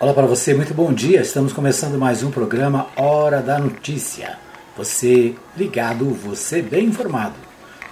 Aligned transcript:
Olá 0.00 0.14
para 0.14 0.26
você, 0.26 0.54
muito 0.54 0.72
bom 0.72 0.94
dia. 0.94 1.20
Estamos 1.20 1.52
começando 1.52 1.98
mais 1.98 2.22
um 2.22 2.30
programa 2.30 2.86
Hora 2.96 3.42
da 3.42 3.58
Notícia. 3.58 4.38
Você 4.74 5.34
ligado, 5.54 6.06
você 6.06 6.62
bem 6.62 6.86
informado. 6.86 7.34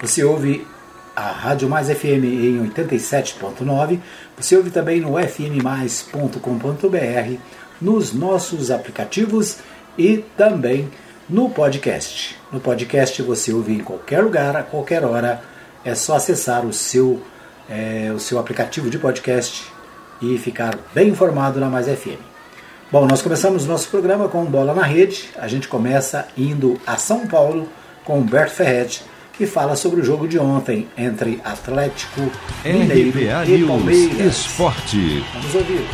Você 0.01 0.25
ouve 0.25 0.67
a 1.15 1.31
Rádio 1.31 1.69
Mais 1.69 1.89
FM 1.91 2.25
em 2.25 2.67
87.9. 2.71 4.01
Você 4.39 4.57
ouve 4.57 4.71
também 4.71 5.03
no 5.03 5.19
fmmais.com.br, 5.19 6.39
nos 7.79 8.15
nossos 8.15 8.71
aplicativos 8.71 9.59
e 9.99 10.25
também 10.35 10.89
no 11.29 11.51
podcast. 11.51 12.39
No 12.51 12.59
podcast 12.59 13.21
você 13.21 13.53
ouve 13.53 13.75
em 13.75 13.81
qualquer 13.81 14.23
lugar, 14.23 14.57
a 14.57 14.63
qualquer 14.63 15.05
hora. 15.05 15.43
É 15.85 15.95
só 15.95 16.17
acessar 16.17 16.65
o 16.65 16.73
seu, 16.73 17.23
é, 17.69 18.11
o 18.17 18.19
seu 18.19 18.39
aplicativo 18.39 18.89
de 18.89 18.99
podcast 18.99 19.77
e 20.21 20.37
ficar 20.39 20.79
bem 20.95 21.09
informado 21.09 21.61
na 21.61 21.69
Mais 21.69 21.87
FM. 21.87 22.21
Bom, 22.91 23.07
nós 23.07 23.21
começamos 23.21 23.67
nosso 23.67 23.91
programa 23.91 24.29
com 24.29 24.45
Bola 24.47 24.75
na 24.75 24.83
Rede. 24.83 25.29
A 25.37 25.47
gente 25.47 25.69
começa 25.69 26.27
indo 26.37 26.81
a 26.87 26.97
São 26.97 27.27
Paulo 27.27 27.69
com 28.05 28.19
Humberto 28.19 28.55
Ferretti, 28.55 29.03
que 29.35 29.47
fala 29.47 29.77
sobre 29.77 30.01
o 30.01 30.05
jogo 30.05 30.27
de 30.27 30.39
ontem 30.39 30.89
entre 30.97 31.39
Atlético 31.45 32.23
Mineiro 32.65 33.11
RBA 33.11 33.47
e 33.47 33.67
Palmeiras. 33.67 34.37
Esporte. 34.37 35.25
Vamos 35.35 35.55
ouvir. 35.55 35.87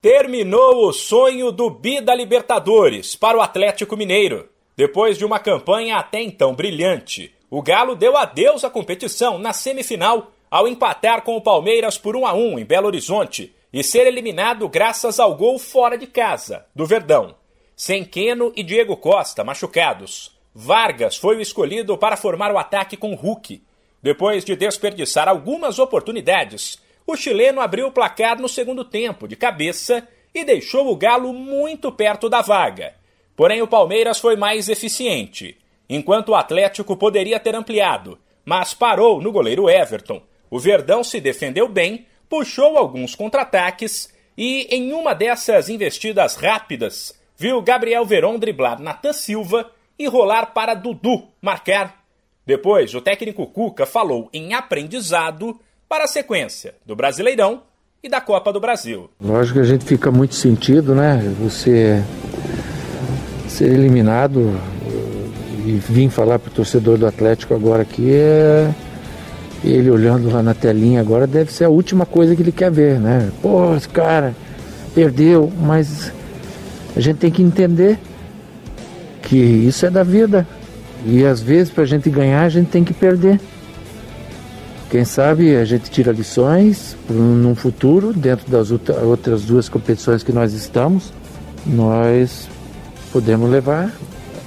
Terminou 0.00 0.88
o 0.88 0.92
sonho 0.94 1.52
do 1.52 1.68
Bi 1.68 2.00
da 2.00 2.14
Libertadores 2.14 3.14
para 3.14 3.36
o 3.36 3.42
Atlético 3.42 3.98
Mineiro. 3.98 4.48
Depois 4.74 5.18
de 5.18 5.26
uma 5.26 5.38
campanha 5.38 5.98
até 5.98 6.22
então 6.22 6.54
brilhante, 6.54 7.34
o 7.50 7.60
Galo 7.60 7.94
deu 7.94 8.16
adeus 8.16 8.64
à 8.64 8.70
competição 8.70 9.38
na 9.38 9.52
semifinal 9.52 10.32
ao 10.50 10.66
empatar 10.66 11.22
com 11.22 11.36
o 11.36 11.40
Palmeiras 11.40 11.96
por 11.96 12.16
1 12.16 12.26
a 12.26 12.34
1 12.34 12.58
em 12.58 12.64
Belo 12.64 12.88
Horizonte 12.88 13.54
e 13.72 13.84
ser 13.84 14.06
eliminado 14.06 14.68
graças 14.68 15.20
ao 15.20 15.34
gol 15.36 15.58
fora 15.58 15.96
de 15.96 16.06
casa 16.06 16.66
do 16.74 16.84
Verdão. 16.84 17.36
Sem 17.76 18.04
Queno 18.04 18.52
e 18.56 18.62
Diego 18.62 18.96
Costa 18.96 19.44
machucados, 19.44 20.36
Vargas 20.54 21.16
foi 21.16 21.36
o 21.36 21.40
escolhido 21.40 21.96
para 21.96 22.16
formar 22.16 22.52
o 22.52 22.58
ataque 22.58 22.96
com 22.96 23.14
Hulk. 23.14 23.62
Depois 24.02 24.44
de 24.44 24.56
desperdiçar 24.56 25.28
algumas 25.28 25.78
oportunidades, 25.78 26.78
o 27.06 27.16
chileno 27.16 27.60
abriu 27.60 27.86
o 27.86 27.92
placar 27.92 28.40
no 28.40 28.48
segundo 28.48 28.84
tempo 28.84 29.28
de 29.28 29.36
cabeça 29.36 30.06
e 30.34 30.44
deixou 30.44 30.90
o 30.90 30.96
Galo 30.96 31.32
muito 31.32 31.92
perto 31.92 32.28
da 32.28 32.42
vaga. 32.42 32.94
Porém, 33.36 33.62
o 33.62 33.68
Palmeiras 33.68 34.18
foi 34.18 34.36
mais 34.36 34.68
eficiente, 34.68 35.56
enquanto 35.88 36.30
o 36.30 36.34
Atlético 36.34 36.96
poderia 36.96 37.38
ter 37.40 37.54
ampliado, 37.54 38.18
mas 38.44 38.74
parou 38.74 39.20
no 39.20 39.32
goleiro 39.32 39.68
Everton. 39.70 40.22
O 40.50 40.58
Verdão 40.58 41.04
se 41.04 41.20
defendeu 41.20 41.68
bem, 41.68 42.06
puxou 42.28 42.76
alguns 42.76 43.14
contra-ataques 43.14 44.12
e, 44.36 44.66
em 44.74 44.92
uma 44.92 45.14
dessas 45.14 45.68
investidas 45.68 46.34
rápidas, 46.34 47.14
viu 47.36 47.62
Gabriel 47.62 48.04
Veron 48.04 48.38
driblar 48.38 48.80
Natan 48.80 49.12
Silva 49.12 49.70
e 49.98 50.08
rolar 50.08 50.46
para 50.46 50.74
Dudu 50.74 51.24
marcar. 51.40 52.02
Depois, 52.44 52.94
o 52.94 53.00
técnico 53.00 53.46
Cuca 53.46 53.86
falou 53.86 54.28
em 54.32 54.54
aprendizado 54.54 55.60
para 55.88 56.04
a 56.04 56.08
sequência 56.08 56.74
do 56.84 56.96
Brasileirão 56.96 57.62
e 58.02 58.08
da 58.08 58.20
Copa 58.20 58.52
do 58.52 58.58
Brasil. 58.58 59.10
Lógico 59.20 59.58
que 59.58 59.64
a 59.64 59.68
gente 59.68 59.84
fica 59.84 60.10
muito 60.10 60.34
sentido, 60.34 60.94
né? 60.94 61.18
Você 61.38 62.02
ser 63.48 63.72
eliminado 63.72 64.58
e 65.66 65.72
vir 65.72 66.08
falar 66.08 66.38
pro 66.38 66.50
torcedor 66.50 66.96
do 66.96 67.06
Atlético 67.06 67.54
agora 67.54 67.82
aqui 67.82 68.10
é 68.12 68.72
ele 69.62 69.90
olhando 69.90 70.30
lá 70.30 70.42
na 70.42 70.54
telinha 70.54 71.00
agora 71.00 71.26
deve 71.26 71.52
ser 71.52 71.64
a 71.64 71.68
última 71.68 72.06
coisa 72.06 72.34
que 72.34 72.42
ele 72.42 72.52
quer 72.52 72.70
ver, 72.70 72.98
né? 72.98 73.30
Pô, 73.42 73.74
esse 73.76 73.88
cara 73.88 74.34
perdeu, 74.94 75.52
mas 75.60 76.12
a 76.96 77.00
gente 77.00 77.18
tem 77.18 77.30
que 77.30 77.42
entender 77.42 77.98
que 79.22 79.36
isso 79.36 79.84
é 79.86 79.90
da 79.90 80.02
vida. 80.02 80.46
E 81.04 81.24
às 81.24 81.40
vezes 81.40 81.70
para 81.72 81.84
a 81.84 81.86
gente 81.86 82.08
ganhar 82.10 82.42
a 82.42 82.48
gente 82.48 82.68
tem 82.68 82.82
que 82.84 82.92
perder. 82.92 83.40
Quem 84.90 85.04
sabe 85.04 85.54
a 85.56 85.64
gente 85.64 85.88
tira 85.90 86.10
lições 86.10 86.96
num 87.08 87.54
futuro, 87.54 88.12
dentro 88.12 88.50
das 88.50 88.70
outra- 88.72 88.96
outras 89.02 89.42
duas 89.42 89.68
competições 89.68 90.22
que 90.22 90.32
nós 90.32 90.52
estamos, 90.52 91.12
nós 91.64 92.48
podemos 93.12 93.48
levar 93.48 93.92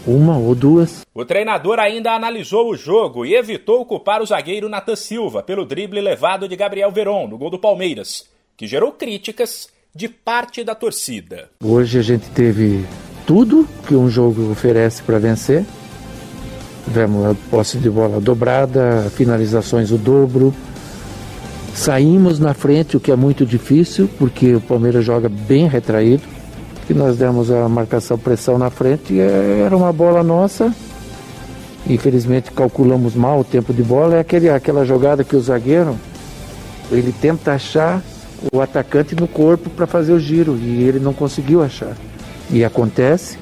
uma 0.06 0.38
ou 0.38 0.53
duas. 0.53 1.06
O 1.14 1.25
treinador 1.25 1.80
ainda 1.80 2.12
analisou 2.12 2.69
o 2.69 2.75
jogo 2.75 3.25
e 3.25 3.36
evitou 3.36 3.86
culpar 3.86 4.22
o 4.22 4.25
zagueiro 4.25 4.69
Natan 4.69 4.96
Silva 4.96 5.41
pelo 5.41 5.66
drible 5.66 6.02
levado 6.02 6.47
de 6.47 6.56
Gabriel 6.56 6.91
Veron 6.91 7.28
no 7.28 7.38
gol 7.38 7.50
do 7.50 7.59
Palmeiras, 7.59 8.25
que 8.58 8.68
gerou 8.68 8.91
críticas 8.91 9.69
de 9.96 10.09
parte 10.09 10.64
da 10.64 10.75
torcida. 10.75 11.50
Hoje 11.64 12.00
a 12.00 12.02
gente 12.02 12.30
teve 12.31 12.86
tudo 13.25 13.68
que 13.88 13.96
um 13.96 14.09
jogo 14.09 14.52
oferece 14.52 15.03
para 15.03 15.19
vencer. 15.19 15.64
Tivemos 16.85 17.25
a 17.25 17.35
posse 17.50 17.78
de 17.78 17.90
bola 17.90 18.20
dobrada, 18.20 19.09
finalizações 19.16 19.91
o 19.91 19.97
dobro. 19.97 20.53
Saímos 21.74 22.40
na 22.40 22.53
frente, 22.53 22.97
o 22.97 23.00
que 23.00 23.12
é 23.12 23.16
muito 23.16 23.46
difícil, 23.46 24.09
porque 24.20 24.53
o 24.56 24.62
Palmeiras 24.62 25.03
joga 25.06 25.30
bem 25.30 25.68
retraído. 25.68 26.32
E 26.89 26.94
nós 26.94 27.17
demos 27.17 27.49
a 27.49 27.67
marcação 27.69 28.17
pressão 28.17 28.57
na 28.57 28.69
frente 28.69 29.19
era 29.19 29.75
uma 29.75 29.94
bola 29.94 30.23
nossa. 30.23 30.73
Infelizmente 31.88 32.51
calculamos 32.51 33.16
mal 33.16 33.39
o 33.39 33.44
tempo 33.44 33.73
de 33.73 33.83
bola. 33.83 34.16
É 34.16 34.19
aquele, 34.19 34.49
aquela 34.49 34.85
jogada 34.85 35.23
que 35.23 35.35
o 35.35 35.41
zagueiro 35.41 35.97
ele 36.91 37.13
tenta 37.13 37.53
achar 37.53 38.01
o 38.51 38.61
atacante 38.61 39.16
no 39.16 39.27
corpo 39.27 39.69
para 39.69 39.88
fazer 39.88 40.11
o 40.13 40.19
giro 40.19 40.57
e 40.57 40.83
ele 40.83 40.99
não 40.99 41.13
conseguiu 41.13 41.63
achar. 41.63 41.95
E 42.49 42.63
acontece 42.63 43.38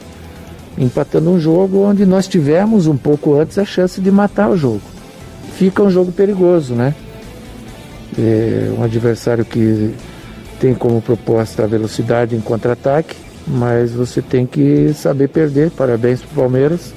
empatando 0.78 1.30
um 1.32 1.40
jogo 1.40 1.80
onde 1.84 2.06
nós 2.06 2.28
tivemos 2.28 2.88
um 2.88 2.96
pouco 2.96 3.36
antes 3.36 3.58
a 3.58 3.66
chance 3.66 4.00
de 4.00 4.12
matar 4.12 4.50
o 4.50 4.58
jogo. 4.58 4.82
Fica 5.58 5.84
um 5.84 5.90
jogo 5.90 6.12
perigoso, 6.12 6.74
né? 6.74 6.96
É 8.18 8.72
um 8.78 8.84
adversário 8.84 9.44
que 9.44 9.94
tem 10.60 10.74
como 10.74 11.02
proposta 11.02 11.64
a 11.64 11.68
velocidade 11.68 12.36
em 12.36 12.42
contra-ataque, 12.42 13.16
mas 13.48 13.94
você 13.94 14.22
tem 14.22 14.46
que 14.46 14.94
saber 14.94 15.30
perder. 15.30 15.72
Parabéns 15.72 16.22
para 16.22 16.32
o 16.32 16.36
Palmeiras. 16.36 16.94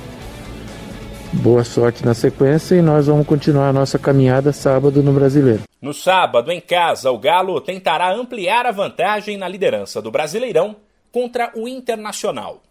Boa 1.32 1.64
sorte 1.64 2.04
na 2.04 2.14
sequência 2.14 2.76
e 2.76 2.82
nós 2.82 3.06
vamos 3.06 3.26
continuar 3.26 3.68
a 3.68 3.72
nossa 3.72 3.98
caminhada 3.98 4.52
sábado 4.52 5.02
no 5.02 5.12
Brasileiro. 5.12 5.62
No 5.82 5.92
sábado, 5.92 6.50
em 6.52 6.60
casa, 6.60 7.10
o 7.10 7.18
Galo 7.18 7.60
tentará 7.60 8.12
ampliar 8.12 8.66
a 8.66 8.70
vantagem 8.70 9.36
na 9.36 9.48
liderança 9.48 10.00
do 10.00 10.10
Brasileirão 10.10 10.76
contra 11.10 11.50
o 11.54 11.68
Internacional. 11.68 12.62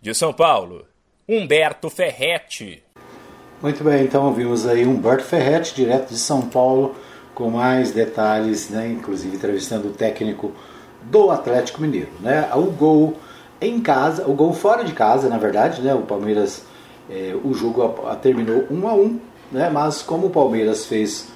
De 0.00 0.14
São 0.14 0.32
Paulo, 0.32 0.84
Humberto 1.28 1.90
Ferretti. 1.90 2.82
Muito 3.60 3.82
bem, 3.82 4.04
então 4.04 4.24
ouvimos 4.26 4.66
aí 4.66 4.86
Humberto 4.86 5.24
Ferretti, 5.24 5.74
direto 5.74 6.10
de 6.10 6.18
São 6.18 6.42
Paulo, 6.42 6.94
com 7.34 7.50
mais 7.50 7.90
detalhes, 7.90 8.70
né, 8.70 8.88
inclusive 8.88 9.36
entrevistando 9.36 9.88
o 9.88 9.92
técnico 9.92 10.52
do 11.10 11.30
Atlético 11.30 11.80
Mineiro. 11.80 12.10
Né? 12.20 12.48
O 12.54 12.70
gol 12.70 13.16
em 13.60 13.80
casa, 13.80 14.26
o 14.26 14.34
gol 14.34 14.52
fora 14.52 14.84
de 14.84 14.92
casa, 14.92 15.28
na 15.28 15.38
verdade, 15.38 15.80
né, 15.80 15.94
o 15.94 16.02
Palmeiras, 16.02 16.64
é, 17.08 17.34
o 17.42 17.54
jogo 17.54 17.82
terminou 18.20 18.66
1 18.70 18.88
a 18.88 18.94
1 18.94 19.20
né, 19.50 19.70
mas 19.70 20.02
como 20.02 20.26
o 20.26 20.30
Palmeiras 20.30 20.86
fez 20.86 21.28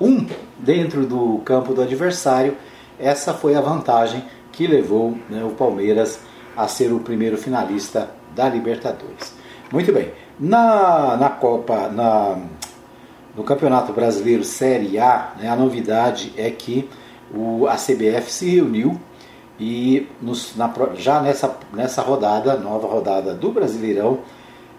um 0.00 0.26
dentro 0.58 1.06
do 1.06 1.38
campo 1.44 1.74
do 1.74 1.82
adversário, 1.82 2.56
essa 2.98 3.32
foi 3.32 3.54
a 3.54 3.60
vantagem 3.60 4.24
que 4.52 4.66
levou 4.66 5.16
né, 5.28 5.44
o 5.44 5.50
Palmeiras 5.50 6.20
a 6.56 6.66
ser 6.66 6.92
o 6.92 7.00
primeiro 7.00 7.36
finalista 7.36 8.10
da 8.34 8.48
Libertadores. 8.48 9.34
Muito 9.72 9.92
bem, 9.92 10.10
na, 10.38 11.16
na 11.16 11.28
Copa, 11.28 11.88
na, 11.88 12.38
no 13.36 13.44
Campeonato 13.44 13.92
Brasileiro 13.92 14.42
Série 14.42 14.98
A, 14.98 15.32
né, 15.38 15.48
a 15.48 15.54
novidade 15.54 16.32
é 16.36 16.50
que 16.50 16.88
o, 17.32 17.66
a 17.66 17.74
CBF 17.74 18.32
se 18.32 18.56
reuniu 18.56 18.98
e 19.58 20.06
nos, 20.22 20.54
na 20.56 20.72
já 20.94 21.20
nessa, 21.20 21.56
nessa 21.72 22.02
rodada, 22.02 22.56
nova 22.56 22.86
rodada 22.86 23.34
do 23.34 23.50
Brasileirão, 23.50 24.20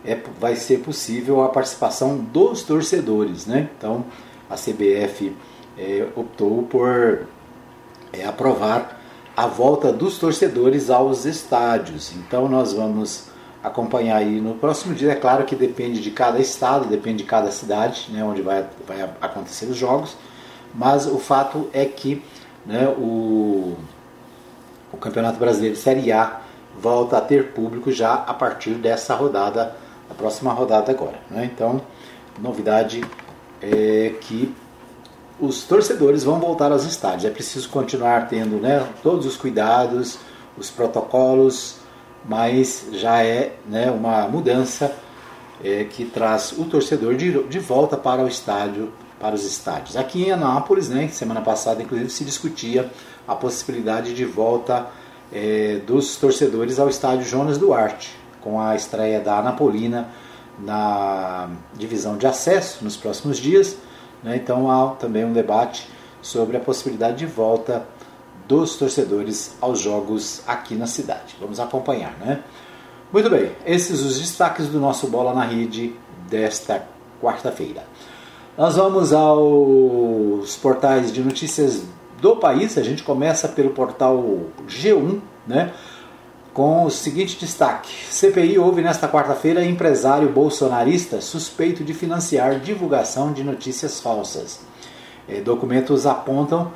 é, 0.05 0.17
vai 0.39 0.55
ser 0.55 0.79
possível 0.79 1.43
a 1.43 1.49
participação 1.49 2.17
dos 2.17 2.63
torcedores. 2.63 3.45
Né? 3.45 3.69
Então 3.77 4.05
a 4.49 4.55
CBF 4.55 5.35
é, 5.77 6.07
optou 6.15 6.63
por 6.63 7.27
é, 8.13 8.25
aprovar 8.25 8.99
a 9.35 9.47
volta 9.47 9.91
dos 9.91 10.17
torcedores 10.17 10.89
aos 10.89 11.25
estádios. 11.25 12.13
Então 12.15 12.47
nós 12.47 12.73
vamos 12.73 13.25
acompanhar 13.63 14.17
aí 14.17 14.39
no 14.39 14.55
próximo 14.55 14.95
dia. 14.95 15.11
É 15.11 15.15
claro 15.15 15.45
que 15.45 15.55
depende 15.55 16.01
de 16.01 16.11
cada 16.11 16.39
estado, 16.39 16.87
depende 16.87 17.19
de 17.19 17.23
cada 17.25 17.51
cidade, 17.51 18.07
né, 18.11 18.23
onde 18.23 18.41
vai, 18.41 18.65
vai 18.87 19.09
acontecer 19.21 19.65
os 19.65 19.75
jogos. 19.75 20.15
Mas 20.73 21.05
o 21.05 21.17
fato 21.17 21.69
é 21.73 21.85
que 21.85 22.23
né, 22.65 22.87
o 22.97 23.58
Campeonato 24.99 25.39
Brasileiro 25.39 25.75
Série 25.75 26.11
A 26.11 26.41
volta 26.79 27.17
a 27.17 27.21
ter 27.21 27.51
público 27.53 27.91
já 27.91 28.13
a 28.13 28.33
partir 28.33 28.75
dessa 28.75 29.13
rodada, 29.15 29.75
a 30.09 30.13
próxima 30.13 30.53
rodada 30.53 30.91
agora. 30.91 31.19
Né? 31.29 31.49
Então, 31.53 31.81
novidade 32.39 33.03
é 33.61 34.13
que 34.21 34.53
os 35.39 35.63
torcedores 35.63 36.23
vão 36.23 36.39
voltar 36.39 36.71
aos 36.71 36.85
estádios. 36.85 37.25
É 37.25 37.29
preciso 37.29 37.69
continuar 37.69 38.27
tendo 38.27 38.57
né, 38.57 38.85
todos 39.01 39.25
os 39.25 39.37
cuidados, 39.37 40.19
os 40.57 40.69
protocolos, 40.69 41.77
mas 42.25 42.87
já 42.91 43.23
é 43.23 43.55
né, 43.65 43.89
uma 43.89 44.27
mudança 44.27 44.93
é, 45.63 45.85
que 45.85 46.05
traz 46.05 46.53
o 46.57 46.65
torcedor 46.65 47.15
de, 47.15 47.43
de 47.43 47.59
volta 47.59 47.95
para 47.95 48.21
o 48.21 48.27
estádio, 48.27 48.91
para 49.19 49.35
os 49.35 49.45
estádios. 49.45 49.95
Aqui 49.95 50.23
em 50.23 50.31
Anápolis, 50.31 50.89
né, 50.89 51.07
semana 51.09 51.41
passada, 51.41 51.81
inclusive, 51.81 52.09
se 52.09 52.23
discutia 52.23 52.89
a 53.29 53.35
possibilidade 53.35 54.13
de 54.13 54.25
volta 54.25 54.87
é, 55.31 55.79
dos 55.85 56.15
torcedores 56.15 56.79
ao 56.79 56.89
estádio 56.89 57.25
Jonas 57.25 57.59
Duarte, 57.59 58.17
com 58.41 58.59
a 58.59 58.75
estreia 58.75 59.19
da 59.19 59.37
Anapolina 59.37 60.09
na 60.57 61.47
divisão 61.75 62.17
de 62.17 62.25
acesso 62.25 62.83
nos 62.83 62.97
próximos 62.97 63.37
dias. 63.37 63.77
Né, 64.23 64.35
então 64.35 64.69
há 64.69 64.95
também 64.95 65.23
um 65.23 65.31
debate 65.31 65.87
sobre 66.23 66.57
a 66.57 66.59
possibilidade 66.59 67.17
de 67.17 67.27
volta 67.27 67.85
dos 68.47 68.75
torcedores 68.75 69.55
aos 69.61 69.79
jogos 69.79 70.41
aqui 70.47 70.73
na 70.73 70.87
cidade. 70.87 71.35
Vamos 71.39 71.59
acompanhar, 71.59 72.17
né? 72.19 72.43
Muito 73.13 73.29
bem, 73.29 73.51
esses 73.65 74.01
os 74.01 74.19
destaques 74.19 74.67
do 74.67 74.79
nosso 74.79 75.07
Bola 75.07 75.33
na 75.33 75.43
Rede 75.43 75.95
desta 76.27 76.83
quarta-feira. 77.21 77.83
Nós 78.57 78.75
vamos 78.75 79.13
aos 79.13 80.57
portais 80.57 81.13
de 81.13 81.21
notícias 81.21 81.83
do 82.21 82.35
país. 82.35 82.77
A 82.77 82.83
gente 82.83 83.03
começa 83.03 83.47
pelo 83.47 83.71
portal 83.71 84.23
G1, 84.67 85.19
né? 85.47 85.71
Com 86.53 86.85
o 86.85 86.89
seguinte 86.89 87.37
destaque: 87.37 87.91
CPI 88.09 88.57
houve 88.57 88.81
nesta 88.81 89.07
quarta-feira 89.07 89.63
empresário 89.63 90.29
bolsonarista 90.29 91.21
suspeito 91.21 91.83
de 91.83 91.93
financiar 91.93 92.59
divulgação 92.59 93.31
de 93.33 93.43
notícias 93.43 93.99
falsas. 93.99 94.61
Eh, 95.27 95.41
documentos 95.41 96.05
apontam 96.05 96.71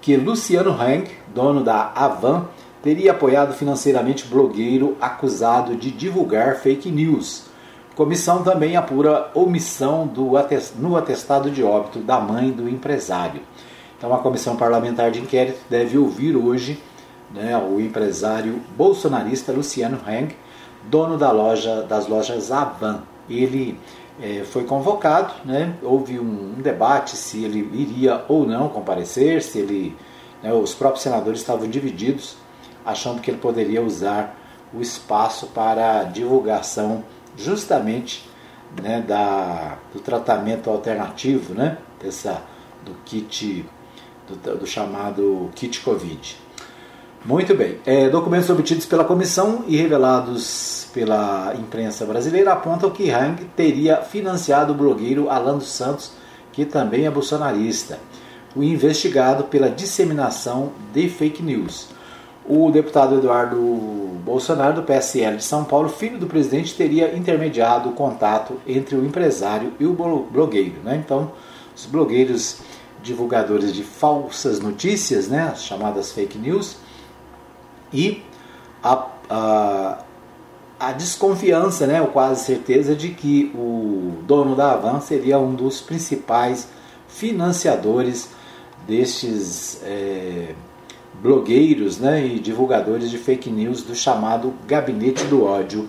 que 0.00 0.16
Luciano 0.16 0.72
Hang, 0.72 1.08
dono 1.32 1.62
da 1.62 1.92
Avan, 1.94 2.48
teria 2.82 3.12
apoiado 3.12 3.54
financeiramente 3.54 4.26
blogueiro 4.26 4.96
acusado 5.00 5.76
de 5.76 5.90
divulgar 5.92 6.56
fake 6.56 6.90
news. 6.90 7.44
Comissão 7.94 8.42
também 8.42 8.74
apura 8.74 9.30
omissão 9.34 10.06
do 10.06 10.32
no 10.78 10.96
atestado 10.96 11.50
de 11.50 11.62
óbito 11.62 12.00
da 12.00 12.18
mãe 12.18 12.50
do 12.50 12.68
empresário. 12.68 13.42
Então, 14.02 14.12
a 14.12 14.18
comissão 14.18 14.56
parlamentar 14.56 15.12
de 15.12 15.20
inquérito 15.20 15.60
deve 15.70 15.96
ouvir 15.96 16.34
hoje 16.34 16.82
né, 17.30 17.56
o 17.56 17.80
empresário 17.80 18.60
bolsonarista 18.76 19.52
Luciano 19.52 19.96
Hang, 20.04 20.36
dono 20.90 21.16
da 21.16 21.30
loja, 21.30 21.82
das 21.82 22.08
lojas 22.08 22.50
Avan. 22.50 23.04
Ele 23.30 23.78
é, 24.20 24.42
foi 24.42 24.64
convocado, 24.64 25.32
né, 25.44 25.76
houve 25.84 26.18
um, 26.18 26.56
um, 26.58 26.60
debate 26.60 27.16
se 27.16 27.44
ele 27.44 27.60
iria 27.72 28.24
ou 28.26 28.44
não 28.44 28.68
comparecer, 28.68 29.40
se 29.40 29.60
ele, 29.60 29.96
né, 30.42 30.52
os 30.52 30.74
próprios 30.74 31.04
senadores 31.04 31.38
estavam 31.38 31.70
divididos, 31.70 32.36
achando 32.84 33.20
que 33.20 33.30
ele 33.30 33.38
poderia 33.38 33.80
usar 33.80 34.36
o 34.74 34.80
espaço 34.80 35.46
para 35.54 36.02
divulgação 36.02 37.04
justamente 37.36 38.28
né, 38.82 39.00
da, 39.00 39.78
do 39.94 40.00
tratamento 40.00 40.68
alternativo, 40.68 41.54
né, 41.54 41.78
dessa, 42.02 42.42
do 42.84 42.94
kit 43.04 43.64
do, 44.28 44.58
do 44.58 44.66
chamado 44.66 45.50
kit 45.54 45.80
Covid. 45.80 46.36
Muito 47.24 47.54
bem. 47.54 47.78
É, 47.86 48.08
documentos 48.08 48.50
obtidos 48.50 48.84
pela 48.84 49.04
comissão 49.04 49.64
e 49.68 49.76
revelados 49.76 50.88
pela 50.92 51.54
imprensa 51.56 52.04
brasileira 52.04 52.52
apontam 52.52 52.90
que 52.90 53.10
Hang 53.10 53.44
teria 53.56 53.98
financiado 53.98 54.72
o 54.72 54.76
blogueiro 54.76 55.30
Alan 55.30 55.56
dos 55.56 55.70
Santos, 55.70 56.12
que 56.52 56.64
também 56.64 57.06
é 57.06 57.10
bolsonarista, 57.10 57.98
o 58.56 58.62
investigado 58.62 59.44
pela 59.44 59.70
disseminação 59.70 60.72
de 60.92 61.08
fake 61.08 61.42
news. 61.42 61.88
O 62.44 62.72
deputado 62.72 63.18
Eduardo 63.18 63.56
Bolsonaro, 64.24 64.74
do 64.74 64.82
PSL 64.82 65.36
de 65.36 65.44
São 65.44 65.64
Paulo, 65.64 65.88
filho 65.88 66.18
do 66.18 66.26
presidente, 66.26 66.74
teria 66.74 67.16
intermediado 67.16 67.90
o 67.90 67.92
contato 67.92 68.54
entre 68.66 68.96
o 68.96 69.04
empresário 69.04 69.72
e 69.78 69.86
o 69.86 69.92
blogueiro. 69.94 70.80
Né? 70.82 71.00
Então, 71.04 71.30
os 71.74 71.86
blogueiros 71.86 72.58
divulgadores 73.02 73.74
de 73.74 73.82
falsas 73.82 74.60
notícias, 74.60 75.28
né, 75.28 75.50
as 75.52 75.64
chamadas 75.64 76.12
fake 76.12 76.38
news, 76.38 76.76
e 77.92 78.22
a, 78.82 79.06
a, 79.28 79.98
a 80.78 80.92
desconfiança, 80.92 81.86
né, 81.86 82.00
ou 82.00 82.08
quase 82.08 82.44
certeza, 82.44 82.94
de 82.94 83.10
que 83.10 83.52
o 83.54 84.22
dono 84.26 84.54
da 84.54 84.72
Avan 84.72 85.00
seria 85.00 85.38
um 85.38 85.54
dos 85.54 85.80
principais 85.80 86.68
financiadores 87.08 88.30
destes 88.86 89.80
é, 89.84 90.54
blogueiros 91.20 91.98
né, 91.98 92.24
e 92.26 92.38
divulgadores 92.38 93.10
de 93.10 93.18
fake 93.18 93.50
news 93.50 93.82
do 93.82 93.94
chamado 93.94 94.54
Gabinete 94.66 95.24
do 95.24 95.44
Ódio 95.44 95.88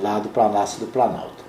lá 0.00 0.18
do 0.18 0.28
Palácio 0.28 0.80
do 0.80 0.86
Planalto. 0.86 1.39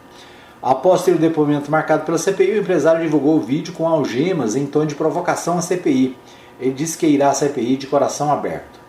Após 0.61 1.03
ter 1.03 1.15
o 1.15 1.17
depoimento 1.17 1.71
marcado 1.71 2.05
pela 2.05 2.17
CPI, 2.17 2.51
o 2.51 2.61
empresário 2.61 3.01
divulgou 3.01 3.37
o 3.37 3.41
vídeo 3.41 3.73
com 3.73 3.87
algemas 3.87 4.55
em 4.55 4.65
tom 4.65 4.85
de 4.85 4.93
provocação 4.93 5.57
à 5.57 5.61
CPI. 5.61 6.15
Ele 6.59 6.73
disse 6.73 6.97
que 6.97 7.07
irá 7.07 7.29
à 7.29 7.33
CPI 7.33 7.77
de 7.77 7.87
coração 7.87 8.31
aberto. 8.31 8.79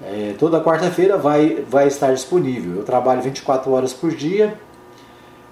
É, 0.00 0.34
toda 0.38 0.60
quarta-feira 0.60 1.16
vai, 1.16 1.64
vai 1.68 1.88
estar 1.88 2.12
disponível. 2.12 2.76
Eu 2.76 2.84
trabalho 2.84 3.20
24 3.20 3.70
horas 3.72 3.92
por 3.92 4.12
dia, 4.12 4.56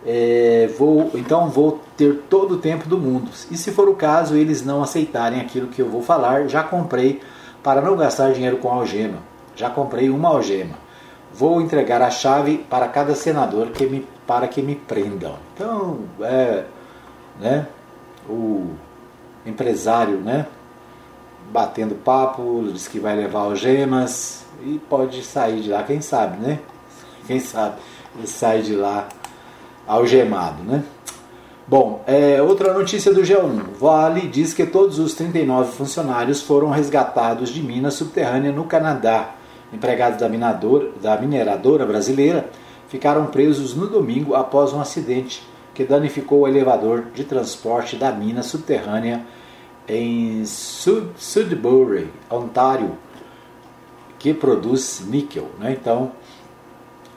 é, 0.07 0.69
vou, 0.79 1.11
então 1.15 1.49
vou 1.49 1.81
ter 1.97 2.23
todo 2.29 2.55
o 2.55 2.59
tempo 2.59 2.89
do 2.89 2.97
mundo. 2.97 3.31
E 3.51 3.57
se 3.57 3.73
for 3.73 3.89
o 3.89 3.95
caso, 3.95 4.37
eles 4.37 4.65
não 4.65 4.83
aceitarem 4.83 5.41
aquilo 5.41 5.69
que 5.69 5.83
eu 5.83 5.89
vou 5.89 6.03
falar, 6.03 6.47
já 6.49 6.63
comprei 6.63 7.21
para 7.63 7.81
não 7.81 7.97
gastar 7.97 8.33
dinheiro 8.33 8.57
com 8.59 8.71
algema. 8.71 9.19
Já 9.55 9.69
comprei 9.69 10.09
uma 10.09 10.29
algema. 10.29 10.77
Vou 11.33 11.61
entregar 11.61 12.03
a 12.03 12.11
chave 12.11 12.59
para 12.59 12.89
cada 12.89 13.15
senador 13.15 13.69
que 13.69 13.87
me 13.87 14.07
para 14.27 14.47
que 14.47 14.63
me 14.63 14.77
prendam. 14.77 15.35
Então, 15.55 16.01
é, 16.21 16.65
né, 17.41 17.67
o 18.29 18.71
empresário, 19.45 20.19
né, 20.19 20.47
batendo 21.51 21.97
papo, 21.97 22.69
diz 22.73 22.87
que 22.87 23.01
vai 23.01 23.17
levar 23.17 23.41
algemas 23.41 24.45
e 24.63 24.79
pode 24.89 25.25
sair 25.25 25.63
de 25.63 25.71
lá, 25.71 25.83
quem 25.83 26.01
sabe, 26.01 26.37
né? 26.37 26.61
Quem 27.27 27.39
sabe 27.39 27.77
ele 28.17 28.27
sai 28.27 28.63
de 28.63 28.75
lá 28.75 29.09
algemado, 29.87 30.63
né? 30.63 30.83
Bom, 31.67 32.03
é, 32.07 32.43
outra 32.43 32.75
notícia 32.75 33.15
do 33.15 33.23
G1. 33.23 33.79
Vale 33.79 34.27
diz 34.27 34.53
que 34.53 34.67
todos 34.67 34.99
os 34.99 35.15
39 35.15 35.73
funcionários 35.73 36.43
foram 36.43 36.71
resgatados 36.71 37.51
de 37.51 37.63
mina 37.63 37.91
subterrânea 37.91 38.51
no 38.51 38.65
Canadá. 38.65 39.35
Empregados 39.73 40.19
da, 40.19 40.29
minador, 40.29 40.93
da 41.01 41.17
mineradora 41.17 41.87
brasileira 41.87 42.51
ficaram 42.89 43.27
presos 43.27 43.75
no 43.75 43.87
domingo 43.87 44.35
após 44.35 44.73
um 44.73 44.81
acidente 44.81 45.43
que 45.75 45.85
danificou 45.85 46.41
o 46.41 46.49
elevador 46.49 47.07
de 47.15 47.25
transporte 47.25 47.97
da 47.97 48.11
mina 48.11 48.43
subterrânea 48.43 49.25
em 49.89 50.45
Sud 50.45 51.09
Sudbury, 51.17 52.11
Ontário, 52.29 52.97
que 54.19 54.35
produz 54.35 55.03
níquel. 55.07 55.49
Né? 55.59 55.73
Então, 55.73 56.13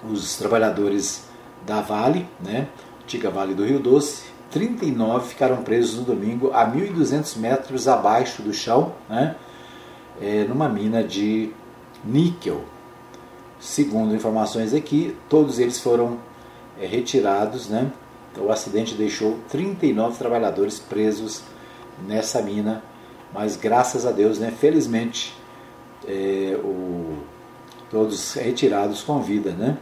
os 0.09 0.37
trabalhadores 0.37 1.27
da 1.65 1.81
Vale, 1.81 2.27
né? 2.39 2.67
antiga 3.03 3.29
Vale 3.29 3.53
do 3.53 3.65
Rio 3.65 3.79
Doce, 3.79 4.23
39 4.51 5.29
ficaram 5.29 5.63
presos 5.63 5.99
no 5.99 6.05
domingo 6.05 6.51
a 6.53 6.65
1.200 6.65 7.37
metros 7.37 7.87
abaixo 7.87 8.41
do 8.41 8.53
chão, 8.53 8.93
né? 9.09 9.35
É, 10.21 10.45
numa 10.47 10.69
mina 10.69 11.03
de 11.03 11.51
níquel. 12.03 12.61
Segundo 13.59 14.13
informações 14.13 14.73
aqui, 14.73 15.15
todos 15.29 15.59
eles 15.59 15.79
foram 15.79 16.17
é, 16.79 16.85
retirados, 16.85 17.69
né? 17.69 17.91
Então, 18.31 18.45
o 18.45 18.51
acidente 18.51 18.95
deixou 18.95 19.39
39 19.49 20.17
trabalhadores 20.17 20.79
presos 20.79 21.43
nessa 22.07 22.41
mina, 22.41 22.83
mas 23.33 23.55
graças 23.55 24.05
a 24.05 24.11
Deus, 24.11 24.39
né? 24.39 24.51
Felizmente, 24.51 25.33
é, 26.05 26.59
o, 26.63 27.17
todos 27.89 28.33
retirados 28.33 29.01
com 29.01 29.21
vida, 29.21 29.51
né? 29.51 29.77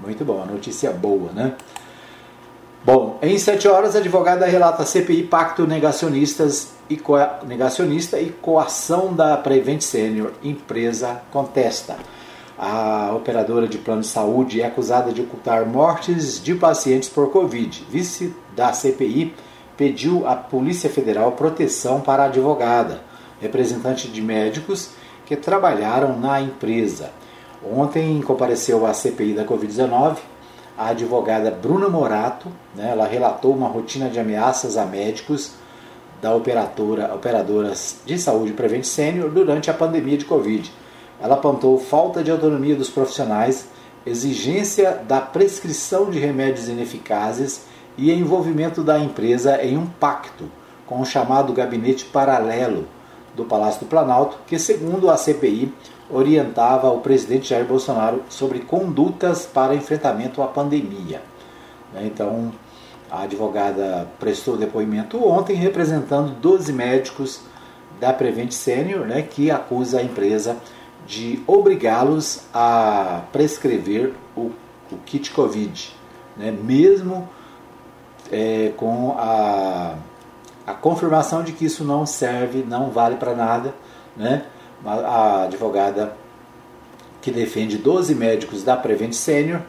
Muito 0.00 0.24
bom, 0.24 0.42
a 0.42 0.46
notícia 0.46 0.92
boa, 0.92 1.32
né? 1.32 1.56
Bom, 2.90 3.18
em 3.20 3.36
sete 3.36 3.68
horas, 3.68 3.94
a 3.94 3.98
advogada 3.98 4.46
relata 4.46 4.82
CPI 4.82 5.24
Pacto 5.24 5.66
Negacionistas 5.66 6.68
e 6.88 6.98
Negacionista 7.46 8.18
e 8.18 8.30
coação 8.30 9.12
da 9.12 9.36
Prevent 9.36 9.82
Senior. 9.82 10.32
Empresa 10.42 11.20
contesta. 11.30 11.96
A 12.58 13.12
operadora 13.14 13.68
de 13.68 13.76
plano 13.76 14.00
de 14.00 14.06
saúde 14.06 14.62
é 14.62 14.66
acusada 14.66 15.12
de 15.12 15.20
ocultar 15.20 15.66
mortes 15.66 16.42
de 16.42 16.54
pacientes 16.54 17.10
por 17.10 17.30
Covid. 17.30 17.84
Vice 17.90 18.34
da 18.56 18.72
CPI 18.72 19.34
pediu 19.76 20.26
à 20.26 20.34
Polícia 20.34 20.88
Federal 20.88 21.32
proteção 21.32 22.00
para 22.00 22.22
a 22.22 22.26
advogada, 22.26 23.02
representante 23.38 24.08
de 24.08 24.22
médicos 24.22 24.92
que 25.26 25.36
trabalharam 25.36 26.18
na 26.18 26.40
empresa. 26.40 27.10
Ontem 27.62 28.22
compareceu 28.22 28.86
à 28.86 28.94
CPI 28.94 29.34
da 29.34 29.44
Covid-19 29.44 30.16
a 30.78 30.90
advogada 30.90 31.50
Bruna 31.50 31.88
Morato. 31.88 32.48
Né, 32.74 32.90
ela 32.92 33.06
relatou 33.06 33.52
uma 33.52 33.68
rotina 33.68 34.08
de 34.08 34.20
ameaças 34.20 34.76
a 34.76 34.86
médicos 34.86 35.52
da 36.22 36.34
operadora, 36.34 37.12
operadoras 37.14 37.98
de 38.06 38.18
saúde 38.18 38.52
Prevent 38.52 38.84
Senior 38.84 39.30
durante 39.30 39.70
a 39.70 39.74
pandemia 39.74 40.16
de 40.16 40.24
Covid. 40.24 40.72
Ela 41.20 41.34
apontou 41.34 41.78
falta 41.78 42.22
de 42.22 42.30
autonomia 42.30 42.76
dos 42.76 42.88
profissionais, 42.88 43.66
exigência 44.06 45.02
da 45.06 45.20
prescrição 45.20 46.10
de 46.10 46.18
remédios 46.18 46.68
ineficazes 46.68 47.66
e 47.96 48.12
envolvimento 48.12 48.82
da 48.82 48.98
empresa 48.98 49.62
em 49.62 49.76
um 49.76 49.86
pacto 49.86 50.44
com 50.86 51.00
o 51.00 51.04
chamado 51.04 51.52
gabinete 51.52 52.04
paralelo 52.04 52.86
do 53.36 53.44
Palácio 53.44 53.80
do 53.80 53.86
Planalto, 53.86 54.38
que, 54.46 54.58
segundo 54.58 55.10
a 55.10 55.16
CPI, 55.16 55.72
orientava 56.10 56.90
o 56.90 57.00
presidente 57.00 57.48
Jair 57.48 57.64
Bolsonaro 57.64 58.22
sobre 58.28 58.60
condutas 58.60 59.44
para 59.46 59.74
enfrentamento 59.74 60.42
à 60.42 60.46
pandemia. 60.46 61.20
Né, 61.92 62.04
então, 62.06 62.52
a 63.10 63.22
advogada 63.22 64.08
prestou 64.18 64.56
depoimento 64.56 65.22
ontem 65.26 65.54
representando 65.54 66.32
12 66.40 66.72
médicos 66.72 67.40
da 68.00 68.12
Prevent 68.12 68.52
Senior, 68.52 69.06
né, 69.06 69.22
que 69.22 69.50
acusa 69.50 69.98
a 69.98 70.02
empresa 70.02 70.56
de 71.06 71.42
obrigá-los 71.46 72.42
a 72.52 73.22
prescrever 73.32 74.12
o, 74.36 74.52
o 74.90 74.96
kit 75.04 75.30
Covid, 75.30 75.94
né, 76.36 76.50
mesmo 76.50 77.28
é, 78.30 78.72
com 78.76 79.14
a, 79.18 79.94
a 80.66 80.74
confirmação 80.74 81.42
de 81.42 81.52
que 81.52 81.64
isso 81.64 81.84
não 81.84 82.06
serve, 82.06 82.62
não 82.62 82.90
vale 82.90 83.16
para 83.16 83.34
nada. 83.34 83.74
Né, 84.16 84.44
a 84.84 85.44
advogada 85.44 86.16
que 87.20 87.30
defende 87.30 87.78
12 87.78 88.14
médicos 88.14 88.62
da 88.62 88.76
Prevent 88.76 89.12
Senior 89.12 89.60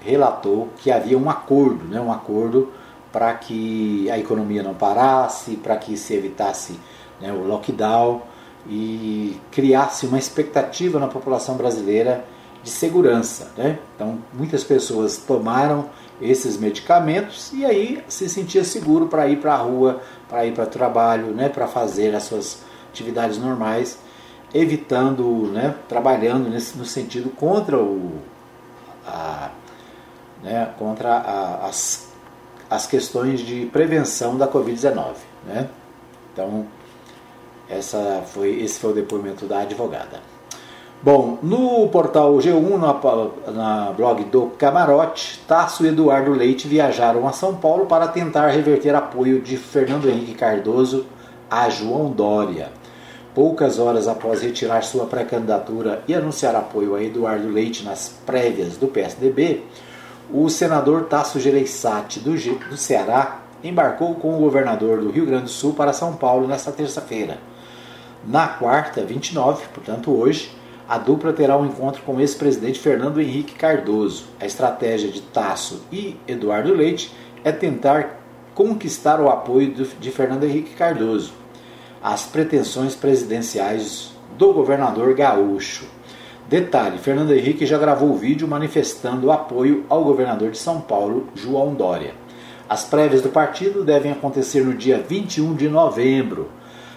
relatou 0.00 0.68
que 0.78 0.90
havia 0.90 1.16
um 1.16 1.30
acordo, 1.30 1.84
né, 1.84 2.00
um 2.00 2.10
acordo 2.10 2.72
para 3.12 3.32
que 3.34 4.10
a 4.10 4.18
economia 4.18 4.62
não 4.62 4.74
parasse, 4.74 5.56
para 5.56 5.76
que 5.76 5.96
se 5.96 6.14
evitasse 6.14 6.78
né, 7.20 7.32
o 7.32 7.46
lockdown 7.46 8.22
e 8.66 9.38
criasse 9.50 10.06
uma 10.06 10.18
expectativa 10.18 10.98
na 10.98 11.08
população 11.08 11.56
brasileira 11.56 12.24
de 12.62 12.70
segurança. 12.70 13.52
Né? 13.56 13.78
Então, 13.94 14.18
muitas 14.32 14.64
pessoas 14.64 15.18
tomaram 15.18 15.90
esses 16.20 16.56
medicamentos 16.56 17.52
e 17.52 17.64
aí 17.64 18.02
se 18.08 18.28
sentia 18.28 18.64
seguro 18.64 19.08
para 19.08 19.26
ir 19.28 19.40
para 19.40 19.54
a 19.54 19.58
rua, 19.58 20.00
para 20.28 20.46
ir 20.46 20.52
para 20.52 20.64
o 20.64 20.68
trabalho, 20.68 21.26
né, 21.26 21.48
para 21.48 21.66
fazer 21.66 22.14
as 22.14 22.24
suas 22.24 22.62
atividades 22.90 23.38
normais, 23.38 23.98
evitando, 24.54 25.50
né, 25.52 25.74
trabalhando 25.88 26.48
nesse, 26.48 26.76
no 26.76 26.84
sentido 26.84 27.30
contra 27.30 27.78
o, 27.78 28.12
a, 29.06 29.50
né, 30.42 30.70
contra 30.78 31.14
a, 31.14 31.66
as, 31.66 32.08
as 32.68 32.86
questões 32.86 33.40
de 33.40 33.66
prevenção 33.66 34.36
da 34.36 34.46
Covid-19. 34.46 35.14
Né? 35.46 35.68
Então, 36.32 36.66
essa 37.68 38.22
foi, 38.26 38.60
esse 38.60 38.78
foi 38.78 38.90
o 38.90 38.94
depoimento 38.94 39.46
da 39.46 39.60
advogada. 39.60 40.20
Bom, 41.02 41.38
no 41.42 41.88
portal 41.88 42.32
G1, 42.34 42.78
na, 42.78 43.52
na 43.52 43.92
blog 43.92 44.22
do 44.24 44.52
Camarote, 44.56 45.42
Tasso 45.48 45.84
e 45.84 45.88
Eduardo 45.88 46.30
Leite 46.30 46.68
viajaram 46.68 47.26
a 47.26 47.32
São 47.32 47.56
Paulo 47.56 47.86
para 47.86 48.06
tentar 48.06 48.46
reverter 48.48 48.94
apoio 48.94 49.40
de 49.40 49.56
Fernando 49.56 50.08
Henrique 50.08 50.34
Cardoso 50.34 51.06
a 51.50 51.68
João 51.68 52.10
Dória. 52.10 52.70
Poucas 53.34 53.78
horas 53.78 54.08
após 54.08 54.42
retirar 54.42 54.82
sua 54.82 55.06
pré-candidatura 55.06 56.02
e 56.06 56.14
anunciar 56.14 56.54
apoio 56.54 56.94
a 56.94 57.02
Eduardo 57.02 57.48
Leite 57.48 57.82
nas 57.82 58.10
prévias 58.26 58.76
do 58.76 58.88
PSDB, 58.88 59.62
o 60.30 60.50
senador 60.50 61.04
Tasso 61.04 61.40
Gereissati, 61.40 62.20
do, 62.20 62.32
do 62.68 62.76
Ceará, 62.76 63.40
embarcou 63.64 64.14
com 64.16 64.36
o 64.36 64.38
governador 64.38 65.00
do 65.00 65.10
Rio 65.10 65.24
Grande 65.24 65.44
do 65.44 65.48
Sul 65.48 65.72
para 65.72 65.94
São 65.94 66.14
Paulo 66.14 66.46
nesta 66.46 66.70
terça-feira. 66.70 67.38
Na 68.22 68.48
quarta, 68.48 69.02
29, 69.02 69.66
portanto 69.72 70.14
hoje, 70.14 70.50
a 70.86 70.98
dupla 70.98 71.32
terá 71.32 71.56
um 71.56 71.64
encontro 71.64 72.02
com 72.02 72.16
o 72.16 72.20
ex-presidente 72.20 72.80
Fernando 72.80 73.18
Henrique 73.18 73.54
Cardoso. 73.54 74.26
A 74.38 74.44
estratégia 74.44 75.10
de 75.10 75.22
Tasso 75.22 75.82
e 75.90 76.18
Eduardo 76.28 76.74
Leite 76.74 77.10
é 77.42 77.50
tentar 77.50 78.20
conquistar 78.54 79.20
o 79.22 79.30
apoio 79.30 79.72
de 79.72 80.10
Fernando 80.10 80.44
Henrique 80.44 80.74
Cardoso 80.74 81.40
às 82.02 82.24
pretensões 82.24 82.94
presidenciais 82.94 84.10
do 84.36 84.52
governador 84.52 85.14
gaúcho. 85.14 85.84
Detalhe: 86.48 86.98
Fernando 86.98 87.32
Henrique 87.32 87.64
já 87.64 87.78
gravou 87.78 88.10
o 88.10 88.16
vídeo 88.16 88.48
manifestando 88.48 89.30
apoio 89.30 89.84
ao 89.88 90.04
governador 90.04 90.50
de 90.50 90.58
São 90.58 90.80
Paulo, 90.80 91.28
João 91.34 91.74
Dória. 91.74 92.14
As 92.68 92.84
prévias 92.84 93.22
do 93.22 93.28
partido 93.28 93.84
devem 93.84 94.12
acontecer 94.12 94.64
no 94.64 94.74
dia 94.74 94.98
21 95.06 95.54
de 95.54 95.68
novembro. 95.68 96.48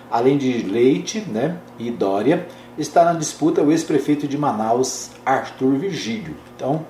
Além 0.09 0.37
de 0.37 0.63
Leite 0.63 1.19
né, 1.19 1.57
e 1.77 1.91
Dória, 1.91 2.47
está 2.77 3.03
na 3.03 3.13
disputa 3.13 3.61
o 3.61 3.71
ex-prefeito 3.71 4.27
de 4.27 4.37
Manaus, 4.37 5.09
Arthur 5.25 5.77
Virgílio. 5.77 6.35
Então, 6.55 6.85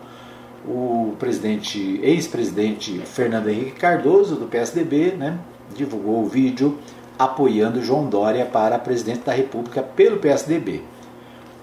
o 0.68 1.14
presidente, 1.18 2.00
ex-presidente 2.04 3.00
Fernando 3.06 3.50
Henrique 3.50 3.80
Cardoso, 3.80 4.36
do 4.36 4.46
PSDB, 4.46 5.12
né, 5.18 5.40
divulgou 5.76 6.24
o 6.24 6.28
vídeo 6.28 6.78
apoiando 7.18 7.82
João 7.82 8.08
Dória 8.08 8.46
para 8.46 8.80
presidente 8.80 9.22
da 9.22 9.34
República 9.34 9.82
pelo 9.82 10.18
PSDB. 10.18 10.84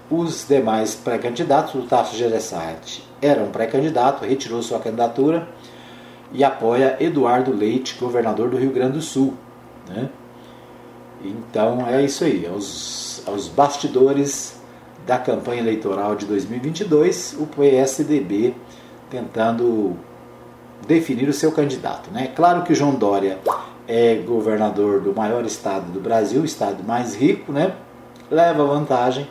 Os 0.09 0.45
demais 0.47 0.95
pré-candidatos, 0.95 1.75
o 1.75 1.83
Tasso 1.83 2.15
Gereissati 2.15 3.03
era 3.21 3.41
um 3.41 3.51
pré-candidato, 3.51 4.25
retirou 4.25 4.61
sua 4.61 4.79
candidatura 4.79 5.47
e 6.31 6.43
apoia 6.43 6.97
Eduardo 6.99 7.53
Leite, 7.53 7.95
governador 7.99 8.49
do 8.49 8.57
Rio 8.57 8.71
Grande 8.71 8.93
do 8.93 9.01
Sul. 9.01 9.33
Né? 9.87 10.09
Então 11.23 11.87
é 11.87 12.03
isso 12.03 12.23
aí, 12.23 12.45
aos, 12.45 13.23
aos 13.25 13.47
bastidores 13.47 14.61
da 15.05 15.17
campanha 15.17 15.61
eleitoral 15.61 16.15
de 16.15 16.25
2022, 16.25 17.37
o 17.39 17.47
PSDB 17.47 18.53
tentando 19.09 19.97
definir 20.87 21.29
o 21.29 21.33
seu 21.33 21.51
candidato. 21.51 22.11
Né? 22.11 22.31
Claro 22.35 22.63
que 22.63 22.75
João 22.75 22.95
Dória 22.95 23.39
é 23.87 24.15
governador 24.15 25.01
do 25.01 25.13
maior 25.13 25.45
estado 25.45 25.91
do 25.91 25.99
Brasil, 25.99 26.41
o 26.41 26.45
estado 26.45 26.83
mais 26.83 27.15
rico, 27.15 27.51
né? 27.51 27.75
leva 28.29 28.65
vantagem 28.65 29.27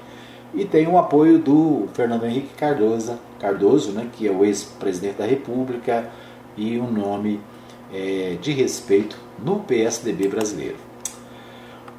e 0.54 0.64
tem 0.64 0.86
o 0.86 0.98
apoio 0.98 1.38
do 1.38 1.88
Fernando 1.94 2.24
Henrique 2.24 2.54
Cardoso, 2.56 3.18
Cardoso 3.38 3.92
né, 3.92 4.08
que 4.12 4.28
é 4.28 4.30
o 4.30 4.44
ex-presidente 4.44 5.16
da 5.18 5.26
República 5.26 6.10
e 6.56 6.78
um 6.78 6.90
nome 6.90 7.40
é, 7.92 8.36
de 8.40 8.52
respeito 8.52 9.16
no 9.42 9.60
PSDB 9.60 10.28
brasileiro. 10.28 10.76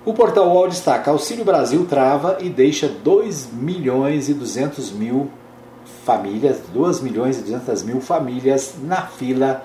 O 0.06 0.14
portal 0.14 0.50
UOL 0.50 0.68
destaca: 0.68 1.12
Auxílio 1.12 1.46
Brasil 1.46 1.86
trava 1.86 2.38
e 2.42 2.50
deixa 2.50 2.88
2 2.88 3.54
milhões 3.54 4.30
e 4.30 4.34
200 4.34 4.92
mil 4.92 5.30
famílias, 6.06 6.62
2 6.74 7.02
milhões 7.02 7.40
e 7.40 7.42
200 7.42 7.84
mil 7.84 8.02
famílias 8.02 8.76
na 8.82 9.08
fila 9.08 9.64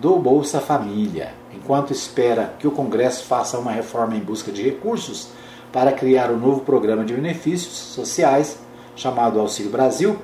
do 0.00 0.16
Bolsa 0.16 0.60
Família. 0.60 1.32
Enquanto 1.54 1.92
espera 1.92 2.54
que 2.58 2.66
o 2.66 2.72
Congresso 2.72 3.24
faça 3.24 3.58
uma 3.58 3.70
reforma 3.70 4.16
em 4.16 4.20
busca 4.20 4.50
de 4.50 4.62
recursos, 4.62 5.28
para 5.72 5.92
criar 5.92 6.30
o 6.30 6.34
um 6.34 6.38
novo 6.38 6.60
programa 6.60 7.04
de 7.04 7.14
benefícios 7.14 7.74
sociais 7.74 8.58
chamado 8.94 9.40
Auxílio 9.40 9.72
Brasil, 9.72 10.16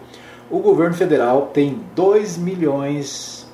o 0.50 0.58
governo 0.58 0.94
federal 0.94 1.50
tem 1.52 1.80
2 1.94 2.38
milhões 2.38 3.46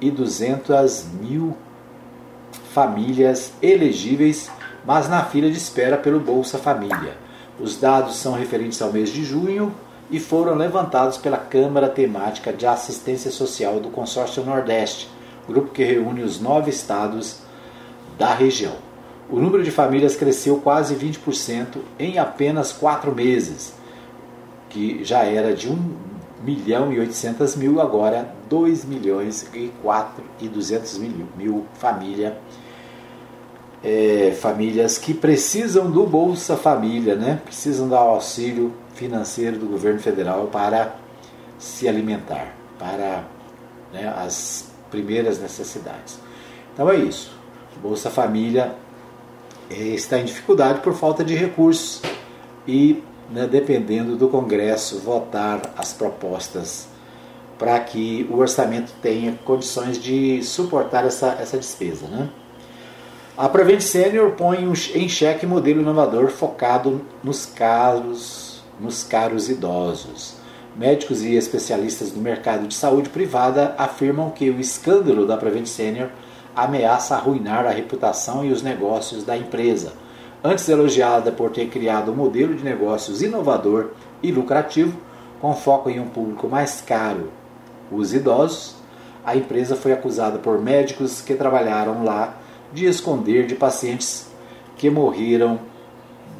e 0.00 0.10
200 0.10 1.04
mil 1.20 1.56
famílias 2.72 3.52
elegíveis, 3.62 4.50
mas 4.84 5.08
na 5.08 5.24
fila 5.24 5.50
de 5.50 5.56
espera 5.56 5.96
pelo 5.96 6.20
Bolsa 6.20 6.58
Família. 6.58 7.16
Os 7.58 7.76
dados 7.76 8.16
são 8.16 8.34
referentes 8.34 8.82
ao 8.82 8.92
mês 8.92 9.08
de 9.08 9.24
junho 9.24 9.74
e 10.10 10.20
foram 10.20 10.54
levantados 10.54 11.16
pela 11.16 11.38
Câmara 11.38 11.88
Temática 11.88 12.52
de 12.52 12.66
Assistência 12.66 13.30
Social 13.30 13.80
do 13.80 13.88
Consórcio 13.88 14.44
Nordeste, 14.44 15.08
grupo 15.48 15.70
que 15.70 15.84
reúne 15.84 16.22
os 16.22 16.40
nove 16.40 16.70
estados 16.70 17.38
da 18.18 18.34
região. 18.34 18.74
O 19.28 19.40
número 19.40 19.64
de 19.64 19.70
famílias 19.70 20.14
cresceu 20.14 20.58
quase 20.58 20.94
20% 20.94 21.78
em 21.98 22.18
apenas 22.18 22.72
quatro 22.72 23.14
meses, 23.14 23.74
que 24.68 25.02
já 25.02 25.24
era 25.24 25.54
de 25.54 25.68
1 25.68 25.96
milhão 26.44 26.92
e 26.92 27.00
800 27.00 27.56
mil, 27.56 27.80
agora 27.80 28.32
2 28.48 28.84
milhões 28.84 29.48
e 29.52 29.72
4 29.82 30.22
e 30.40 30.48
200 30.48 30.98
mil, 30.98 31.26
mil 31.36 31.66
família, 31.74 32.38
é, 33.82 34.36
famílias 34.40 34.96
que 34.96 35.12
precisam 35.12 35.90
do 35.90 36.06
Bolsa 36.06 36.56
Família, 36.56 37.16
né? 37.16 37.40
precisam 37.44 37.88
do 37.88 37.96
auxílio 37.96 38.72
financeiro 38.94 39.58
do 39.58 39.66
governo 39.66 39.98
federal 39.98 40.46
para 40.46 40.94
se 41.58 41.88
alimentar, 41.88 42.54
para 42.78 43.24
né, 43.92 44.08
as 44.16 44.75
primeiras 44.90 45.38
necessidades. 45.40 46.18
Então 46.72 46.90
é 46.90 46.96
isso. 46.96 47.36
Bolsa 47.82 48.10
Família 48.10 48.74
é, 49.70 49.74
está 49.74 50.18
em 50.18 50.24
dificuldade 50.24 50.80
por 50.80 50.94
falta 50.94 51.24
de 51.24 51.34
recursos 51.34 52.02
e, 52.66 53.02
né, 53.30 53.46
dependendo 53.46 54.16
do 54.16 54.28
Congresso, 54.28 54.98
votar 55.00 55.60
as 55.76 55.92
propostas 55.92 56.88
para 57.58 57.78
que 57.80 58.26
o 58.30 58.38
orçamento 58.38 58.92
tenha 59.00 59.38
condições 59.44 59.98
de 59.98 60.42
suportar 60.42 61.04
essa, 61.06 61.36
essa 61.40 61.56
despesa. 61.56 62.06
Né? 62.06 62.28
A 63.36 63.48
Prevent 63.48 63.80
Senior 63.80 64.32
põe 64.32 64.64
em 64.94 65.08
xeque 65.08 65.46
modelo 65.46 65.80
inovador 65.80 66.28
focado 66.28 67.02
nos 67.22 67.46
caros, 67.46 68.62
nos 68.80 69.02
caros 69.02 69.48
idosos. 69.48 70.36
Médicos 70.76 71.22
e 71.22 71.34
especialistas 71.34 72.10
do 72.10 72.20
mercado 72.20 72.68
de 72.68 72.74
saúde 72.74 73.08
privada 73.08 73.74
afirmam 73.78 74.28
que 74.28 74.50
o 74.50 74.60
escândalo 74.60 75.26
da 75.26 75.34
Prevent 75.34 75.64
Senior 75.64 76.10
ameaça 76.54 77.14
arruinar 77.14 77.64
a 77.64 77.70
reputação 77.70 78.44
e 78.44 78.52
os 78.52 78.60
negócios 78.60 79.24
da 79.24 79.34
empresa. 79.38 79.94
Antes 80.44 80.68
elogiada 80.68 81.32
por 81.32 81.50
ter 81.50 81.68
criado 81.68 82.12
um 82.12 82.14
modelo 82.14 82.54
de 82.54 82.62
negócios 82.62 83.22
inovador 83.22 83.92
e 84.22 84.30
lucrativo, 84.30 85.00
com 85.40 85.54
foco 85.54 85.88
em 85.88 85.98
um 85.98 86.08
público 86.08 86.46
mais 86.46 86.82
caro, 86.82 87.30
os 87.90 88.12
idosos, 88.12 88.74
a 89.24 89.34
empresa 89.34 89.76
foi 89.76 89.94
acusada 89.94 90.38
por 90.38 90.60
médicos 90.60 91.22
que 91.22 91.34
trabalharam 91.34 92.04
lá 92.04 92.36
de 92.70 92.84
esconder 92.84 93.46
de 93.46 93.54
pacientes 93.54 94.26
que 94.76 94.90
morreram 94.90 95.58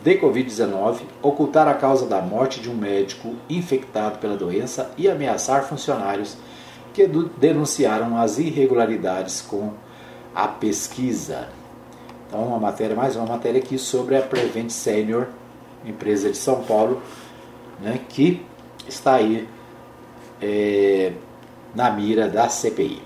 de 0.07 0.21
Covid-19, 0.21 1.01
ocultar 1.21 1.67
a 1.67 1.75
causa 1.75 2.07
da 2.07 2.23
morte 2.23 2.61
de 2.61 2.71
um 2.71 2.77
médico 2.77 3.35
infectado 3.51 4.19
pela 4.19 4.37
doença 4.37 4.89
e 4.97 5.09
ameaçar 5.09 5.65
funcionários 5.65 6.37
que 6.95 7.09
denunciaram 7.37 8.17
as 8.17 8.39
irregularidades 8.39 9.41
com 9.41 9.73
a 10.33 10.47
pesquisa. 10.47 11.49
Então, 12.29 12.41
uma 12.45 12.61
matéria, 12.61 12.95
mais 12.95 13.17
uma 13.17 13.27
matéria 13.27 13.61
aqui 13.61 13.77
sobre 13.79 14.17
a 14.17 14.23
Prevent 14.23 14.71
Senior, 14.71 15.27
empresa 15.85 16.31
de 16.31 16.37
São 16.37 16.63
Paulo, 16.63 17.03
né, 17.81 17.99
que 18.09 18.47
está 18.87 19.17
aí 19.17 19.49
é, 20.41 21.15
na 21.75 21.91
mira 21.91 22.29
da 22.29 22.49
CPI. 22.49 23.03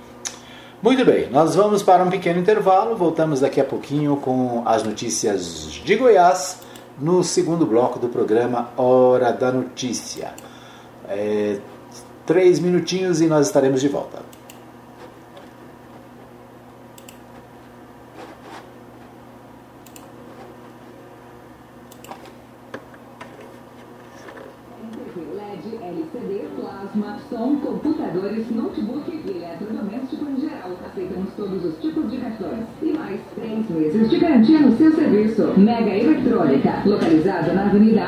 Muito 0.83 1.03
bem, 1.07 1.31
nós 1.31 1.55
vamos 1.55 1.83
para 1.83 2.05
um 2.05 2.11
pequeno 2.11 2.39
intervalo, 2.39 2.95
voltamos 2.95 3.41
daqui 3.41 3.59
a 3.59 3.65
pouquinho 3.65 4.19
com 4.19 4.63
as 4.67 4.83
notícias 4.83 5.73
de 5.83 5.97
Goiás 5.97 6.69
no 7.01 7.25
segundo 7.25 7.67
bloco 7.67 7.99
do 7.99 8.09
programa 8.09 8.71
Hora 8.77 9.33
da 9.33 9.51
Notícia. 9.51 10.35
É, 11.09 11.59
três 12.27 12.61
minutinhos 12.61 13.21
e 13.21 13.27
nós 13.27 13.47
estaremos 13.47 13.81
de 13.81 13.89
volta. 13.89 14.21
LCD, 25.91 26.49
plasma, 26.57 27.19
som, 27.29 27.57
computadores, 27.57 28.49
notebook 28.51 29.11
e 29.11 29.31
eletrodoméstico 29.31 30.25
em 30.31 30.41
geral. 30.41 30.71
Aceitamos 30.87 31.31
todos 31.37 31.65
os 31.65 31.79
tipos 31.81 32.11
de 32.11 32.19
cartões. 32.19 32.65
E 32.83 32.93
mais, 32.93 33.21
três 33.35 33.69
meses 33.71 34.09
de 34.11 34.19
garantia 34.19 34.61
no 34.61 34.77
seu 34.77 34.93
serviço. 34.93 35.53
Mega 35.59 35.91
Eletrônica, 35.91 36.83
localizada 36.87 37.53
na 37.53 37.67
Avenida 37.67 38.03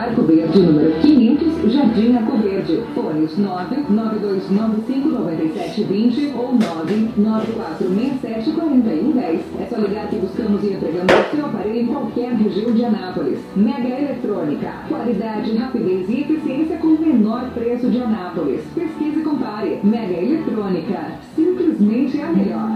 Verde, 0.53 0.61
número 0.61 0.93
500, 1.01 1.73
Jardim 1.73 2.15
Arco 2.15 2.37
Verde. 2.37 2.83
Fones 2.95 3.35
992959720 3.39 6.35
ou 6.37 6.53
994674110. 6.59 9.41
É 9.61 9.67
só 9.71 9.79
ligar 9.79 10.09
que 10.09 10.17
buscamos 10.17 10.63
e 10.63 10.75
entregamos 10.75 11.11
o 11.11 11.25
seu 11.35 11.47
aparelho 11.47 11.81
em 11.81 11.87
qualquer 11.87 12.35
região 12.35 12.71
de 12.73 12.85
Anápolis. 12.85 13.39
Mega 13.57 13.89
Eletrônica, 13.89 14.71
qualidade, 14.89 15.57
rapidez 15.57 16.07
e 16.09 16.21
eficiência 16.21 16.77
com 16.77 16.89
o 16.89 17.01
menor 17.01 17.49
preço 17.55 17.89
de 17.89 18.03
Anápolis. 18.03 18.61
Pesquise 18.75 19.21
e 19.21 19.23
compare. 19.23 19.81
Mega 19.83 20.21
Eletrônica. 20.21 21.13
Simplesmente 21.35 22.21
a 22.21 22.31
melhor. 22.31 22.69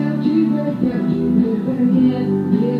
Eu 0.00 0.20
te 0.22 0.46
eu 2.62 2.75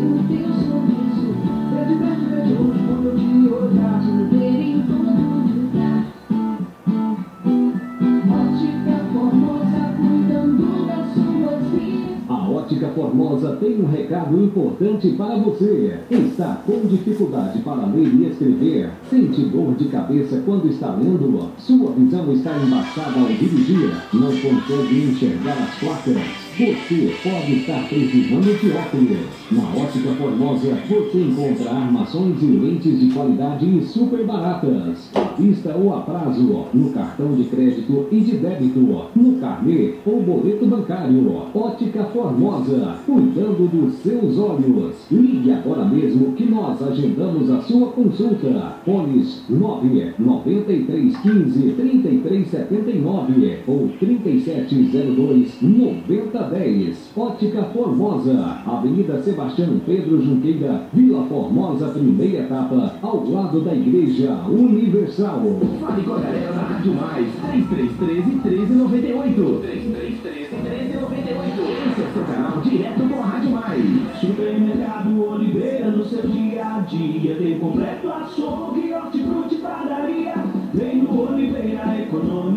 Ótica 12.67 12.89
Formosa, 12.89 13.55
tem 13.61 13.81
um 13.81 13.87
recado 13.87 14.43
importante 14.43 15.09
para 15.11 15.37
você. 15.37 15.99
Está 16.11 16.61
com 16.65 16.85
dificuldade 16.85 17.59
para 17.59 17.85
ler 17.85 18.13
e 18.13 18.25
escrever? 18.25 18.89
Sente 19.09 19.41
dor 19.45 19.73
de 19.75 19.85
cabeça 19.85 20.43
quando 20.45 20.67
está 20.67 20.91
lendo? 20.91 21.49
Sua 21.57 21.91
visão 21.93 22.31
está 22.33 22.57
embaçada 22.57 23.19
ao 23.19 23.27
dirigir? 23.27 23.89
Não 24.13 24.29
consegue 24.29 25.11
enxergar 25.11 25.53
as 25.53 25.79
placas? 25.79 26.46
Você 26.57 27.13
pode 27.21 27.53
estar 27.59 27.87
precisando 27.87 28.59
de 28.59 28.71
óculos. 28.71 29.27
Na 29.51 29.79
Ótica 29.79 30.09
Formosa, 30.13 30.75
você 30.89 31.19
encontra 31.19 31.69
armações 31.69 32.41
e 32.41 32.47
lentes 32.47 32.99
de 32.99 33.13
qualidade 33.13 33.77
e 33.77 33.83
super 33.83 34.25
baratas. 34.25 35.07
À 35.13 35.39
vista 35.39 35.75
ou 35.77 35.93
a 35.93 36.01
prazo, 36.01 36.65
no 36.73 36.89
cartão 36.93 37.35
de 37.35 37.43
crédito 37.43 38.07
e 38.11 38.21
de 38.21 38.37
débito, 38.37 38.79
no 38.79 39.39
carnê 39.39 39.93
ou 40.03 40.23
boleto 40.23 40.65
bancário. 40.65 41.31
Ótica 41.53 42.05
Formosa, 42.05 42.95
cuidando 43.05 43.69
dos 43.69 43.93
seus 43.99 44.39
olhos. 44.39 44.95
Ligue 45.11 45.51
agora 45.51 45.85
mesmo 45.85 46.33
que 46.33 46.45
nós 46.45 46.81
agendamos 46.81 47.51
a 47.51 47.61
sua 47.61 47.91
consulta. 47.91 48.77
Fones 48.83 49.43
9 49.47 50.13
9315 50.17 51.73
3379 51.73 53.59
ou 53.67 53.89
3702 53.99 55.61
90 55.61 56.46
10. 56.49 57.11
Ótica 57.15 57.63
Formosa, 57.73 58.61
Avenida 58.65 59.21
Sebastião 59.21 59.79
Pedro 59.85 60.21
Junqueira, 60.21 60.87
Vila 60.93 61.25
Formosa, 61.25 61.89
primeira 61.89 62.43
etapa, 62.43 62.95
ao 63.01 63.29
lado 63.29 63.61
da 63.61 63.73
Igreja 63.73 64.33
Universal. 64.47 65.41
Fale 65.79 66.03
com 66.03 66.13
a 66.13 66.19
galera 66.19 66.51
da 66.51 66.61
Rádio 66.61 66.93
Mais, 66.93 67.27
3313 67.69 68.29
1398. 68.35 69.59
3313 69.61 70.55
1398. 70.55 71.57
Esse 71.91 72.01
é 72.01 72.11
seu 72.13 72.23
canal 72.23 72.61
direto 72.61 73.09
com 73.09 73.19
a 73.19 73.25
Rádio 73.25 73.49
Mais. 73.51 74.19
Supermercado 74.19 75.29
Oliveira, 75.29 75.91
no 75.91 76.05
seu 76.05 76.27
dia 76.27 76.65
a 76.65 76.79
dia, 76.81 77.35
tem 77.35 77.59
completo 77.59 78.09
açougue, 78.09 78.93
hortifruti, 78.93 79.55
padaria. 79.55 80.35
Vem 80.73 81.03
no 81.03 81.29
Oliveira 81.29 82.01
economizar, 82.01 82.56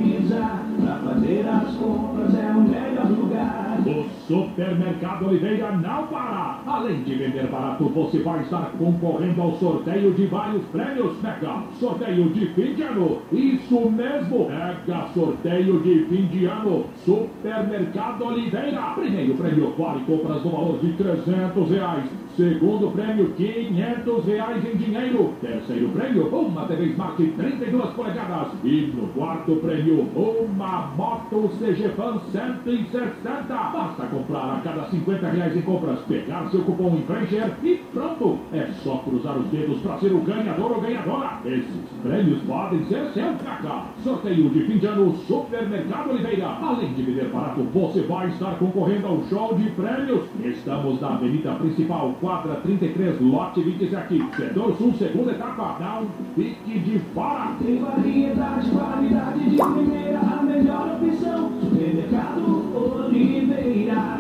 Supermercado 4.31 5.27
Oliveira 5.27 5.73
não 5.73 6.07
para! 6.07 6.63
Além 6.65 7.03
de 7.03 7.17
vender 7.17 7.49
barato, 7.49 7.89
você 7.89 8.21
vai 8.21 8.41
estar 8.43 8.71
concorrendo 8.79 9.43
ao 9.43 9.57
sorteio 9.57 10.15
de 10.15 10.27
vários 10.27 10.65
prêmios 10.67 11.21
Mega. 11.21 11.65
Sorteio 11.81 12.31
de 12.31 12.47
fim 12.55 12.75
de 12.75 12.83
ano. 12.85 13.23
Isso 13.33 13.91
mesmo! 13.91 14.49
Mega 14.49 15.09
sorteio 15.13 15.81
de 15.81 16.05
fim 16.05 16.27
de 16.27 16.45
ano. 16.45 16.85
Supermercado 17.05 18.27
Oliveira. 18.27 18.93
Primeiro 18.95 19.35
prêmio 19.35 19.75
vale 19.77 20.05
compras 20.05 20.45
no 20.45 20.51
valor 20.51 20.79
de 20.79 20.93
300 20.93 21.69
reais. 21.69 22.05
Segundo 22.37 22.91
prêmio, 22.93 23.33
500 23.37 24.25
reais 24.25 24.65
em 24.65 24.77
dinheiro. 24.77 25.35
Terceiro 25.41 25.89
prêmio, 25.89 26.27
uma 26.29 26.65
TV 26.67 26.87
Smart 26.87 27.23
32 27.23 27.91
polegadas. 27.91 28.49
E 28.65 28.93
no 28.95 29.09
quarto 29.09 29.57
prêmio, 29.57 30.09
uma 30.15 30.93
moto 30.97 31.51
CG 31.59 31.89
Fan 31.91 32.21
160. 32.33 33.11
Basta 33.49 34.07
comprar 34.07 34.57
a 34.57 34.61
cada 34.61 34.85
50 34.87 35.29
reais 35.29 35.57
em 35.57 35.63
compras, 35.63 35.99
pegar 36.09 36.49
seu 36.51 36.63
cupom 36.63 36.97
Infranger 36.97 37.53
e 37.63 37.77
pronto. 37.93 38.39
É 38.53 38.67
só 38.83 38.99
cruzar 38.99 39.37
os 39.37 39.47
dedos 39.49 39.81
para 39.81 39.99
ser 39.99 40.13
o 40.13 40.21
ganhador 40.21 40.73
ou 40.73 40.81
ganhadora. 40.81 41.41
Esses 41.45 41.85
prêmios 42.03 42.41
podem 42.43 42.85
ser 42.85 43.11
seu 43.13 43.35
caca. 43.45 43.87
Sorteio 44.03 44.49
de 44.51 44.65
fim 44.65 44.79
de 44.79 44.87
ano 44.87 45.15
Supermercado 45.27 46.11
Oliveira. 46.11 46.47
Além 46.47 46.93
de 46.95 47.03
vender 47.03 47.29
barato, 47.29 47.63
você 47.73 48.01
vai 48.03 48.29
estar 48.29 48.59
concorrendo 48.59 49.07
ao 49.07 49.23
show 49.25 49.55
de 49.57 49.69
prêmios. 49.71 50.23
Estamos 50.45 51.01
na 51.01 51.15
Avenida 51.15 51.53
Principal, 51.55 52.15
quadra 52.21 52.57
33, 52.57 53.21
lote 53.21 53.63
27. 53.63 54.23
Setor 54.37 54.77
Sul, 54.77 54.95
segunda 54.99 55.33
etapa. 55.33 55.77
Não 55.81 56.07
fique 56.35 56.79
de 56.79 56.99
fora. 57.15 57.57
Tem 57.63 57.79
variedade, 57.79 58.71
qualidade 58.71 59.51
de 59.51 59.57
primeira, 59.57 60.21
a 60.21 60.43
melhor 60.43 61.01
opção. 61.03 61.51
Supermercado 61.61 63.07
Oliveira. 63.07 64.20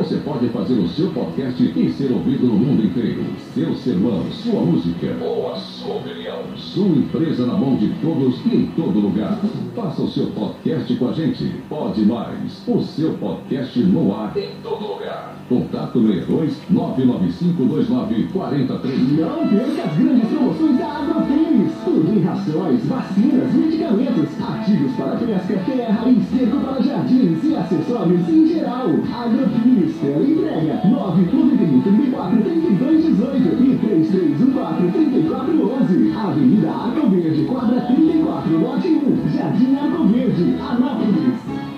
Você 0.00 0.16
pode 0.16 0.48
fazer 0.48 0.74
o 0.74 0.88
seu 0.88 1.10
podcast 1.10 1.62
e 1.62 1.92
ser 1.92 2.10
ouvido 2.10 2.46
no 2.46 2.54
mundo 2.54 2.82
inteiro. 2.82 3.22
Seu 3.52 3.74
sermão, 3.74 4.24
sua 4.30 4.60
música 4.62 5.14
ou 5.20 5.52
a 5.52 5.56
sua 5.56 5.96
opinião. 5.96 6.38
Sua 6.56 6.88
empresa 6.88 7.44
na 7.44 7.52
mão 7.52 7.76
de 7.76 7.88
todos 8.00 8.40
e 8.46 8.56
em 8.56 8.66
todo 8.68 8.98
lugar. 8.98 9.38
Faça 9.76 10.00
o 10.00 10.08
seu 10.08 10.28
podcast 10.28 10.94
com 10.96 11.08
a 11.08 11.12
gente. 11.12 11.44
Pode 11.68 12.00
mais. 12.02 12.66
O 12.66 12.80
seu 12.80 13.12
podcast 13.14 13.78
no 13.78 14.14
ar 14.14 14.34
em 14.38 14.50
todo 14.62 14.86
lugar. 14.86 15.36
Contato 15.50 16.00
62 16.00 16.56
995 16.70 17.64
29 17.64 18.28
43. 18.32 19.18
Não 19.18 19.48
perca 19.48 19.82
as 19.82 19.98
grandes 19.98 20.28
promoções 20.28 20.78
da 20.78 20.86
Agrofins. 20.86 21.72
Tudo 21.84 22.16
em 22.16 22.22
rações, 22.22 22.86
vacinas, 22.86 23.52
medicamentos, 23.52 24.28
ativos 24.40 24.92
para 24.92 25.16
pesca, 25.16 25.58
terra 25.66 26.08
e 26.08 26.20
cerco 26.24 26.56
para 26.60 26.80
jardins 26.80 27.42
e 27.42 27.56
acessórios 27.56 28.28
em 28.28 28.46
geral. 28.46 28.86
Agrofins, 29.12 29.89
tela 29.92 30.22
entrega 30.22 30.80
991 30.88 31.82
34 31.82 32.42
32 32.42 33.04
18 33.04 33.48
e 33.62 33.78
3314 33.78 34.92
34 34.92 35.62
11. 35.62 36.12
Avenida 36.12 36.70
Arco 36.70 37.08
Verde, 37.08 37.44
quadra 37.44 37.80
34, 37.80 38.58
lote 38.58 38.88
1, 38.88 39.28
Jardim 39.34 39.76
Arco 39.76 40.04
Verde, 40.04 40.56
Anápolis. 40.60 41.69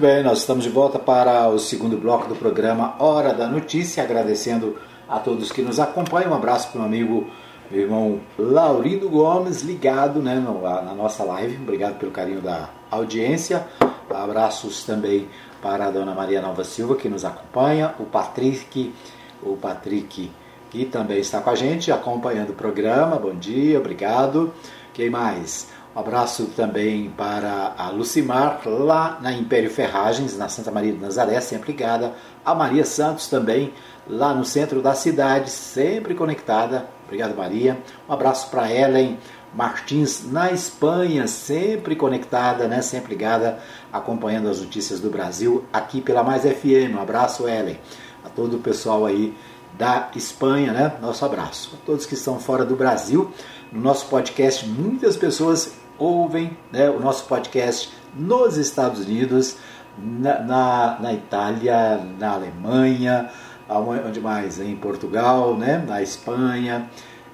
Muito 0.00 0.14
bem, 0.14 0.22
nós 0.22 0.38
estamos 0.38 0.64
de 0.64 0.70
volta 0.70 0.98
para 0.98 1.46
o 1.50 1.58
segundo 1.58 1.98
bloco 1.98 2.26
do 2.26 2.34
programa 2.34 2.94
Hora 2.98 3.34
da 3.34 3.46
Notícia, 3.46 4.02
agradecendo 4.02 4.78
a 5.06 5.18
todos 5.18 5.52
que 5.52 5.60
nos 5.60 5.78
acompanham. 5.78 6.30
Um 6.30 6.34
abraço 6.34 6.70
para 6.70 6.78
o 6.78 6.80
meu 6.80 6.86
amigo, 6.86 7.30
meu 7.70 7.82
irmão 7.82 8.20
Laurindo 8.38 9.10
Gomes, 9.10 9.60
ligado 9.60 10.22
né, 10.22 10.36
na 10.36 10.94
nossa 10.94 11.22
live. 11.24 11.58
Obrigado 11.62 11.98
pelo 11.98 12.10
carinho 12.10 12.40
da 12.40 12.70
audiência. 12.90 13.66
Abraços 14.08 14.84
também 14.84 15.28
para 15.60 15.88
a 15.88 15.90
dona 15.90 16.14
Maria 16.14 16.40
Nova 16.40 16.64
Silva, 16.64 16.96
que 16.96 17.06
nos 17.06 17.22
acompanha, 17.22 17.94
o 18.00 18.04
Patrick, 18.04 18.94
o 19.42 19.54
Patrick 19.58 20.32
que 20.70 20.84
também 20.86 21.18
está 21.18 21.42
com 21.42 21.50
a 21.50 21.54
gente, 21.54 21.92
acompanhando 21.92 22.50
o 22.50 22.54
programa. 22.54 23.16
Bom 23.16 23.34
dia, 23.34 23.78
obrigado. 23.78 24.50
Quem 24.94 25.10
mais? 25.10 25.68
Um 25.94 25.98
abraço 25.98 26.46
também 26.54 27.10
para 27.16 27.74
a 27.76 27.90
Lucimar, 27.90 28.60
lá 28.64 29.18
na 29.20 29.32
Império 29.32 29.68
Ferragens, 29.68 30.38
na 30.38 30.48
Santa 30.48 30.70
Maria 30.70 30.92
de 30.92 31.00
Nazaré, 31.00 31.40
sempre 31.40 31.72
ligada. 31.72 32.14
A 32.44 32.54
Maria 32.54 32.84
Santos 32.84 33.26
também, 33.26 33.72
lá 34.08 34.32
no 34.32 34.44
centro 34.44 34.80
da 34.80 34.94
cidade, 34.94 35.50
sempre 35.50 36.14
conectada. 36.14 36.86
Obrigado, 37.06 37.36
Maria. 37.36 37.76
Um 38.08 38.12
abraço 38.12 38.48
para 38.50 38.72
Ellen 38.72 39.18
Martins, 39.52 40.30
na 40.30 40.52
Espanha, 40.52 41.26
sempre 41.26 41.96
conectada, 41.96 42.68
né? 42.68 42.82
sempre 42.82 43.10
ligada, 43.10 43.58
acompanhando 43.92 44.48
as 44.48 44.60
notícias 44.60 45.00
do 45.00 45.10
Brasil, 45.10 45.64
aqui 45.72 46.00
pela 46.00 46.22
Mais 46.22 46.42
FM. 46.42 46.94
Um 46.94 47.00
abraço, 47.00 47.48
Ellen. 47.48 47.80
A 48.24 48.28
todo 48.28 48.58
o 48.58 48.60
pessoal 48.60 49.04
aí 49.04 49.34
da 49.76 50.08
Espanha, 50.14 50.72
né? 50.72 50.92
Nosso 51.00 51.24
abraço. 51.24 51.76
A 51.82 51.84
todos 51.84 52.06
que 52.06 52.14
estão 52.14 52.38
fora 52.38 52.64
do 52.64 52.76
Brasil, 52.76 53.32
no 53.72 53.80
nosso 53.80 54.06
podcast, 54.06 54.68
muitas 54.68 55.16
pessoas 55.16 55.79
ouvem 56.00 56.56
né, 56.72 56.88
o 56.88 56.98
nosso 56.98 57.26
podcast 57.26 57.92
nos 58.16 58.56
Estados 58.56 59.00
Unidos, 59.00 59.56
na, 59.98 60.40
na, 60.40 60.98
na 60.98 61.12
Itália, 61.12 62.00
na 62.18 62.32
Alemanha, 62.32 63.30
onde 63.68 64.20
mais? 64.20 64.58
Em 64.58 64.74
Portugal, 64.74 65.56
né? 65.56 65.84
na 65.86 66.02
Espanha, 66.02 66.90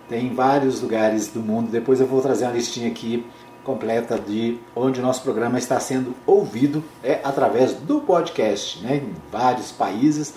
tem 0.09 0.35
vários 0.35 0.83
lugares 0.83 1.29
do 1.29 1.41
mundo. 1.41 1.71
Depois 1.71 2.01
eu 2.01 2.07
vou 2.07 2.21
trazer 2.21 2.45
uma 2.45 2.53
listinha 2.53 2.89
aqui 2.89 3.25
completa 3.63 4.19
de 4.19 4.59
onde 4.75 5.01
o 5.01 5.03
nosso 5.03 5.23
programa 5.23 5.59
está 5.59 5.81
sendo 5.81 6.15
ouvido 6.27 6.85
é 7.03 7.21
através 7.25 7.73
do 7.73 8.01
podcast, 8.01 8.83
né? 8.83 8.97
em 8.97 9.15
vários 9.31 9.73
países. 9.73 10.35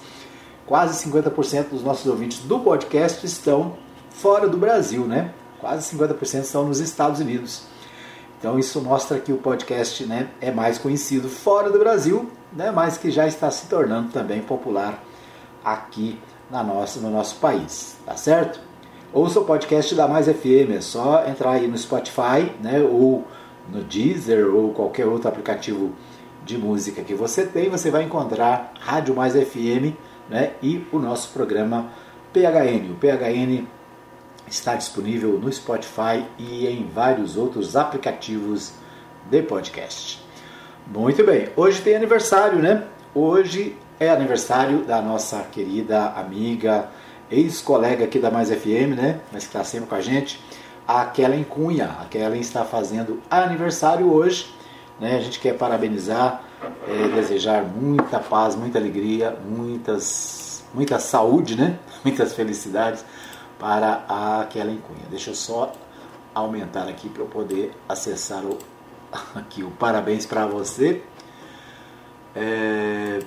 Quase 0.66 1.04
50% 1.10 1.70
dos 1.70 1.84
nossos 1.84 2.06
ouvintes 2.06 2.40
do 2.40 2.60
podcast 2.60 3.26
estão 3.26 3.74
fora 4.12 4.48
do 4.48 4.58
Brasil, 4.58 5.04
né? 5.06 5.34
Quase 5.60 5.96
50% 5.96 6.42
estão 6.42 6.66
nos 6.66 6.80
Estados 6.80 7.20
Unidos. 7.20 7.69
Então 8.40 8.58
isso 8.58 8.82
mostra 8.82 9.20
que 9.20 9.34
o 9.34 9.38
podcast 9.38 10.06
né, 10.06 10.30
é 10.40 10.50
mais 10.50 10.78
conhecido 10.78 11.28
fora 11.28 11.70
do 11.70 11.78
Brasil, 11.78 12.32
né, 12.54 12.72
mas 12.72 12.98
que 12.98 13.12
já 13.12 13.28
está 13.28 13.52
se 13.52 13.68
tornando 13.68 14.12
também 14.14 14.42
popular 14.42 15.04
aqui 15.64 16.18
na 16.50 16.64
nossa, 16.64 17.02
no 17.02 17.12
nosso 17.12 17.36
país, 17.36 17.98
tá 18.06 18.16
certo? 18.16 18.62
Ouça 19.12 19.42
o 19.42 19.46
podcast 19.46 19.94
da 19.94 20.08
Mais 20.08 20.28
FM, 20.28 20.72
é 20.78 20.82
só 20.82 21.26
entrar 21.28 21.52
aí 21.52 21.68
no 21.68 21.78
Spotify, 21.78 22.50
né, 22.62 22.80
ou 22.80 23.28
no 23.70 23.84
Deezer 23.84 24.48
ou 24.48 24.72
qualquer 24.72 25.06
outro 25.06 25.28
aplicativo 25.28 25.92
de 26.46 26.58
música 26.58 27.04
que 27.04 27.14
você 27.14 27.46
tem, 27.46 27.70
você 27.70 27.92
vai 27.92 28.04
encontrar 28.04 28.72
Rádio 28.80 29.14
Mais 29.14 29.34
FM, 29.34 29.94
né, 30.30 30.54
e 30.64 30.88
o 30.94 30.98
nosso 30.98 31.34
programa 31.34 31.92
PHN. 32.32 32.92
O 32.92 32.96
PHN 32.96 33.68
está 34.50 34.76
disponível 34.76 35.40
no 35.40 35.52
Spotify 35.52 36.26
e 36.38 36.68
em 36.68 36.88
vários 36.88 37.38
outros 37.38 37.76
aplicativos 37.76 38.74
de 39.30 39.42
podcast. 39.44 40.24
Muito 40.88 41.24
bem, 41.24 41.50
hoje 41.56 41.82
tem 41.82 41.96
aniversário, 41.96 42.60
né? 42.60 42.84
Hoje 43.14 43.78
é 44.00 44.10
aniversário 44.10 44.84
da 44.86 45.02
nossa 45.02 45.40
querida 45.52 46.14
amiga, 46.14 46.90
ex-colega 47.30 48.06
aqui 48.06 48.18
da 48.18 48.32
Mais 48.32 48.50
FM, 48.50 48.96
né? 48.96 49.20
Mas 49.32 49.44
que 49.44 49.50
está 49.50 49.64
sempre 49.64 49.88
com 49.88 49.96
a 49.96 50.02
gente, 50.02 50.44
a 50.88 51.06
Kellen 51.06 51.44
Cunha. 51.44 51.98
A 52.02 52.06
Kellen 52.06 52.42
está 52.42 52.66
fazendo 52.66 53.22
aniversário 53.30 54.12
hoje, 54.12 54.52
né? 55.00 55.18
A 55.18 55.22
gente 55.22 55.40
quer 55.40 55.56
parabenizar, 55.56 56.42
é, 56.88 57.08
desejar 57.10 57.64
muita 57.64 58.20
paz, 58.20 58.56
muita 58.56 58.80
alegria, 58.80 59.38
muitas, 59.48 60.64
muita 60.74 60.98
saúde, 60.98 61.56
né? 61.56 61.78
Muitas 62.04 62.34
felicidades 62.34 63.04
para 63.60 64.06
a 64.08 64.46
Kellen 64.46 64.78
Cunha. 64.78 65.06
Deixa 65.10 65.32
eu 65.32 65.36
só 65.36 65.72
aumentar 66.34 66.88
aqui 66.88 67.10
para 67.10 67.22
eu 67.22 67.28
poder 67.28 67.76
acessar 67.88 68.44
o, 68.46 68.58
aqui 69.36 69.64
o 69.64 69.72
parabéns 69.72 70.26
para 70.26 70.48
você. 70.48 71.04
É, 72.36 73.20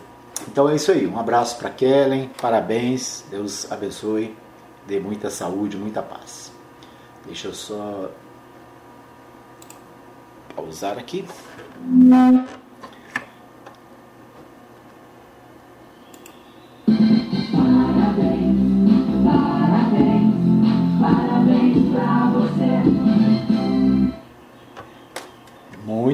então 0.49 0.69
é 0.69 0.75
isso 0.75 0.91
aí. 0.91 1.07
Um 1.07 1.19
abraço 1.19 1.59
para 1.59 1.71
Kellen, 1.71 2.31
parabéns, 2.41 3.25
Deus 3.31 3.71
abençoe, 3.71 4.35
dê 4.87 4.99
muita 4.99 5.31
saúde, 5.31 5.77
muita 5.77 6.03
paz. 6.03 6.51
Deixa 7.27 7.49
eu 7.49 7.55
só 7.55 8.11
pausar 10.57 10.99
aqui. 10.99 11.25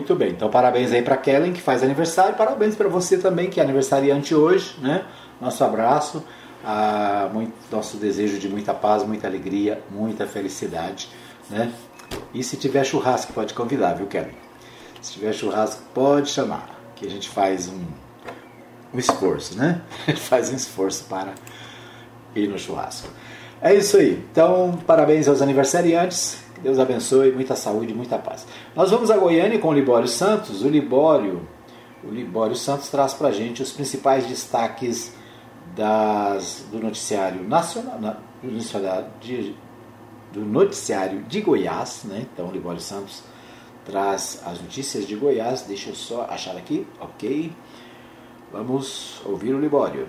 Muito 0.08 0.20
bem, 0.20 0.30
então 0.30 0.48
parabéns 0.48 0.90
aí 0.90 1.02
para 1.02 1.18
Kellen 1.18 1.52
que 1.52 1.60
faz 1.60 1.82
aniversário, 1.82 2.34
parabéns 2.34 2.74
para 2.74 2.88
você 2.88 3.18
também 3.18 3.50
que 3.50 3.60
é 3.60 3.62
aniversariante 3.62 4.34
hoje, 4.34 4.74
né? 4.80 5.04
Nosso 5.38 5.62
abraço, 5.62 6.24
ah, 6.64 7.28
muito, 7.30 7.52
nosso 7.70 7.98
desejo 7.98 8.38
de 8.38 8.48
muita 8.48 8.72
paz, 8.72 9.02
muita 9.02 9.26
alegria, 9.26 9.82
muita 9.90 10.26
felicidade, 10.26 11.10
né? 11.50 11.70
E 12.32 12.42
se 12.42 12.56
tiver 12.56 12.84
churrasco 12.84 13.34
pode 13.34 13.52
convidar, 13.52 13.96
viu 13.96 14.06
Kellen? 14.06 14.34
Se 15.02 15.12
tiver 15.12 15.34
churrasco 15.34 15.82
pode 15.92 16.30
chamar, 16.30 16.70
que 16.96 17.06
a 17.06 17.10
gente 17.10 17.28
faz 17.28 17.68
um, 17.68 17.84
um 18.94 18.98
esforço, 18.98 19.58
né? 19.58 19.82
A 20.08 20.10
gente 20.12 20.22
faz 20.22 20.48
um 20.48 20.56
esforço 20.56 21.04
para 21.04 21.34
ir 22.34 22.48
no 22.48 22.58
churrasco. 22.58 23.10
É 23.60 23.74
isso 23.74 23.98
aí. 23.98 24.24
Então, 24.32 24.78
parabéns 24.86 25.28
aos 25.28 25.42
aniversariantes. 25.42 26.47
Deus 26.62 26.78
abençoe, 26.78 27.32
muita 27.32 27.54
saúde, 27.54 27.94
muita 27.94 28.18
paz. 28.18 28.46
Nós 28.74 28.90
vamos 28.90 29.10
a 29.10 29.16
Goiânia 29.16 29.58
com 29.58 29.68
o 29.68 29.72
Libório 29.72 30.08
Santos. 30.08 30.62
O 30.62 30.68
Libório, 30.68 31.46
o 32.02 32.08
Libório 32.10 32.56
Santos 32.56 32.88
traz 32.88 33.14
para 33.14 33.28
a 33.28 33.32
gente 33.32 33.62
os 33.62 33.72
principais 33.72 34.26
destaques 34.26 35.14
das, 35.76 36.66
do 36.70 36.80
noticiário 36.80 37.42
nacional, 37.46 38.16
do 38.42 38.50
noticiário 38.50 39.06
de, 39.20 39.54
do 40.32 40.44
noticiário 40.44 41.22
de 41.22 41.40
Goiás, 41.40 42.02
né? 42.04 42.26
Então, 42.32 42.50
Libório 42.50 42.80
Santos 42.80 43.22
traz 43.84 44.42
as 44.44 44.60
notícias 44.60 45.06
de 45.06 45.14
Goiás. 45.14 45.62
Deixa 45.62 45.90
eu 45.90 45.94
só 45.94 46.26
achar 46.28 46.56
aqui, 46.56 46.86
ok. 47.00 47.52
Vamos 48.52 49.20
ouvir 49.24 49.54
o 49.54 49.60
Libório. 49.60 50.08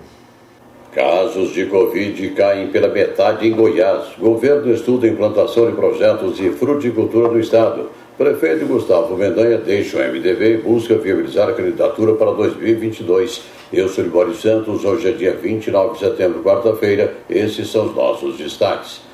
Casos 0.91 1.53
de 1.53 1.67
Covid 1.67 2.29
caem 2.31 2.69
pela 2.69 2.87
metade 2.87 3.47
em 3.47 3.51
Goiás. 3.51 4.07
Governo 4.17 4.73
estuda 4.73 5.07
implantação 5.07 5.69
de 5.69 5.75
projetos 5.75 6.37
de 6.37 6.49
fruticultura 6.49 7.27
no 7.27 7.39
estado. 7.39 7.91
Prefeito 8.17 8.65
Gustavo 8.65 9.15
Mendanha 9.15 9.59
deixa 9.59 9.97
o 9.97 9.99
MDB 9.99 10.55
e 10.55 10.57
busca 10.57 10.97
viabilizar 10.97 11.47
a 11.47 11.53
candidatura 11.53 12.15
para 12.15 12.31
2022. 12.31 13.43
Eu 13.71 13.87
sou 13.87 14.03
Libório 14.03 14.33
Santos, 14.33 14.83
hoje 14.83 15.09
é 15.09 15.11
dia 15.11 15.35
29 15.35 15.93
de 15.93 15.99
setembro, 15.99 16.41
quarta-feira. 16.41 17.13
Esses 17.29 17.69
são 17.69 17.85
os 17.85 17.95
nossos 17.95 18.35
destaques. 18.35 19.08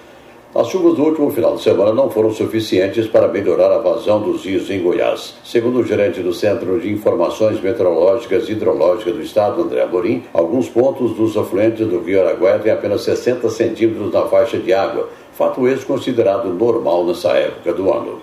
As 0.57 0.69
chuvas 0.69 0.93
do 0.93 1.03
último 1.03 1.29
final 1.31 1.57
de 1.57 1.63
semana 1.63 1.91
não 1.91 2.09
foram 2.09 2.31
suficientes 2.31 3.07
para 3.07 3.27
melhorar 3.27 3.73
a 3.73 3.79
vazão 3.79 4.21
dos 4.21 4.45
rios 4.45 4.69
em 4.69 4.81
Goiás. 4.81 5.33
Segundo 5.43 5.79
o 5.79 5.85
gerente 5.85 6.21
do 6.21 6.33
Centro 6.33 6.79
de 6.79 6.89
Informações 6.89 7.59
Meteorológicas 7.59 8.47
e 8.47 8.53
Hidrológicas 8.53 9.15
do 9.15 9.21
Estado, 9.21 9.61
André 9.61 9.81
Amorim, 9.81 10.23
alguns 10.33 10.69
pontos 10.69 11.13
dos 11.13 11.35
afluentes 11.35 11.85
do 11.85 11.99
rio 11.99 12.21
Araguaia 12.21 12.59
têm 12.59 12.71
apenas 12.71 13.01
60 13.01 13.49
centímetros 13.49 14.13
na 14.13 14.21
faixa 14.27 14.57
de 14.57 14.71
água, 14.71 15.09
fato 15.33 15.67
esse 15.67 15.85
considerado 15.85 16.47
normal 16.47 17.05
nessa 17.05 17.31
época 17.31 17.73
do 17.73 17.91
ano. 17.91 18.19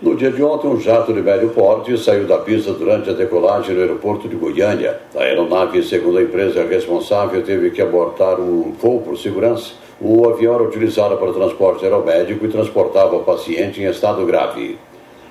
No 0.00 0.14
dia 0.14 0.30
de 0.30 0.40
ontem, 0.40 0.68
um 0.68 0.80
jato 0.80 1.12
de 1.12 1.20
médio 1.20 1.48
porte 1.48 1.98
saiu 1.98 2.28
da 2.28 2.38
pista 2.38 2.72
durante 2.72 3.10
a 3.10 3.12
decolagem 3.12 3.74
no 3.74 3.80
aeroporto 3.80 4.28
de 4.28 4.36
Goiânia. 4.36 5.00
A 5.16 5.22
aeronave, 5.24 5.82
segundo 5.82 6.18
a 6.18 6.22
empresa 6.22 6.62
responsável, 6.62 7.42
teve 7.42 7.70
que 7.70 7.82
abortar 7.82 8.38
um 8.38 8.70
voo 8.70 9.00
por 9.00 9.18
segurança. 9.18 9.81
O 10.04 10.28
avião 10.28 10.54
era 10.54 10.64
utilizado 10.64 11.16
para 11.16 11.32
transporte 11.32 11.84
aeromédico 11.84 12.44
e 12.44 12.48
transportava 12.48 13.20
paciente 13.20 13.80
em 13.80 13.88
estado 13.88 14.26
grave. 14.26 14.76